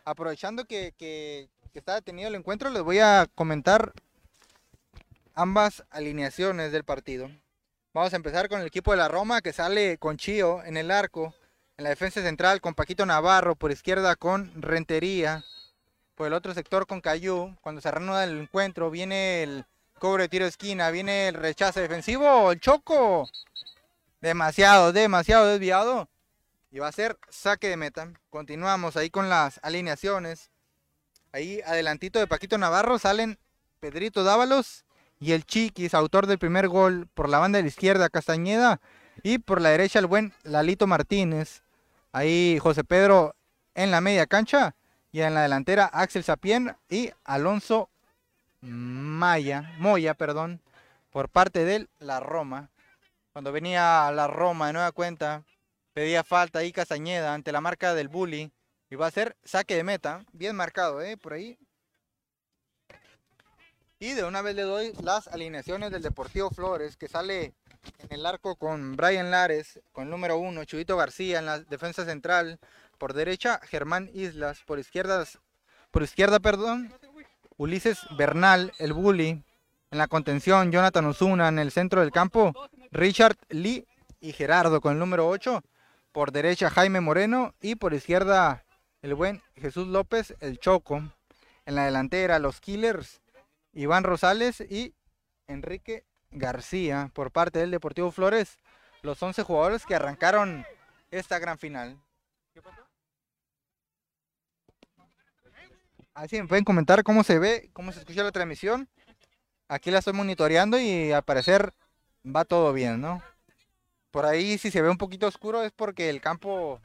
Aprovechando 0.04 0.64
que, 0.64 0.94
que, 0.96 1.48
está 1.74 1.96
detenido 1.96 2.28
el 2.28 2.36
encuentro, 2.36 2.70
les 2.70 2.84
voy 2.84 3.00
a 3.00 3.26
comentar 3.34 3.92
ambas 5.34 5.82
alineaciones 5.90 6.70
del 6.70 6.84
partido. 6.84 7.28
Vamos 7.92 8.12
a 8.12 8.16
empezar 8.16 8.48
con 8.48 8.60
el 8.60 8.68
equipo 8.68 8.92
de 8.92 8.98
la 8.98 9.08
Roma 9.08 9.40
que 9.40 9.52
sale 9.52 9.98
con 9.98 10.16
Chío 10.16 10.62
en 10.62 10.76
el 10.76 10.92
arco. 10.92 11.34
En 11.76 11.82
la 11.82 11.90
defensa 11.90 12.22
central 12.22 12.60
con 12.60 12.74
Paquito 12.74 13.04
Navarro, 13.06 13.56
por 13.56 13.72
izquierda 13.72 14.14
con 14.14 14.62
Rentería, 14.62 15.44
por 16.14 16.28
el 16.28 16.32
otro 16.32 16.54
sector 16.54 16.86
con 16.86 17.00
Cayú. 17.00 17.56
Cuando 17.60 17.80
se 17.80 17.90
reanuda 17.90 18.22
el 18.22 18.38
encuentro, 18.38 18.88
viene 18.88 19.42
el 19.42 19.66
cobre 19.98 20.28
tiro 20.28 20.46
esquina, 20.46 20.90
viene 20.90 21.28
el 21.28 21.34
rechazo 21.34 21.80
defensivo, 21.80 22.52
el 22.52 22.60
choco. 22.60 23.28
Demasiado, 24.20 24.92
demasiado 24.92 25.46
desviado. 25.46 26.08
Y 26.70 26.78
va 26.78 26.88
a 26.88 26.92
ser 26.92 27.18
saque 27.28 27.68
de 27.68 27.76
meta. 27.76 28.12
Continuamos 28.30 28.96
ahí 28.96 29.10
con 29.10 29.28
las 29.28 29.60
alineaciones. 29.62 30.50
Ahí 31.32 31.60
adelantito 31.64 32.18
de 32.18 32.26
Paquito 32.26 32.58
Navarro 32.58 32.98
salen 32.98 33.38
Pedrito 33.80 34.24
Dávalos 34.24 34.84
y 35.18 35.32
el 35.32 35.44
Chiquis, 35.44 35.94
autor 35.94 36.26
del 36.26 36.38
primer 36.38 36.68
gol 36.68 37.08
por 37.14 37.28
la 37.28 37.38
banda 37.38 37.58
de 37.58 37.62
la 37.62 37.68
izquierda, 37.68 38.08
Castañeda. 38.08 38.80
Y 39.22 39.38
por 39.38 39.62
la 39.62 39.70
derecha 39.70 39.98
el 39.98 40.06
buen 40.06 40.34
Lalito 40.42 40.86
Martínez. 40.86 41.62
Ahí 42.12 42.58
José 42.60 42.84
Pedro 42.84 43.34
en 43.74 43.90
la 43.90 44.00
media 44.00 44.26
cancha. 44.26 44.76
Y 45.12 45.22
en 45.22 45.32
la 45.32 45.42
delantera 45.42 45.86
Axel 45.86 46.24
Sapien 46.24 46.76
y 46.90 47.10
Alonso 47.24 47.88
Maya, 48.60 49.74
Moya, 49.78 50.14
perdón, 50.14 50.60
por 51.10 51.28
parte 51.28 51.64
de 51.64 51.88
la 51.98 52.20
Roma. 52.20 52.70
Cuando 53.32 53.52
venía 53.52 54.10
la 54.12 54.26
Roma 54.26 54.68
de 54.68 54.72
nueva 54.72 54.92
cuenta, 54.92 55.44
pedía 55.92 56.24
falta 56.24 56.60
ahí 56.60 56.72
Castañeda 56.72 57.34
ante 57.34 57.52
la 57.52 57.60
marca 57.60 57.94
del 57.94 58.08
Bully. 58.08 58.50
Y 58.88 58.94
va 58.94 59.08
a 59.08 59.10
ser 59.10 59.36
saque 59.44 59.74
de 59.74 59.82
meta, 59.82 60.24
bien 60.32 60.54
marcado, 60.54 61.02
¿eh? 61.02 61.16
Por 61.16 61.32
ahí. 61.32 61.58
Y 63.98 64.12
de 64.12 64.24
una 64.24 64.42
vez 64.42 64.54
le 64.54 64.62
doy 64.62 64.92
las 65.02 65.26
alineaciones 65.28 65.90
del 65.90 66.02
Deportivo 66.02 66.50
Flores, 66.50 66.96
que 66.96 67.08
sale 67.08 67.54
en 67.98 68.12
el 68.12 68.26
arco 68.26 68.56
con 68.56 68.94
Brian 68.94 69.30
Lares, 69.30 69.80
con 69.92 70.04
el 70.04 70.10
número 70.10 70.36
uno, 70.36 70.64
Chubito 70.64 70.96
García 70.96 71.38
en 71.38 71.46
la 71.46 71.60
defensa 71.60 72.04
central, 72.04 72.58
por 72.98 73.14
derecha, 73.14 73.58
Germán 73.64 74.10
Islas. 74.12 74.62
Por 74.66 74.78
izquierda, 74.78 75.24
por 75.90 76.02
izquierda, 76.02 76.40
perdón, 76.40 76.92
Ulises 77.56 78.06
Bernal, 78.16 78.72
el 78.78 78.92
bully. 78.92 79.42
En 79.90 79.98
la 79.98 80.08
contención, 80.08 80.72
Jonathan 80.72 81.06
Osuna. 81.06 81.48
En 81.48 81.58
el 81.58 81.70
centro 81.70 82.00
del 82.00 82.10
campo, 82.12 82.52
Richard 82.90 83.36
Lee 83.48 83.86
y 84.20 84.32
Gerardo 84.32 84.80
con 84.80 84.92
el 84.92 84.98
número 84.98 85.28
8. 85.28 85.62
Por 86.12 86.32
derecha, 86.32 86.70
Jaime 86.70 87.00
Moreno. 87.00 87.54
Y 87.60 87.76
por 87.76 87.94
izquierda, 87.94 88.64
el 89.02 89.14
buen 89.14 89.42
Jesús 89.56 89.86
López, 89.86 90.34
el 90.40 90.58
Choco. 90.58 91.02
En 91.64 91.74
la 91.74 91.84
delantera, 91.84 92.38
los 92.38 92.60
Killers, 92.60 93.20
Iván 93.72 94.04
Rosales 94.04 94.60
y 94.60 94.94
Enrique 95.48 96.04
García. 96.30 97.10
Por 97.14 97.30
parte 97.30 97.58
del 97.58 97.70
Deportivo 97.70 98.10
Flores, 98.10 98.58
los 99.02 99.22
11 99.22 99.42
jugadores 99.42 99.86
que 99.86 99.94
arrancaron 99.94 100.64
esta 101.10 101.38
gran 101.38 101.58
final. 101.58 101.98
Así 106.16 106.40
me 106.40 106.48
pueden 106.48 106.64
comentar 106.64 107.04
cómo 107.04 107.22
se 107.24 107.38
ve, 107.38 107.68
cómo 107.74 107.92
se 107.92 107.98
escucha 107.98 108.22
la 108.22 108.32
transmisión. 108.32 108.88
Aquí 109.68 109.90
la 109.90 109.98
estoy 109.98 110.14
monitoreando 110.14 110.80
y 110.80 111.12
al 111.12 111.22
parecer 111.22 111.74
va 112.24 112.46
todo 112.46 112.72
bien, 112.72 113.02
¿no? 113.02 113.22
Por 114.12 114.24
ahí 114.24 114.56
si 114.56 114.70
se 114.70 114.80
ve 114.80 114.88
un 114.88 114.96
poquito 114.96 115.26
oscuro 115.26 115.62
es 115.62 115.72
porque 115.72 116.08
el 116.08 116.22
campo 116.22 116.80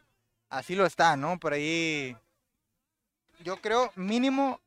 así 0.50 0.76
lo 0.76 0.86
está, 0.86 1.16
¿no? 1.16 1.40
Por 1.40 1.54
ahí 1.54 2.18
yo 3.40 3.56
creo 3.62 3.94
mínimo 3.96 4.60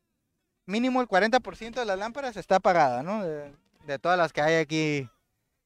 mínimo 0.65 1.03
el 1.03 1.09
40% 1.09 1.75
de 1.75 1.85
las 1.85 1.99
lámparas 1.99 2.39
está 2.39 2.57
apagada, 2.57 3.03
¿no? 3.03 3.23
De, 3.23 3.55
de, 3.87 3.99
todas 3.99 4.17
las 4.17 4.33
que 4.33 4.41
hay 4.41 4.55
aquí 4.55 5.11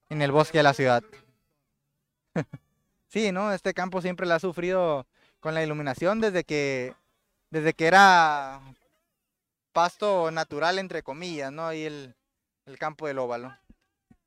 en 0.08 0.22
el 0.22 0.32
bosque 0.32 0.58
de 0.58 0.64
la 0.64 0.74
ciudad. 0.74 1.04
sí, 3.06 3.30
¿no? 3.30 3.52
Este 3.52 3.74
campo 3.74 4.02
siempre 4.02 4.26
la 4.26 4.34
ha 4.34 4.40
sufrido 4.40 5.06
con 5.38 5.54
la 5.54 5.62
iluminación 5.62 6.18
desde 6.20 6.42
que 6.42 6.96
desde 7.50 7.74
que 7.74 7.86
era 7.86 8.60
pasto 9.78 10.32
natural, 10.32 10.80
entre 10.80 11.04
comillas, 11.04 11.52
¿no? 11.52 11.68
Ahí 11.68 11.84
el, 11.84 12.16
el 12.66 12.78
campo 12.78 13.06
del 13.06 13.20
óvalo. 13.20 13.56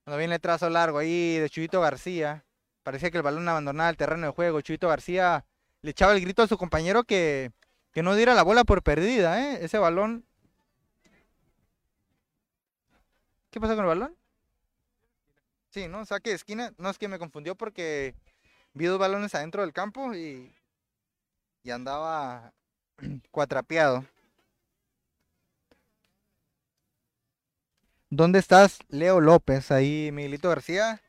Cuando 0.06 0.18
viene 0.18 0.36
el 0.36 0.40
trazo 0.40 0.70
largo 0.70 0.98
ahí 0.98 1.40
de 1.40 1.50
Chuyito 1.50 1.82
García. 1.82 2.46
Parecía 2.84 3.12
que 3.12 3.18
el 3.18 3.24
balón 3.24 3.50
abandonaba 3.50 3.90
el 3.90 3.98
terreno 3.98 4.28
de 4.28 4.32
juego. 4.32 4.62
Chuyito 4.62 4.88
García 4.88 5.44
le 5.82 5.92
echaba 5.92 6.14
el 6.14 6.22
grito 6.22 6.42
a 6.42 6.48
su 6.48 6.58
compañero 6.58 7.04
que, 7.04 7.52
que 7.92 8.02
no 8.02 8.16
diera 8.16 8.34
la 8.34 8.44
bola 8.44 8.64
por 8.64 8.82
perdida, 8.82 9.42
¿eh? 9.42 9.60
Ese 9.62 9.78
balón. 9.78 10.26
¿Qué 13.50 13.60
pasó 13.60 13.76
con 13.76 13.84
el 13.84 13.90
balón? 13.90 14.18
Sí, 15.72 15.90
¿no? 15.90 16.06
Saque 16.06 16.30
de 16.30 16.38
esquina. 16.38 16.74
No 16.78 16.90
es 16.90 16.98
que 16.98 17.10
me 17.10 17.20
confundió 17.20 17.56
porque 17.56 18.16
vi 18.74 18.86
dos 18.86 19.00
balones 19.00 19.36
adentro 19.36 19.64
del 19.64 19.74
campo 19.74 20.16
y, 20.16 20.56
y 21.62 21.72
andaba 21.72 22.54
cuatrapeado. 23.32 24.06
¿Dónde 28.14 28.40
estás, 28.40 28.80
Leo 28.90 29.22
López? 29.22 29.72
Ahí, 29.72 30.10
Miguelito 30.12 30.50
García. 30.50 31.02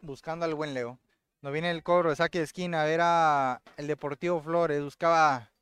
Buscando 0.00 0.44
al 0.44 0.56
buen 0.56 0.74
Leo. 0.74 0.98
No 1.42 1.52
viene 1.52 1.70
el 1.70 1.84
cobro 1.84 2.10
de 2.10 2.16
saque 2.16 2.38
de 2.38 2.44
esquina. 2.44 2.88
Era 2.88 3.62
el 3.76 3.86
Deportivo 3.86 4.42
Flores. 4.42 4.82
Buscaba 4.82 5.52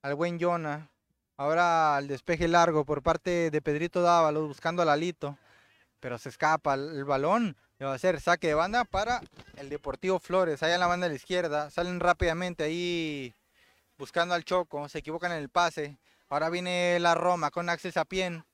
al 0.00 0.14
buen 0.14 0.40
Jonah. 0.40 0.88
Ahora 1.36 1.98
el 1.98 2.08
despeje 2.08 2.48
largo 2.48 2.86
por 2.86 3.02
parte 3.02 3.50
de 3.50 3.60
Pedrito 3.60 4.00
Dávalos. 4.00 4.48
Buscando 4.48 4.80
a 4.80 4.86
Lalito. 4.86 5.36
Pero 6.00 6.16
se 6.16 6.30
escapa 6.30 6.74
el 6.74 7.04
balón. 7.04 7.58
Le 7.78 7.84
va 7.84 7.92
a 7.92 7.96
hacer 7.96 8.22
saque 8.22 8.46
de 8.46 8.54
banda 8.54 8.86
para 8.86 9.20
el 9.58 9.68
Deportivo 9.68 10.18
Flores. 10.18 10.62
Allá 10.62 10.76
en 10.76 10.80
la 10.80 10.86
banda 10.86 11.08
de 11.08 11.10
la 11.10 11.16
izquierda. 11.16 11.68
Salen 11.68 12.00
rápidamente 12.00 12.64
ahí 12.64 13.34
buscando 13.98 14.34
al 14.34 14.44
Choco. 14.44 14.88
Se 14.88 15.00
equivocan 15.00 15.32
en 15.32 15.38
el 15.40 15.50
pase. 15.50 15.98
Ahora 16.28 16.50
viene 16.50 16.98
la 17.00 17.14
Roma 17.14 17.50
con 17.50 17.68
Axel 17.68 17.92
Sapien. 17.92 18.44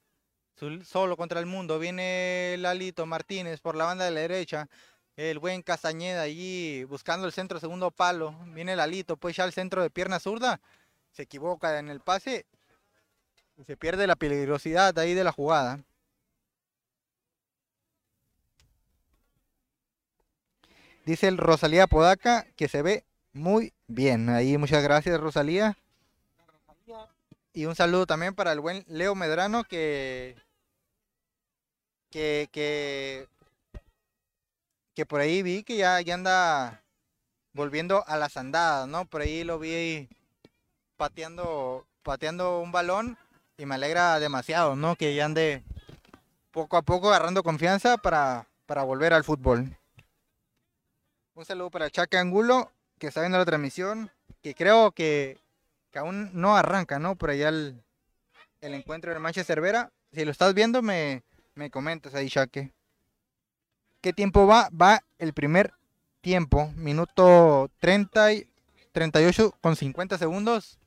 Solo 0.85 1.17
contra 1.17 1.41
el 1.41 1.47
mundo. 1.47 1.79
Viene 1.79 2.57
Lalito 2.59 3.05
Martínez 3.07 3.61
por 3.61 3.75
la 3.75 3.85
banda 3.85 4.05
de 4.05 4.13
la 4.13 4.21
derecha. 4.21 4.69
El 5.17 5.39
buen 5.39 5.63
Castañeda 5.63 6.23
allí 6.23 6.85
buscando 6.85 7.27
el 7.27 7.33
centro 7.33 7.59
segundo 7.59 7.91
palo. 7.91 8.37
Viene 8.47 8.77
Lalito, 8.77 9.17
pues 9.17 9.37
ya 9.37 9.45
el 9.45 9.53
centro 9.53 9.83
de 9.83 9.91
pierna 9.91 10.21
zurda. 10.21 10.61
Se 11.11 11.23
equivoca 11.23 11.79
en 11.79 11.89
el 11.89 12.01
pase. 12.01 12.47
Y 13.57 13.65
se 13.65 13.77
pierde 13.77 14.07
la 14.07 14.17
peligrosidad 14.17 14.97
ahí 14.99 15.15
de 15.15 15.25
la 15.25 15.33
jugada. 15.33 15.81
Dice 21.05 21.29
el 21.29 21.39
Rosalía 21.39 21.87
Podaca 21.87 22.47
que 22.57 22.69
se 22.69 22.83
ve 22.83 23.05
muy 23.33 23.73
bien. 23.89 24.29
Ahí 24.29 24.57
muchas 24.59 24.83
gracias 24.83 25.21
Rosalía. 25.21 25.77
Y 27.57 27.67
un 27.67 27.77
saludo 27.77 28.05
también 28.05 28.35
para 28.35 28.51
el 28.51 28.59
buen 28.59 28.85
Leo 28.89 29.15
Medrano 29.15 29.63
que, 29.63 30.35
que, 32.11 32.49
que, 34.93 35.07
por 35.07 35.21
ahí 35.21 35.41
vi 35.45 35.63
que 35.63 35.77
ya, 35.77 36.01
ya 36.01 36.15
anda 36.15 36.83
volviendo 37.53 38.05
a 38.09 38.17
las 38.17 38.37
andadas, 38.37 38.89
¿no? 38.89 39.05
Por 39.05 39.21
ahí 39.21 39.45
lo 39.45 39.61
vi 39.61 40.09
pateando, 40.97 41.87
pateando 42.03 42.59
un 42.59 42.73
balón 42.73 43.17
y 43.57 43.67
me 43.67 43.77
alegra 43.77 44.19
demasiado, 44.19 44.75
¿no? 44.75 44.97
Que 44.97 45.15
ya 45.15 45.27
ande 45.27 45.63
poco 46.51 46.77
a 46.77 46.83
poco 46.83 47.09
agarrando 47.09 47.45
confianza 47.45 47.99
para, 47.99 48.49
para 48.67 48.83
volver 48.83 49.13
al 49.13 49.23
fútbol. 49.23 49.79
Un 51.35 51.45
saludo 51.45 51.71
para 51.71 51.89
Chaca 51.89 52.19
Angulo, 52.19 52.73
que 52.99 53.07
está 53.07 53.21
viendo 53.21 53.39
la 53.39 53.45
transmisión, 53.45 54.11
que 54.43 54.57
creo 54.57 54.91
que 54.91 55.39
que 55.95 56.01
aún 56.01 56.31
no 56.33 56.57
arranca, 56.57 56.99
¿no? 56.99 57.15
Por 57.15 57.31
allá 57.31 57.51
el, 57.51 57.85
encuentro 58.61 59.15
de 59.15 59.21
Manchester 59.21 59.61
Vera. 59.61 59.93
Si 60.11 60.25
lo 60.25 60.33
estás 60.33 60.53
viendo, 60.53 60.83
me, 60.83 61.23
me 61.55 61.71
comentas 61.71 62.17
ahí, 62.17 62.27
Shaque. 62.27 62.73
¿Qué 64.01 64.13
tiempo 64.13 64.45
va? 64.45 64.69
Va 64.71 65.05
el 65.19 65.33
primer 65.35 65.73
tiempo, 66.21 66.73
minuto 66.75 67.71
30 67.79 68.33
y 68.33 68.51
38 68.91 69.55
con 69.61 69.77
50 69.77 70.19
segundos 70.19 70.81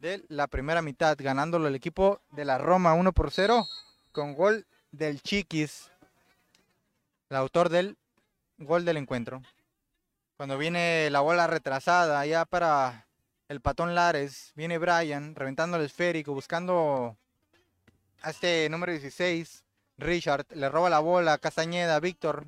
de 0.00 0.24
la 0.26 0.48
primera 0.48 0.82
mitad, 0.82 1.16
ganándolo 1.20 1.68
el 1.68 1.76
equipo 1.76 2.20
de 2.32 2.44
la 2.44 2.58
Roma 2.58 2.94
1 2.94 3.12
por 3.12 3.30
0 3.30 3.64
con 4.10 4.34
gol 4.34 4.66
del 4.90 5.22
Chiquis, 5.22 5.88
el 7.30 7.36
autor 7.36 7.68
del 7.68 7.96
gol 8.58 8.84
del 8.84 8.96
encuentro. 8.96 9.40
Cuando 10.36 10.58
viene 10.58 11.10
la 11.10 11.20
bola 11.20 11.46
retrasada 11.46 12.26
ya 12.26 12.44
para 12.44 13.06
el 13.52 13.60
patón 13.60 13.94
Lares, 13.94 14.52
viene 14.56 14.78
Brian 14.78 15.34
reventando 15.34 15.76
el 15.76 15.84
esférico, 15.84 16.32
buscando 16.32 17.18
a 18.22 18.30
este 18.30 18.68
número 18.70 18.92
16, 18.92 19.64
Richard, 19.98 20.46
le 20.54 20.70
roba 20.70 20.88
la 20.88 21.00
bola, 21.00 21.36
Castañeda, 21.36 22.00
Víctor. 22.00 22.46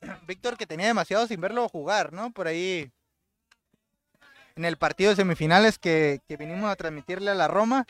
Víctor 0.26 0.56
que 0.56 0.66
tenía 0.66 0.88
demasiado 0.88 1.26
sin 1.28 1.40
verlo 1.40 1.68
jugar, 1.68 2.12
¿no? 2.12 2.32
Por 2.32 2.48
ahí 2.48 2.90
en 4.56 4.64
el 4.64 4.76
partido 4.76 5.10
de 5.10 5.16
semifinales 5.16 5.78
que, 5.78 6.20
que 6.26 6.36
vinimos 6.36 6.68
a 6.68 6.76
transmitirle 6.76 7.30
a 7.30 7.36
la 7.36 7.46
Roma, 7.46 7.86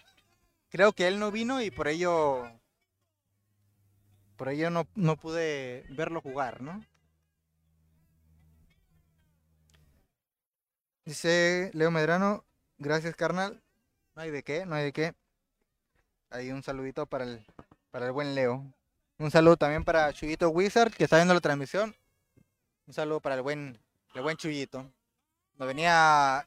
creo 0.69 0.93
que 0.93 1.09
él 1.09 1.19
no 1.19 1.31
vino 1.31 1.63
y 1.63 1.71
por 1.71 1.89
ello 1.89 2.47
por 4.37 4.51
ello 4.51 4.69
no, 4.69 4.87
no 4.95 5.17
pude 5.17 5.87
verlo 5.89 6.21
jugar, 6.21 6.61
¿no? 6.61 6.85
Dice 11.09 11.71
Leo 11.73 11.91
Medrano, 11.91 12.45
gracias 12.77 13.17
carnal. 13.17 13.63
No 14.15 14.21
hay 14.21 14.31
de 14.31 14.43
qué, 14.43 14.67
no 14.67 14.75
hay 14.75 14.85
de 14.85 14.93
qué. 14.93 15.15
Ahí 16.29 16.53
un 16.53 16.63
saludito 16.63 17.07
para 17.07 17.25
el, 17.25 17.47
para 17.91 18.05
el 18.05 18.13
buen 18.13 18.35
Leo. 18.35 18.63
Un 19.17 19.31
saludo 19.31 19.57
también 19.57 19.85
para 19.87 20.13
Chuyito 20.13 20.51
Wizard, 20.51 20.93
que 20.93 21.05
está 21.05 21.17
viendo 21.17 21.33
la 21.33 21.41
transmisión. 21.41 21.97
Un 22.87 22.93
saludo 22.93 23.21
para 23.21 23.37
el 23.37 23.41
buen, 23.41 23.79
el 24.15 24.21
buen 24.21 24.37
Chuyito. 24.37 24.85
No 25.57 25.65
venía 25.65 26.41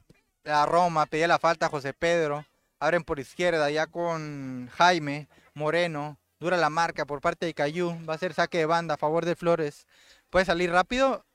a 0.44 0.66
Roma, 0.66 1.06
pedía 1.06 1.26
la 1.26 1.40
falta 1.40 1.66
a 1.66 1.68
José 1.68 1.92
Pedro. 1.92 2.46
Abren 2.78 3.02
por 3.02 3.18
izquierda 3.18 3.68
ya 3.68 3.88
con 3.88 4.70
Jaime 4.74 5.26
Moreno. 5.54 6.18
Dura 6.38 6.56
la 6.56 6.70
marca 6.70 7.04
por 7.04 7.20
parte 7.20 7.46
de 7.46 7.54
Cayú. 7.54 7.98
Va 8.08 8.14
a 8.14 8.18
ser 8.18 8.32
saque 8.32 8.58
de 8.58 8.66
banda 8.66 8.94
a 8.94 8.96
favor 8.96 9.24
de 9.24 9.34
Flores. 9.34 9.88
Puede 10.30 10.44
salir 10.44 10.70
rápido 10.70 11.26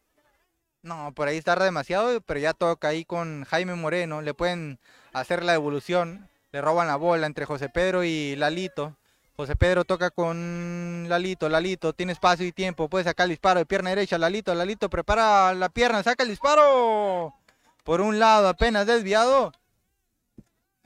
no, 0.81 1.11
por 1.13 1.27
ahí 1.27 1.41
tarda 1.41 1.65
demasiado, 1.65 2.21
pero 2.21 2.39
ya 2.39 2.53
toca 2.53 2.89
ahí 2.89 3.03
con 3.05 3.43
Jaime 3.45 3.75
Moreno. 3.75 4.21
Le 4.21 4.33
pueden 4.33 4.79
hacer 5.13 5.43
la 5.43 5.53
evolución. 5.53 6.29
Le 6.51 6.61
roban 6.61 6.87
la 6.87 6.95
bola 6.95 7.27
entre 7.27 7.45
José 7.45 7.69
Pedro 7.69 8.03
y 8.03 8.35
Lalito. 8.35 8.95
José 9.35 9.55
Pedro 9.55 9.83
toca 9.85 10.09
con 10.09 11.07
Lalito. 11.09 11.49
Lalito 11.49 11.93
tiene 11.93 12.13
espacio 12.13 12.45
y 12.45 12.51
tiempo. 12.51 12.89
Puede 12.89 13.03
sacar 13.03 13.25
el 13.25 13.31
disparo 13.31 13.59
de 13.59 13.65
pierna 13.65 13.89
derecha. 13.89 14.17
Lalito, 14.17 14.55
Lalito 14.55 14.89
prepara 14.89 15.53
la 15.53 15.69
pierna. 15.69 16.03
Saca 16.03 16.23
el 16.23 16.29
disparo. 16.29 17.35
Por 17.83 18.01
un 18.01 18.17
lado, 18.19 18.47
apenas 18.47 18.87
desviado. 18.87 19.51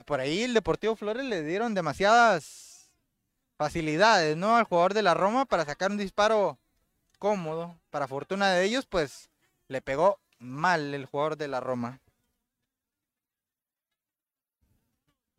Por 0.04 0.20
ahí 0.20 0.42
el 0.42 0.54
Deportivo 0.54 0.96
Flores 0.96 1.24
le 1.24 1.42
dieron 1.42 1.74
demasiadas 1.74 2.90
facilidades, 3.56 4.36
¿no? 4.36 4.56
Al 4.56 4.64
jugador 4.64 4.94
de 4.94 5.02
la 5.02 5.14
Roma 5.14 5.44
para 5.44 5.64
sacar 5.64 5.90
un 5.90 5.96
disparo 5.96 6.58
cómodo. 7.18 7.78
Para 7.90 8.08
fortuna 8.08 8.50
de 8.50 8.64
ellos, 8.64 8.84
pues 8.86 9.30
le 9.72 9.82
pegó 9.82 10.20
mal 10.38 10.94
el 10.94 11.06
jugador 11.06 11.36
de 11.36 11.48
la 11.48 11.60
Roma. 11.60 12.00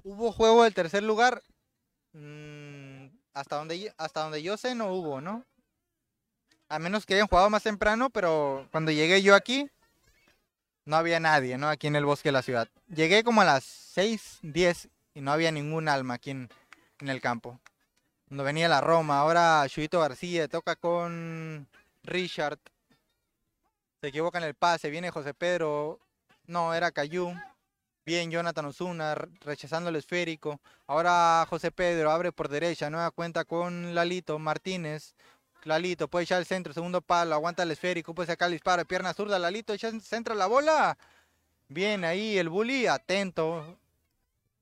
¿Hubo 0.03 0.31
juego 0.33 0.63
del 0.63 0.73
tercer 0.73 1.03
lugar? 1.03 1.41
Mm, 2.11 3.07
hasta, 3.33 3.55
donde, 3.55 3.93
hasta 3.97 4.23
donde 4.23 4.43
yo 4.43 4.57
sé 4.57 4.75
no 4.75 4.91
hubo, 4.93 5.21
¿no? 5.21 5.45
A 6.67 6.79
menos 6.79 7.05
que 7.05 7.13
hayan 7.13 7.27
jugado 7.27 7.49
más 7.49 7.63
temprano, 7.63 8.09
pero 8.09 8.67
cuando 8.71 8.91
llegué 8.91 9.21
yo 9.21 9.35
aquí, 9.35 9.69
no 10.85 10.97
había 10.97 11.19
nadie, 11.19 11.57
¿no? 11.57 11.69
Aquí 11.69 11.87
en 11.87 11.95
el 11.95 12.05
bosque 12.05 12.29
de 12.29 12.33
la 12.33 12.41
ciudad. 12.41 12.67
Llegué 12.87 13.23
como 13.23 13.41
a 13.41 13.45
las 13.45 13.63
6, 13.63 14.39
10 14.41 14.89
y 15.13 15.21
no 15.21 15.31
había 15.31 15.51
ningún 15.51 15.87
alma 15.87 16.15
aquí 16.15 16.31
en, 16.31 16.49
en 16.99 17.09
el 17.09 17.21
campo. 17.21 17.61
Cuando 18.27 18.43
venía 18.43 18.67
la 18.67 18.81
Roma, 18.81 19.19
ahora 19.19 19.63
Chuito 19.69 19.99
García 19.99 20.47
toca 20.47 20.75
con 20.75 21.67
Richard. 22.03 22.59
Se 24.03 24.09
equivoca 24.09 24.37
en 24.37 24.43
el 24.43 24.53
pase. 24.53 24.89
Viene 24.89 25.11
José 25.11 25.33
Pedro. 25.33 25.97
No, 26.45 26.73
era 26.73 26.91
Cayú. 26.91 27.33
Bien, 28.05 28.29
Jonathan 28.29 28.65
Osuna 28.65 29.15
rechazando 29.15 29.89
el 29.89 29.95
esférico. 29.95 30.59
Ahora 30.87 31.45
José 31.49 31.71
Pedro 31.71 32.11
abre 32.11 32.33
por 32.33 32.49
derecha. 32.49 32.89
Nueva 32.89 33.11
cuenta 33.11 33.45
con 33.45 33.95
Lalito 33.95 34.37
Martínez. 34.39 35.15
Lalito 35.63 36.09
puede 36.09 36.23
echar 36.23 36.39
el 36.39 36.45
centro, 36.45 36.73
segundo 36.73 36.99
palo, 36.99 37.33
aguanta 37.33 37.63
el 37.63 37.71
esférico, 37.71 38.13
puede 38.13 38.27
sacar 38.27 38.47
el 38.47 38.55
disparo, 38.55 38.83
pierna 38.83 39.13
zurda, 39.13 39.39
Lalito 39.39 39.71
echa 39.71 39.89
centro 40.01 40.35
la 40.35 40.47
bola. 40.47 40.97
Bien 41.69 42.03
ahí 42.03 42.37
el 42.37 42.49
bully, 42.49 42.87
atento. 42.87 43.79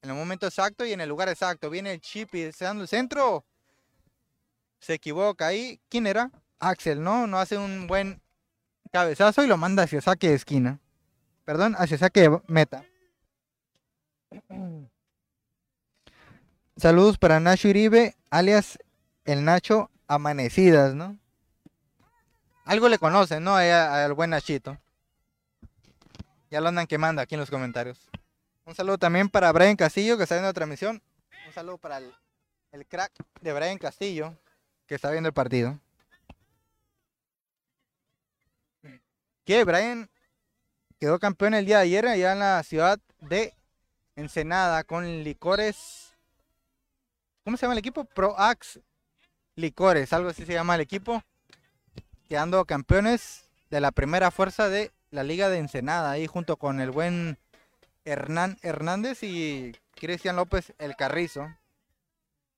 En 0.03 0.11
el 0.11 0.15
momento 0.15 0.45
exacto 0.45 0.85
y 0.85 0.93
en 0.93 1.01
el 1.01 1.09
lugar 1.09 1.29
exacto. 1.29 1.71
Viene 1.71 1.93
el 1.93 1.99
chip 1.99 2.35
y 2.35 2.51
se 2.51 2.65
dando 2.65 2.83
el 2.83 2.87
centro. 2.87 3.43
Se 4.79 4.93
equivoca 4.93 5.47
ahí. 5.47 5.81
¿Quién 5.89 6.05
era? 6.05 6.29
Axel, 6.59 7.01
¿no? 7.01 7.25
No 7.25 7.39
hace 7.39 7.57
un 7.57 7.87
buen 7.87 8.21
cabezazo 8.91 9.43
y 9.43 9.47
lo 9.47 9.57
manda 9.57 9.83
hacia 9.83 10.01
saque 10.01 10.29
de 10.29 10.35
esquina. 10.35 10.79
Perdón, 11.45 11.75
hacia 11.77 11.97
saque 11.97 12.29
meta. 12.47 12.83
Saludos 16.77 17.17
para 17.17 17.39
Nacho 17.39 17.67
Iribe, 17.67 18.15
alias 18.29 18.79
el 19.25 19.43
Nacho 19.45 19.89
amanecidas, 20.07 20.95
¿no? 20.95 21.17
Algo 22.65 22.89
le 22.89 22.97
conocen, 22.97 23.43
¿no? 23.43 23.55
Al 23.55 24.13
buen 24.13 24.29
Nachito. 24.29 24.77
Ya 26.49 26.61
lo 26.61 26.69
andan 26.69 26.87
quemando 26.87 27.21
aquí 27.21 27.35
en 27.35 27.39
los 27.39 27.49
comentarios. 27.49 28.09
Un 28.65 28.75
saludo 28.75 28.97
también 28.97 29.29
para 29.29 29.51
Brian 29.51 29.75
Castillo, 29.75 30.17
que 30.17 30.23
está 30.23 30.35
viendo 30.35 30.49
la 30.49 30.53
transmisión. 30.53 31.01
Un 31.47 31.53
saludo 31.53 31.77
para 31.77 31.99
el 32.71 32.87
crack 32.87 33.11
de 33.41 33.53
Brian 33.53 33.77
Castillo, 33.77 34.35
que 34.85 34.95
está 34.95 35.11
viendo 35.11 35.27
el 35.27 35.33
partido. 35.33 35.79
Que 39.45 39.63
Brian 39.63 40.09
quedó 40.99 41.19
campeón 41.19 41.55
el 41.55 41.65
día 41.65 41.77
de 41.77 41.83
ayer 41.83 42.07
allá 42.07 42.33
en 42.33 42.39
la 42.39 42.63
ciudad 42.63 42.99
de 43.19 43.53
Ensenada 44.15 44.83
con 44.83 45.23
licores. 45.23 46.15
¿Cómo 47.43 47.57
se 47.57 47.63
llama 47.63 47.73
el 47.73 47.79
equipo? 47.79 48.05
Proax 48.05 48.79
Licores, 49.55 50.13
algo 50.13 50.29
así 50.29 50.45
se 50.45 50.53
llama 50.53 50.75
el 50.75 50.81
equipo. 50.81 51.23
Quedando 52.29 52.63
campeones 52.65 53.49
de 53.69 53.81
la 53.81 53.91
primera 53.91 54.31
fuerza 54.31 54.69
de 54.69 54.91
la 55.09 55.23
Liga 55.23 55.49
de 55.49 55.57
Ensenada, 55.57 56.11
ahí 56.11 56.27
junto 56.27 56.57
con 56.57 56.79
el 56.79 56.91
buen 56.91 57.37
Hernán 58.05 58.57
Hernández 58.61 59.23
y 59.23 59.75
Cristian 59.95 60.35
López 60.35 60.73
El 60.77 60.95
Carrizo. 60.95 61.47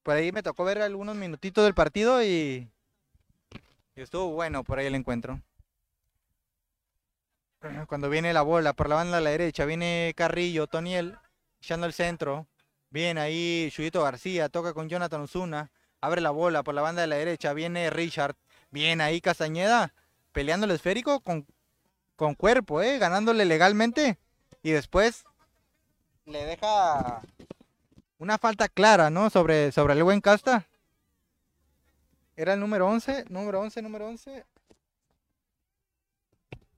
Por 0.03 0.15
ahí 0.15 0.31
me 0.31 0.43
tocó 0.43 0.65
ver 0.65 0.81
algunos 0.81 1.15
minutitos 1.15 1.63
del 1.63 1.73
partido 1.73 2.21
y, 2.21 2.69
y 3.95 4.01
estuvo 4.01 4.29
bueno 4.33 4.63
por 4.63 4.79
ahí 4.79 4.87
el 4.87 4.95
encuentro. 4.95 5.41
Cuando 7.87 8.09
viene 8.09 8.33
la 8.33 8.41
bola 8.41 8.73
por 8.73 8.89
la 8.89 8.95
banda 8.95 9.17
a 9.17 9.21
la 9.21 9.29
derecha, 9.29 9.63
viene 9.65 10.13
Carrillo, 10.17 10.67
Toniel, 10.67 11.17
echando 11.61 11.85
el 11.85 11.93
centro. 11.93 12.47
Viene 12.89 13.21
ahí 13.21 13.69
Chuyito 13.71 14.03
García, 14.03 14.49
toca 14.49 14.73
con 14.73 14.89
Jonathan 14.89 15.21
Osuna, 15.21 15.71
abre 16.01 16.21
la 16.21 16.29
bola 16.29 16.61
por 16.61 16.75
la 16.75 16.81
banda 16.81 17.01
de 17.01 17.07
la 17.07 17.15
derecha, 17.15 17.53
viene 17.53 17.89
Richard, 17.89 18.35
viene 18.69 19.03
ahí 19.03 19.21
Castañeda, 19.21 19.93
peleando 20.31 20.65
el 20.65 20.71
esférico 20.71 21.21
con, 21.21 21.47
con 22.15 22.35
cuerpo, 22.35 22.81
¿eh? 22.81 22.99
ganándole 22.99 23.45
legalmente. 23.45 24.19
Y 24.61 24.71
después 24.71 25.23
le 26.25 26.45
deja 26.45 27.21
una 28.17 28.37
falta 28.37 28.67
clara, 28.67 29.09
¿no? 29.09 29.29
Sobre, 29.29 29.71
sobre 29.71 29.93
el 29.93 30.03
buen 30.03 30.21
Casta. 30.21 30.67
Era 32.35 32.53
el 32.53 32.59
número 32.59 32.87
11, 32.87 33.25
número 33.29 33.61
11, 33.61 33.81
número 33.81 34.07
11. 34.07 34.45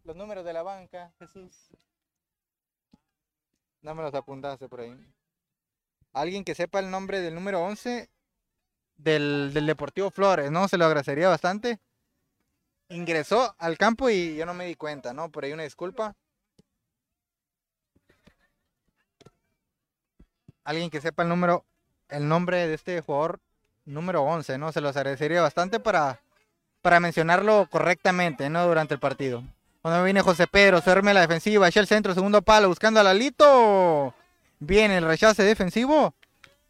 Los 0.05 0.15
números 0.15 0.45
de 0.45 0.53
la 0.53 0.61
banca, 0.61 1.11
Jesús. 1.17 1.51
No 3.81 3.95
me 3.95 4.03
los 4.03 4.13
apuntaste 4.13 4.69
por 4.69 4.81
ahí. 4.81 4.95
Alguien 6.13 6.43
que 6.43 6.53
sepa 6.53 6.77
el 6.77 6.91
nombre 6.91 7.21
del 7.21 7.33
número 7.33 7.59
11 7.63 8.07
del, 8.97 9.51
del 9.51 9.65
Deportivo 9.65 10.11
Flores, 10.11 10.51
¿no? 10.51 10.67
Se 10.67 10.77
lo 10.77 10.85
agradecería 10.85 11.27
bastante. 11.27 11.79
Ingresó 12.89 13.55
al 13.57 13.79
campo 13.79 14.07
y 14.11 14.35
yo 14.35 14.45
no 14.45 14.53
me 14.53 14.67
di 14.67 14.75
cuenta, 14.75 15.11
¿no? 15.11 15.31
Por 15.31 15.43
ahí 15.43 15.53
una 15.53 15.63
disculpa. 15.63 16.15
Alguien 20.63 20.91
que 20.91 21.01
sepa 21.01 21.23
el 21.23 21.29
número, 21.29 21.65
el 22.09 22.27
nombre 22.27 22.67
de 22.67 22.75
este 22.75 23.01
jugador 23.01 23.39
número 23.85 24.21
11, 24.21 24.59
¿no? 24.59 24.71
Se 24.71 24.81
los 24.81 24.95
agradecería 24.95 25.41
bastante 25.41 25.79
para, 25.79 26.21
para 26.83 26.99
mencionarlo 26.99 27.67
correctamente, 27.71 28.51
¿no? 28.51 28.67
Durante 28.67 28.93
el 28.93 28.99
partido. 28.99 29.43
Cuando 29.85 30.03
viene 30.03 30.21
José 30.21 30.47
Pedro, 30.47 30.81
se 30.81 30.99
la 30.99 31.21
defensiva, 31.21 31.67
echa 31.67 31.79
el 31.79 31.85
centro, 31.85 32.15
segundo 32.15 32.41
palo, 32.41 32.69
buscando 32.69 32.99
a 32.99 33.03
Lalito. 33.03 34.15
Bien 34.57 34.89
el 34.89 35.05
rechace 35.05 35.43
defensivo. 35.43 36.15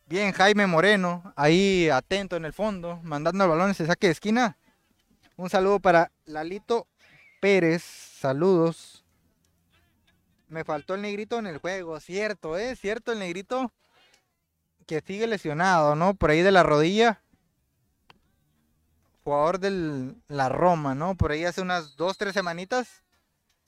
Bien 0.05 0.33
Jaime 0.33 0.67
Moreno, 0.67 1.31
ahí 1.37 1.87
atento 1.87 2.35
en 2.35 2.43
el 2.43 2.51
fondo, 2.51 2.99
mandando 3.03 3.45
el 3.45 3.51
balón 3.51 3.71
ese 3.71 3.85
saque 3.85 4.07
de 4.07 4.11
esquina. 4.11 4.57
Un 5.37 5.49
saludo 5.49 5.79
para 5.79 6.11
Lalito 6.25 6.87
Pérez, 7.39 7.83
saludos. 7.83 9.05
Me 10.49 10.65
faltó 10.65 10.95
el 10.95 11.01
negrito 11.01 11.39
en 11.39 11.47
el 11.47 11.59
juego, 11.59 11.97
cierto, 12.01 12.57
¿eh? 12.57 12.75
Cierto 12.75 13.13
el 13.13 13.19
negrito 13.19 13.71
que 14.87 14.99
sigue 14.99 15.25
lesionado, 15.25 15.95
¿no? 15.95 16.15
Por 16.15 16.31
ahí 16.31 16.41
de 16.41 16.51
la 16.51 16.63
rodilla. 16.63 17.21
Jugador 19.23 19.59
de 19.59 20.15
la 20.27 20.49
Roma, 20.49 20.95
¿no? 20.95 21.15
Por 21.15 21.31
ahí 21.31 21.45
hace 21.45 21.61
unas 21.61 21.95
dos, 21.95 22.17
tres 22.17 22.33
semanitas 22.33 23.04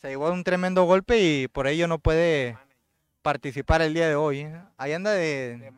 se 0.01 0.09
llevó 0.09 0.31
un 0.31 0.43
tremendo 0.43 0.83
golpe 0.83 1.19
y 1.19 1.47
por 1.47 1.67
ello 1.67 1.87
no 1.87 1.99
puede 1.99 2.57
participar 3.21 3.81
el 3.81 3.93
día 3.93 4.07
de 4.07 4.15
hoy. 4.15 4.41
¿eh? 4.41 4.61
Ahí 4.77 4.93
anda 4.93 5.11
de, 5.11 5.71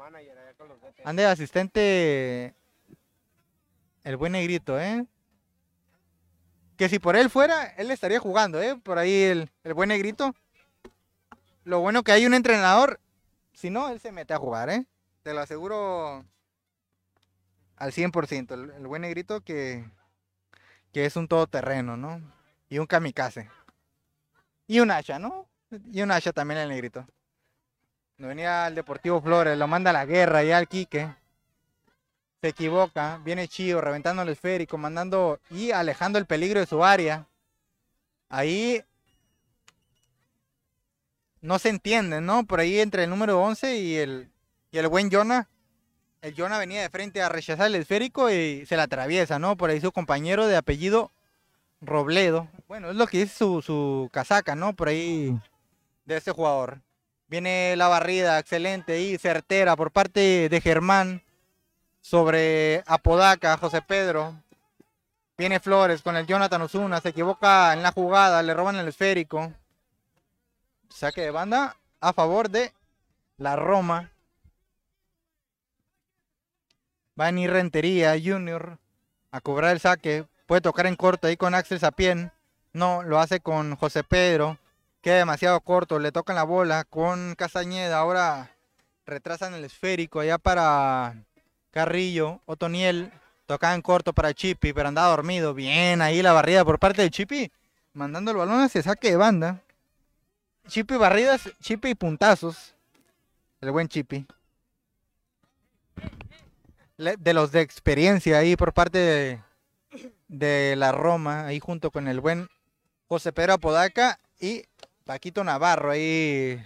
anda 1.04 1.24
de 1.24 1.30
asistente 1.30 2.54
el 4.04 4.18
buen 4.18 4.34
negrito, 4.34 4.80
¿eh? 4.80 5.06
Que 6.78 6.90
si 6.90 7.00
por 7.00 7.16
él 7.16 7.30
fuera, 7.30 7.66
él 7.78 7.92
estaría 7.92 8.20
jugando, 8.20 8.62
¿eh? 8.62 8.78
Por 8.78 8.98
ahí 8.98 9.24
el, 9.24 9.50
el 9.64 9.74
buen 9.74 9.90
negrito. 9.90 10.34
Lo 11.64 11.80
bueno 11.82 12.04
que 12.04 12.12
hay 12.12 12.26
un 12.26 12.34
entrenador, 12.34 13.00
si 13.54 13.70
no, 13.70 13.90
él 13.90 14.00
se 14.00 14.12
mete 14.12 14.34
a 14.34 14.38
jugar, 14.38 14.70
¿eh? 14.70 14.86
Te 15.24 15.34
lo 15.34 15.42
aseguro 15.42 16.26
al 17.76 17.92
100%. 17.92 18.54
El, 18.54 18.72
el 18.72 18.88
buen 18.88 19.02
negrito 19.02 19.42
que, 19.42 19.86
que 20.94 21.06
es 21.06 21.16
un 21.16 21.28
todoterreno, 21.28 21.98
¿no? 21.98 22.22
Y 22.70 22.80
un 22.80 22.86
kamikaze. 22.86 23.50
Y 24.70 24.80
un 24.82 24.92
hacha, 24.92 25.18
¿no? 25.18 25.50
Y 25.92 26.04
un 26.04 26.12
hacha 26.12 26.32
también 26.32 26.60
el 26.60 26.70
negrito. 26.70 27.04
No 28.18 28.28
venía 28.28 28.68
al 28.68 28.76
Deportivo 28.76 29.20
Flores, 29.20 29.58
lo 29.58 29.68
manda 29.68 29.90
a 29.90 29.94
la 29.94 30.06
guerra 30.06 30.44
ya 30.44 30.60
al 30.60 30.68
Quique. 30.68 31.12
Se 32.40 32.50
equivoca, 32.50 33.20
viene 33.24 33.48
Chío 33.48 33.82
reventando 33.82 34.22
el 34.22 34.30
esférico, 34.30 34.78
mandando 34.78 35.40
y 35.50 35.72
alejando 35.72 36.20
el 36.20 36.28
peligro 36.28 36.60
de 36.60 36.68
su 36.68 36.84
área. 36.84 37.28
Ahí 38.30 38.84
no 41.42 41.58
se 41.58 41.70
entiende, 41.70 42.22
¿no? 42.22 42.46
Por 42.46 42.60
ahí 42.60 42.80
entre 42.80 43.06
el 43.06 43.10
número 43.10 43.42
11 43.42 43.76
y 43.76 43.96
el, 43.96 44.30
y 44.70 44.78
el 44.78 44.88
buen 44.88 45.10
Jonah. 45.10 45.50
El 46.22 46.36
Jonah 46.36 46.60
venía 46.60 46.84
de 46.84 46.90
frente 46.92 47.24
a 47.24 47.30
rechazar 47.30 47.66
el 47.66 47.76
esférico 47.76 48.30
y 48.30 48.68
se 48.68 48.78
la 48.78 48.84
atraviesa, 48.84 49.40
¿no? 49.40 49.58
Por 49.58 49.72
ahí 49.72 49.82
su 49.82 49.92
compañero 49.92 50.46
de 50.46 50.58
apellido 50.58 51.12
Robledo. 51.82 52.48
Bueno, 52.68 52.90
es 52.90 52.96
lo 52.96 53.08
que 53.08 53.20
dice 53.20 53.38
su, 53.38 53.62
su 53.62 54.10
casaca, 54.12 54.56
¿no? 54.56 54.76
Por 54.76 54.90
ahí 54.90 55.40
de 56.06 56.18
este 56.18 56.32
jugador. 56.32 56.82
Viene 57.28 57.76
la 57.78 57.88
barrida, 57.88 58.40
excelente 58.40 59.00
y 59.02 59.18
certera 59.18 59.76
por 59.76 59.92
parte 59.92 60.50
de 60.50 60.62
Germán 60.62 61.24
sobre 62.02 62.84
Apodaca, 62.88 63.58
José 63.58 63.82
Pedro. 63.82 64.34
Viene 65.38 65.60
Flores 65.60 66.02
con 66.02 66.18
el 66.18 66.26
Jonathan 66.26 66.64
Osuna, 66.64 67.00
se 67.00 67.10
equivoca 67.10 67.72
en 67.74 67.84
la 67.84 67.92
jugada, 67.92 68.44
le 68.44 68.54
roban 68.54 68.76
el 68.76 68.88
esférico. 68.88 69.54
Saque 70.90 71.22
de 71.22 71.32
banda 71.32 71.78
a 72.02 72.14
favor 72.14 72.50
de 72.50 72.74
la 73.38 73.56
Roma. 73.56 74.12
Va 77.18 77.26
a 77.26 77.32
venir 77.32 77.52
Rentería 77.52 78.16
Junior 78.22 78.80
a 79.32 79.40
cobrar 79.40 79.72
el 79.72 79.80
saque. 79.80 80.26
Puede 80.50 80.62
tocar 80.62 80.88
en 80.88 80.96
corto 80.96 81.28
ahí 81.28 81.38
con 81.38 81.54
Axel 81.54 81.80
Sapien. 81.80 82.32
No, 82.74 83.04
lo 83.04 83.20
hace 83.20 83.40
con 83.40 83.76
José 83.76 84.04
Pedro. 84.04 84.58
Queda 85.00 85.18
demasiado 85.18 85.62
corto. 85.62 86.00
Le 86.00 86.12
tocan 86.12 86.36
la 86.36 86.44
bola 86.44 86.86
con 86.86 87.36
Castañeda. 87.36 88.00
Ahora 88.00 88.50
retrasan 89.06 89.54
el 89.54 89.64
esférico 89.64 90.22
allá 90.22 90.40
para 90.40 91.24
Carrillo. 91.70 92.42
Otoniel. 92.48 93.12
Tocaba 93.46 93.76
en 93.76 93.84
corto 93.84 94.12
para 94.12 94.34
Chipi, 94.34 94.74
pero 94.74 94.88
andaba 94.88 95.10
dormido. 95.10 95.54
Bien 95.54 96.02
ahí 96.02 96.24
la 96.24 96.34
barrida 96.34 96.66
por 96.66 96.80
parte 96.80 97.04
de 97.04 97.12
Chipi. 97.12 97.52
Mandando 97.94 98.32
el 98.32 98.38
balón 98.38 98.62
hacia 98.62 98.82
saque 98.82 99.12
de 99.12 99.18
banda. 99.18 99.62
Chipi 100.68 100.96
barridas, 100.96 101.48
Chipi 101.62 101.90
y 101.90 101.96
puntazos. 101.96 102.74
El 103.62 103.70
buen 103.70 103.88
Chipi. 103.88 104.26
De 106.98 107.34
los 107.36 107.52
de 107.52 107.62
experiencia 107.62 108.40
ahí 108.40 108.56
por 108.56 108.74
parte 108.74 108.98
de, 108.98 109.42
de 110.30 110.76
la 110.78 110.94
Roma, 110.94 111.46
ahí 111.46 111.60
junto 111.60 111.92
con 111.92 112.08
el 112.08 112.22
buen 112.22 112.48
José 113.08 113.34
Pedro 113.34 113.54
Apodaca 113.54 114.20
y 114.40 114.64
Paquito 115.04 115.44
Navarro, 115.44 115.92
ahí 115.92 116.64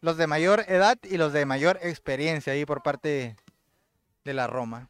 los 0.00 0.16
de 0.16 0.26
mayor 0.26 0.64
edad 0.68 0.98
y 1.02 1.16
los 1.16 1.32
de 1.32 1.46
mayor 1.46 1.78
experiencia 1.82 2.52
ahí 2.52 2.64
por 2.64 2.82
parte 2.82 3.36
de 4.24 4.34
la 4.34 4.46
Roma. 4.46 4.88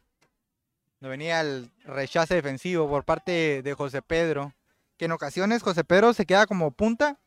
No 1.01 1.09
venía 1.09 1.41
el 1.41 1.71
rechace 1.85 2.35
defensivo 2.35 2.89
por 2.89 3.05
parte 3.05 3.61
de 3.61 3.73
José 3.73 4.01
Pedro, 4.01 4.53
que 4.97 5.05
en 5.05 5.11
ocasiones 5.11 5.61
José 5.61 5.83
Pedro 5.83 6.13
se 6.13 6.25
queda 6.25 6.45
como 6.45 6.71
punta 6.71 7.19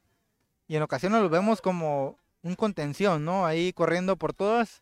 y 0.68 0.76
en 0.76 0.82
ocasiones 0.82 1.22
lo 1.22 1.28
vemos 1.28 1.60
como 1.60 2.18
un 2.42 2.54
contención, 2.54 3.24
¿no? 3.24 3.46
Ahí 3.46 3.72
corriendo 3.72 4.16
por 4.16 4.32
todas 4.32 4.80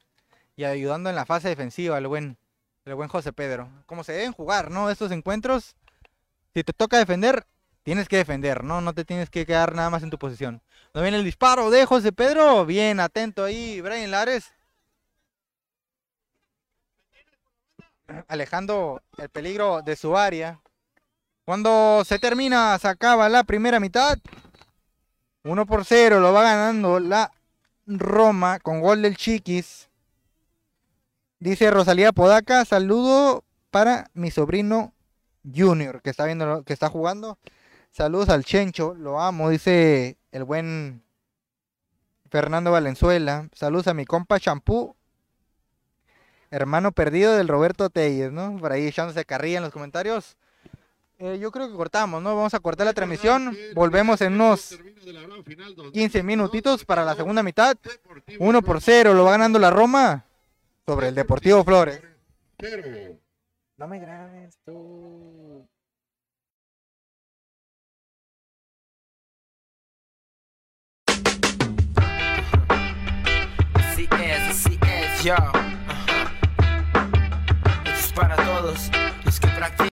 y 0.56 0.64
ayudando 0.64 1.10
en 1.10 1.16
la 1.16 1.26
fase 1.26 1.48
defensiva 1.48 2.00
buen, 2.00 2.36
el 2.84 2.94
buen 2.94 3.08
José 3.08 3.32
Pedro. 3.32 3.68
Como 3.86 4.04
se 4.04 4.12
deben 4.12 4.32
jugar, 4.32 4.70
¿no? 4.70 4.90
Estos 4.90 5.10
encuentros, 5.12 5.76
si 6.54 6.64
te 6.64 6.72
toca 6.72 6.98
defender, 6.98 7.46
tienes 7.82 8.08
que 8.08 8.16
defender, 8.16 8.64
¿no? 8.64 8.80
No 8.80 8.92
te 8.92 9.04
tienes 9.04 9.30
que 9.30 9.46
quedar 9.46 9.74
nada 9.74 9.90
más 9.90 10.02
en 10.02 10.10
tu 10.10 10.18
posición. 10.18 10.62
No 10.94 11.02
viene 11.02 11.18
el 11.18 11.24
disparo 11.24 11.70
de 11.70 11.86
José 11.86 12.12
Pedro, 12.12 12.66
bien 12.66 13.00
atento 13.00 13.44
ahí, 13.44 13.80
Brian 13.80 14.10
Lares. 14.10 14.52
alejando 18.28 19.02
el 19.18 19.28
peligro 19.28 19.82
de 19.82 19.96
su 19.96 20.16
área. 20.16 20.60
Cuando 21.44 22.02
se 22.04 22.18
termina, 22.18 22.78
se 22.78 22.88
acaba 22.88 23.28
la 23.28 23.44
primera 23.44 23.80
mitad. 23.80 24.18
1 25.42 25.66
por 25.66 25.84
0 25.84 26.20
lo 26.20 26.32
va 26.32 26.42
ganando 26.42 27.00
la 27.00 27.32
Roma 27.86 28.60
con 28.60 28.80
gol 28.80 29.02
del 29.02 29.16
Chiquis. 29.16 29.88
Dice 31.38 31.70
Rosalía 31.70 32.12
Podaca, 32.12 32.64
saludo 32.64 33.44
para 33.70 34.10
mi 34.12 34.30
sobrino 34.30 34.92
Junior 35.44 36.02
que 36.02 36.10
está 36.10 36.24
viendo 36.24 36.62
que 36.64 36.72
está 36.72 36.88
jugando. 36.88 37.38
Saludos 37.90 38.28
al 38.28 38.44
Chencho, 38.44 38.94
lo 38.94 39.20
amo, 39.20 39.50
dice 39.50 40.16
el 40.32 40.44
buen 40.44 41.02
Fernando 42.30 42.70
Valenzuela. 42.70 43.48
Saludos 43.52 43.88
a 43.88 43.94
mi 43.94 44.04
compa 44.04 44.38
Champú, 44.38 44.94
hermano 46.50 46.92
perdido 46.92 47.36
del 47.36 47.48
Roberto 47.48 47.90
Telles, 47.90 48.30
¿no? 48.30 48.56
Por 48.58 48.72
ahí 48.72 48.86
echándose 48.86 49.24
carrilla 49.24 49.58
en 49.58 49.64
los 49.64 49.72
comentarios. 49.72 50.36
Eh, 51.18 51.38
yo 51.38 51.50
creo 51.50 51.68
que 51.68 51.74
cortamos, 51.74 52.22
¿no? 52.22 52.34
Vamos 52.34 52.54
a 52.54 52.60
cortar 52.60 52.86
la 52.86 52.94
transmisión. 52.94 53.54
Volvemos 53.74 54.22
en 54.22 54.34
unos 54.34 54.78
15 55.92 56.22
minutitos 56.22 56.84
para 56.86 57.04
la 57.04 57.14
segunda 57.14 57.42
mitad. 57.42 57.76
1 58.38 58.62
por 58.62 58.80
0 58.80 59.12
lo 59.12 59.24
va 59.24 59.32
ganando 59.32 59.58
la 59.58 59.70
Roma 59.70 60.24
sobre 60.86 61.08
el 61.08 61.14
Deportivo 61.14 61.62
Flores. 61.62 62.00
No 63.80 63.88
me 63.88 63.98
grabes 63.98 64.58
tú. 64.62 65.66
Así 73.72 74.06
es, 74.22 74.40
así 74.50 74.78
es, 74.82 75.24
yo. 75.24 75.34
Esto 77.86 77.90
es 77.90 78.12
para 78.12 78.36
todos 78.36 78.90
los 79.24 79.40
que 79.40 79.46
practican. 79.48 79.90